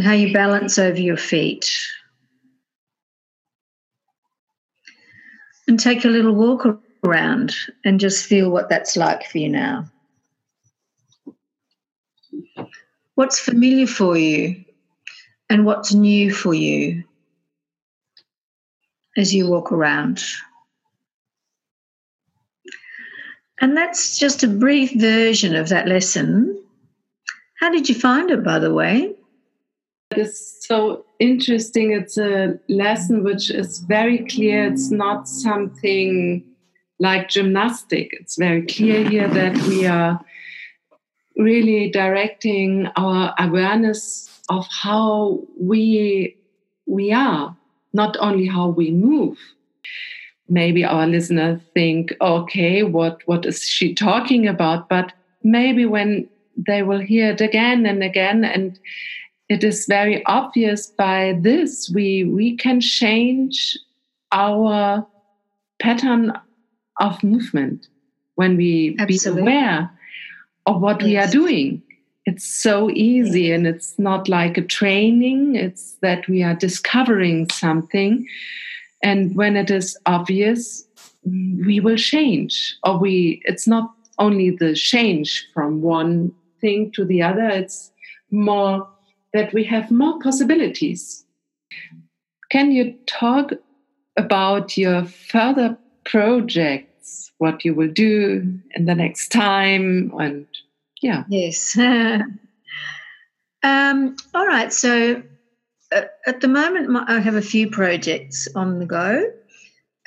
how 0.02 0.14
you 0.14 0.32
balance 0.32 0.80
over 0.80 0.97
your 0.97 1.18
feet. 1.18 1.70
And 5.68 5.78
take 5.78 6.06
a 6.06 6.08
little 6.08 6.34
walk 6.34 6.66
around 7.04 7.54
and 7.84 7.99
just 7.99 8.28
feel 8.28 8.49
what 8.49 8.70
that's 8.70 8.95
like 8.95 9.26
for 9.30 9.39
you 9.39 9.49
now. 9.49 9.91
What's 13.16 13.39
familiar 13.39 13.88
for 13.88 14.18
you 14.18 14.64
and 15.49 15.66
what's 15.66 15.93
new 15.93 16.34
for 16.34 16.54
you 16.54 17.04
as 19.18 19.34
you 19.34 19.49
walk 19.49 19.72
around? 19.72 20.24
And 23.59 23.78
that's 23.78 24.18
just 24.18 24.43
a 24.43 24.47
brief 24.47 24.91
version 24.93 25.55
of 25.55 25.70
that 25.70 25.88
lesson. 25.88 26.57
How 27.59 27.70
did 27.70 27.88
you 27.88 27.95
find 27.95 28.32
it, 28.32 28.43
by 28.43 28.57
the 28.57 28.74
way? 28.74 29.14
It 30.12 30.18
is 30.18 30.66
so 30.66 31.05
interesting. 31.20 31.91
It's 31.91 32.18
a 32.18 32.59
lesson 32.68 33.24
which 33.24 33.51
is 33.51 33.80
very 33.80 34.26
clear. 34.26 34.66
It's 34.66 34.89
not 34.89 35.28
something 35.28 36.43
like 36.99 37.30
gymnastic. 37.30 38.09
It's 38.20 38.38
very 38.38 38.66
clear 38.66 39.07
here 39.07 39.28
that 39.28 39.55
we 39.68 39.86
are 39.86 40.20
really 41.38 41.89
directing 41.89 42.88
our 42.95 43.34
awareness 43.39 44.28
of 44.49 44.68
how 44.70 45.39
we 45.59 46.36
we 46.88 47.14
are, 47.14 47.55
not 47.94 48.18
only 48.20 48.48
how 48.48 48.70
we 48.70 48.92
move. 48.92 49.38
Maybe 50.50 50.84
our 50.84 51.08
listeners 51.08 51.62
think, 51.74 52.14
okay, 52.20 52.84
what 52.84 53.22
what 53.26 53.46
is 53.46 53.68
she 53.68 53.94
talking 53.94 54.48
about? 54.48 54.89
But 54.89 55.14
maybe 55.44 55.86
when 55.86 56.28
they 56.58 56.84
will 56.84 57.00
hear 57.00 57.32
it 57.32 57.42
again 57.42 57.86
and 57.86 58.04
again 58.04 58.44
and 58.44 58.78
it 59.50 59.64
is 59.64 59.86
very 59.86 60.24
obvious 60.26 60.88
by 60.88 61.38
this 61.42 61.89
we 61.94 62.24
we 62.26 62.56
can 62.56 62.80
change 62.80 63.78
our 64.32 65.06
pattern 65.80 66.32
of 67.00 67.24
movement 67.24 67.88
when 68.36 68.56
we 68.58 68.96
Absolutely. 69.00 69.42
be 69.42 69.48
aware 69.48 69.92
of 70.66 70.82
what 70.82 71.02
yes. 71.02 71.08
we 71.08 71.18
are 71.18 71.32
doing. 71.32 71.84
It's 72.26 72.46
so 72.46 72.90
easy 72.92 73.52
and 73.52 73.66
it's 73.66 73.98
not 73.98 74.30
like 74.30 74.58
a 74.58 74.62
training, 74.62 75.56
it's 75.56 75.98
that 76.02 76.28
we 76.28 76.44
are 76.44 76.54
discovering 76.54 77.50
something. 77.50 78.28
And 79.04 79.36
when 79.36 79.58
it 79.58 79.72
is 79.72 79.98
obvious, 80.06 80.86
mm, 81.28 81.66
we 81.66 81.80
will 81.80 81.98
change. 81.98 82.76
Or 82.84 83.00
we 83.00 83.42
it's 83.46 83.68
not 83.68 83.92
only 84.20 84.52
the 84.52 84.76
change 84.76 85.48
from 85.54 85.82
one 85.82 86.32
thing 86.60 86.92
to 86.92 87.04
the 87.04 87.24
other, 87.24 87.48
it's 87.50 87.92
more 88.30 88.88
that 89.34 89.52
we 89.54 89.64
have 89.64 89.90
more 89.90 90.20
possibilities. 90.20 91.26
Can 92.52 92.72
you 92.72 92.94
talk 93.08 93.52
about 94.18 94.78
your 94.78 95.06
further 95.06 95.78
projects 96.04 97.32
what 97.38 97.66
you 97.66 97.74
will 97.74 97.92
do 97.92 98.60
in 98.76 98.86
the 98.86 98.94
next 98.94 99.30
time 99.30 100.14
and 100.20 100.46
yeah. 101.02 101.24
Yes. 101.28 101.78
Um, 103.64 104.16
all 104.34 104.47
right 104.47 104.74
so 104.74 105.22
uh, 105.91 106.02
at 106.26 106.41
the 106.41 106.47
moment 106.47 106.89
i 107.08 107.20
have 107.20 107.36
a 107.36 107.43
few 107.43 107.70
projects 107.70 108.47
on 108.56 108.80
the 108.80 108.88
go. 108.88 109.32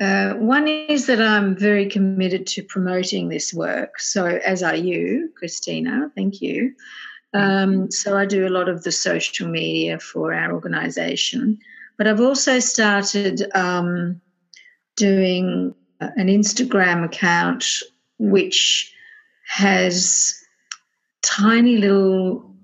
Uh, 0.01 0.33
one 0.35 0.67
is 0.67 1.07
that 1.07 1.23
i'm 1.23 1.57
very 1.57 1.89
committed 1.89 2.49
to 2.49 2.65
promoting 2.65 3.29
this 3.29 3.55
work. 3.55 4.01
So 4.01 4.27
as 4.27 4.65
are 4.65 4.75
you 4.75 5.31
christina 5.37 6.11
thank 6.17 6.41
you. 6.41 6.75
Um, 7.33 7.93
so 7.93 8.19
i 8.19 8.27
do 8.27 8.45
a 8.49 8.51
lot 8.51 8.69
of 8.69 8.83
the 8.83 8.91
social 8.91 9.47
media 9.47 10.01
for 10.01 10.35
our 10.35 10.53
organization 10.53 11.57
but 11.97 12.09
i've 12.09 12.21
also 12.21 12.59
started 12.59 13.47
um, 13.55 14.21
doing 14.97 15.77
an 16.01 16.27
Instagram 16.27 17.05
account 17.05 17.65
which 18.19 18.93
has 19.47 20.44
tiny 21.25 21.79
little 21.79 22.55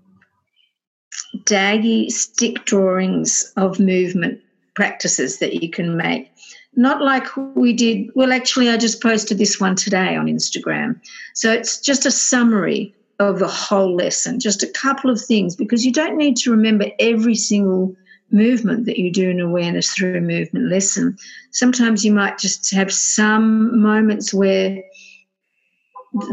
daggy 1.45 2.11
stick 2.11 2.65
drawings 2.65 3.53
of 3.57 3.81
movement 3.81 4.41
practices 4.75 5.39
that 5.39 5.63
you 5.63 5.71
can 5.71 5.97
make. 5.97 6.31
Not 6.77 7.03
like 7.03 7.37
we 7.37 7.73
did, 7.73 8.11
well, 8.15 8.33
actually, 8.33 8.69
I 8.69 8.77
just 8.77 9.03
posted 9.03 9.39
this 9.39 9.61
one 9.61 9.75
today 9.75 10.17
on 10.17 10.27
Instagram. 10.27 11.01
So 11.35 11.53
it's 11.53 11.81
just 11.81 12.07
a 12.07 12.11
summary 12.11 12.95
of 13.19 13.39
the 13.39 13.49
whole 13.49 13.95
lesson, 13.95 14.41
just 14.41 14.63
a 14.63 14.69
couple 14.69 15.11
of 15.11 15.21
things, 15.21 15.57
because 15.57 15.85
you 15.85 15.93
don't 15.93 16.17
need 16.17 16.37
to 16.39 16.51
remember 16.51 16.87
every 16.99 17.35
single 17.35 17.95
movement 18.31 18.87
that 18.87 18.99
you 18.99 19.13
do 19.13 19.29
in 19.29 19.41
awareness 19.41 19.93
through 19.93 20.17
a 20.17 20.21
movement 20.21 20.71
lesson. 20.71 21.17
Sometimes 21.51 22.05
you 22.05 22.13
might 22.13 22.39
just 22.39 22.73
have 22.73 22.93
some 22.93 23.83
moments 23.83 24.33
where 24.33 24.83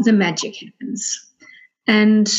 the 0.04 0.12
magic 0.12 0.56
happens. 0.56 1.27
And, 1.88 2.30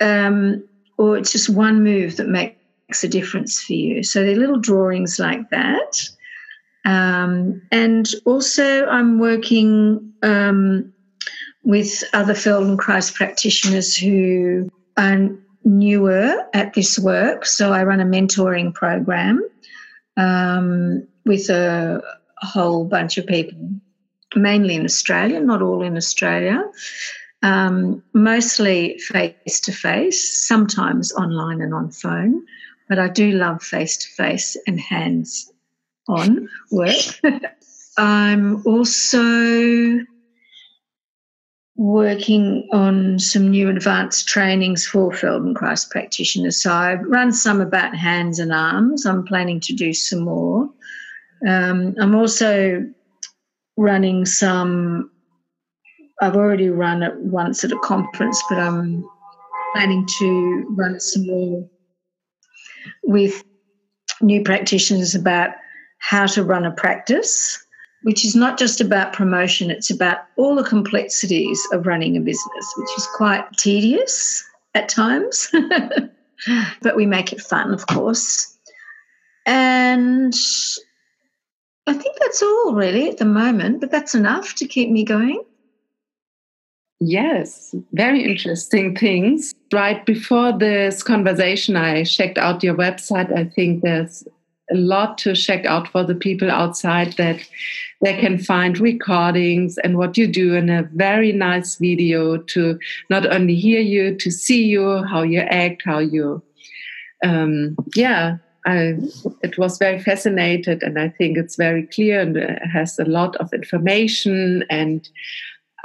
um, 0.00 0.62
or 0.98 1.18
it's 1.18 1.32
just 1.32 1.48
one 1.48 1.82
move 1.82 2.16
that 2.16 2.28
makes 2.28 3.02
a 3.02 3.08
difference 3.08 3.60
for 3.60 3.72
you. 3.72 4.02
So 4.04 4.22
they're 4.22 4.36
little 4.36 4.60
drawings 4.60 5.18
like 5.18 5.50
that. 5.50 6.08
Um, 6.84 7.60
and 7.72 8.08
also, 8.24 8.86
I'm 8.86 9.18
working 9.18 10.12
um, 10.22 10.92
with 11.64 12.02
other 12.12 12.34
Feldenkrais 12.34 13.12
practitioners 13.12 13.96
who 13.96 14.70
are 14.96 15.28
newer 15.64 16.46
at 16.54 16.74
this 16.74 16.98
work. 16.98 17.44
So 17.46 17.72
I 17.72 17.84
run 17.84 18.00
a 18.00 18.04
mentoring 18.04 18.72
program 18.72 19.46
um, 20.16 21.06
with 21.26 21.50
a, 21.50 22.02
a 22.42 22.46
whole 22.46 22.84
bunch 22.84 23.18
of 23.18 23.26
people, 23.26 23.58
mainly 24.34 24.74
in 24.76 24.84
Australia, 24.84 25.40
not 25.40 25.62
all 25.62 25.82
in 25.82 25.96
Australia. 25.96 26.62
Um, 27.42 28.02
mostly 28.14 28.98
face 28.98 29.60
to 29.60 29.72
face, 29.72 30.46
sometimes 30.46 31.12
online 31.12 31.60
and 31.60 31.72
on 31.72 31.92
phone, 31.92 32.44
but 32.88 32.98
I 32.98 33.08
do 33.08 33.30
love 33.30 33.62
face 33.62 33.96
to 33.98 34.08
face 34.08 34.56
and 34.66 34.80
hands 34.80 35.52
on 36.08 36.48
work. 36.72 36.96
I'm 37.98 38.66
also 38.66 40.00
working 41.78 42.68
on 42.72 43.20
some 43.20 43.50
new 43.50 43.68
advanced 43.68 44.26
trainings 44.26 44.84
for 44.84 45.12
Feldenkrais 45.12 45.88
practitioners. 45.88 46.60
So 46.60 46.72
I've 46.72 47.02
run 47.02 47.32
some 47.32 47.60
about 47.60 47.96
hands 47.96 48.40
and 48.40 48.52
arms. 48.52 49.06
I'm 49.06 49.24
planning 49.24 49.60
to 49.60 49.72
do 49.72 49.94
some 49.94 50.20
more. 50.20 50.68
Um, 51.46 51.94
I'm 52.00 52.16
also 52.16 52.84
running 53.76 54.26
some, 54.26 55.08
I've 56.20 56.36
already 56.36 56.68
run 56.68 57.02
it 57.02 57.16
once 57.16 57.64
at 57.64 57.72
a 57.72 57.78
conference, 57.78 58.42
but 58.48 58.58
I'm 58.58 59.04
planning 59.74 60.06
to 60.18 60.66
run 60.76 60.98
some 61.00 61.26
more 61.26 61.68
with 63.04 63.44
new 64.20 64.42
practitioners 64.42 65.14
about 65.14 65.50
how 65.98 66.26
to 66.26 66.42
run 66.42 66.64
a 66.64 66.72
practice 66.72 67.58
which 68.02 68.24
is 68.24 68.34
not 68.34 68.58
just 68.58 68.80
about 68.80 69.12
promotion, 69.12 69.70
it's 69.70 69.90
about 69.90 70.18
all 70.36 70.54
the 70.54 70.64
complexities 70.64 71.60
of 71.72 71.86
running 71.86 72.16
a 72.16 72.20
business, 72.20 72.74
which 72.76 72.90
is 72.96 73.06
quite 73.14 73.44
tedious 73.56 74.44
at 74.74 74.88
times, 74.88 75.50
but 76.82 76.96
we 76.96 77.06
make 77.06 77.32
it 77.32 77.40
fun, 77.40 77.72
of 77.74 77.86
course. 77.86 78.56
And 79.46 80.34
I 81.86 81.94
think 81.94 82.16
that's 82.20 82.42
all 82.42 82.74
really 82.74 83.08
at 83.08 83.18
the 83.18 83.24
moment, 83.24 83.80
but 83.80 83.90
that's 83.90 84.14
enough 84.14 84.54
to 84.56 84.66
keep 84.66 84.90
me 84.90 85.04
going. 85.04 85.42
Yes, 87.00 87.74
very 87.92 88.24
interesting 88.24 88.96
things. 88.96 89.54
Right 89.72 90.04
before 90.04 90.52
this 90.52 91.02
conversation, 91.02 91.76
I 91.76 92.02
checked 92.02 92.38
out 92.38 92.62
your 92.62 92.74
website. 92.74 93.32
I 93.36 93.44
think 93.44 93.82
there's 93.82 94.26
a 94.70 94.74
lot 94.74 95.16
to 95.18 95.34
check 95.34 95.64
out 95.64 95.88
for 95.88 96.02
the 96.02 96.14
people 96.14 96.50
outside 96.50 97.12
that 97.14 97.40
they 98.02 98.14
can 98.14 98.38
find 98.38 98.78
recordings 98.78 99.78
and 99.78 99.96
what 99.96 100.18
you 100.18 100.26
do 100.26 100.54
in 100.54 100.70
a 100.70 100.88
very 100.94 101.32
nice 101.32 101.76
video 101.76 102.36
to 102.36 102.78
not 103.10 103.26
only 103.26 103.54
hear 103.54 103.80
you, 103.80 104.16
to 104.16 104.30
see 104.30 104.64
you, 104.64 105.02
how 105.04 105.22
you 105.22 105.40
act, 105.40 105.82
how 105.84 105.98
you, 105.98 106.42
um, 107.24 107.76
yeah, 107.94 108.38
I, 108.66 108.96
it 109.42 109.56
was 109.56 109.78
very 109.78 110.00
fascinated 110.00 110.82
and 110.82 110.98
I 110.98 111.08
think 111.08 111.38
it's 111.38 111.56
very 111.56 111.84
clear 111.86 112.20
and 112.20 112.36
has 112.70 112.98
a 112.98 113.04
lot 113.04 113.36
of 113.36 113.52
information 113.52 114.64
and 114.68 115.08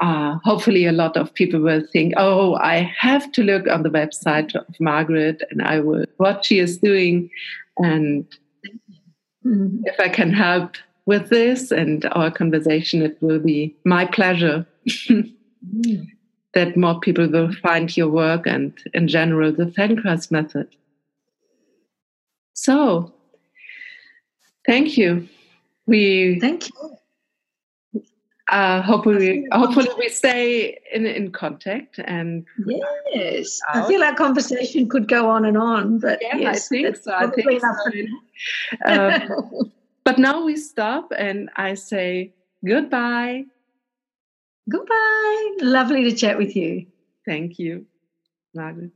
uh, 0.03 0.37
hopefully 0.43 0.85
a 0.85 0.91
lot 0.91 1.15
of 1.15 1.33
people 1.33 1.61
will 1.61 1.81
think, 1.93 2.13
oh, 2.17 2.55
I 2.55 2.91
have 2.99 3.31
to 3.31 3.41
look 3.41 3.69
on 3.69 3.83
the 3.83 3.89
website 3.89 4.53
of 4.53 4.65
Margaret 4.77 5.41
and 5.49 5.61
I 5.61 5.79
will 5.79 6.03
what 6.17 6.43
she 6.43 6.59
is 6.59 6.77
doing. 6.77 7.29
And 7.77 8.25
mm-hmm. 9.45 9.77
if 9.85 9.97
I 10.01 10.09
can 10.09 10.33
help 10.33 10.75
with 11.05 11.29
this 11.29 11.71
and 11.71 12.05
our 12.11 12.29
conversation, 12.31 13.01
it 13.01 13.17
will 13.21 13.39
be 13.39 13.77
my 13.85 14.05
pleasure 14.05 14.67
mm-hmm. 14.89 16.03
that 16.53 16.75
more 16.75 16.99
people 16.99 17.29
will 17.29 17.53
find 17.53 17.95
your 17.95 18.09
work 18.09 18.45
and 18.45 18.77
in 18.93 19.07
general 19.07 19.53
the 19.53 19.67
Feldenkrais 19.67 20.29
method. 20.29 20.67
So 22.55 23.13
thank 24.65 24.97
you. 24.97 25.29
We 25.87 26.39
thank 26.41 26.67
you 26.67 26.97
uh, 28.49 28.81
hopefully, 28.81 29.45
hopefully 29.51 29.89
we 29.97 30.09
stay 30.09 30.77
in 30.93 31.05
in 31.05 31.31
contact. 31.31 31.99
And 32.03 32.45
yes, 33.13 33.59
I 33.69 33.87
feel 33.87 34.03
our 34.03 34.15
conversation 34.15 34.89
could 34.89 35.07
go 35.07 35.29
on 35.29 35.45
and 35.45 35.57
on, 35.57 35.99
but 35.99 36.19
yeah, 36.21 36.35
yes, 36.35 36.65
I 36.65 36.75
think 36.75 36.95
so. 36.97 37.13
I 37.13 37.27
think 37.27 37.61
so. 37.61 37.67
um, 38.85 39.71
but 40.03 40.19
now 40.19 40.43
we 40.43 40.57
stop, 40.57 41.13
and 41.17 41.49
I 41.55 41.75
say 41.75 42.33
goodbye. 42.65 43.45
Goodbye. 44.69 45.51
Lovely 45.61 46.03
to 46.09 46.15
chat 46.15 46.37
with 46.37 46.55
you. 46.55 46.87
Thank 47.25 47.59
you, 47.59 47.85
Margaret. 48.53 48.91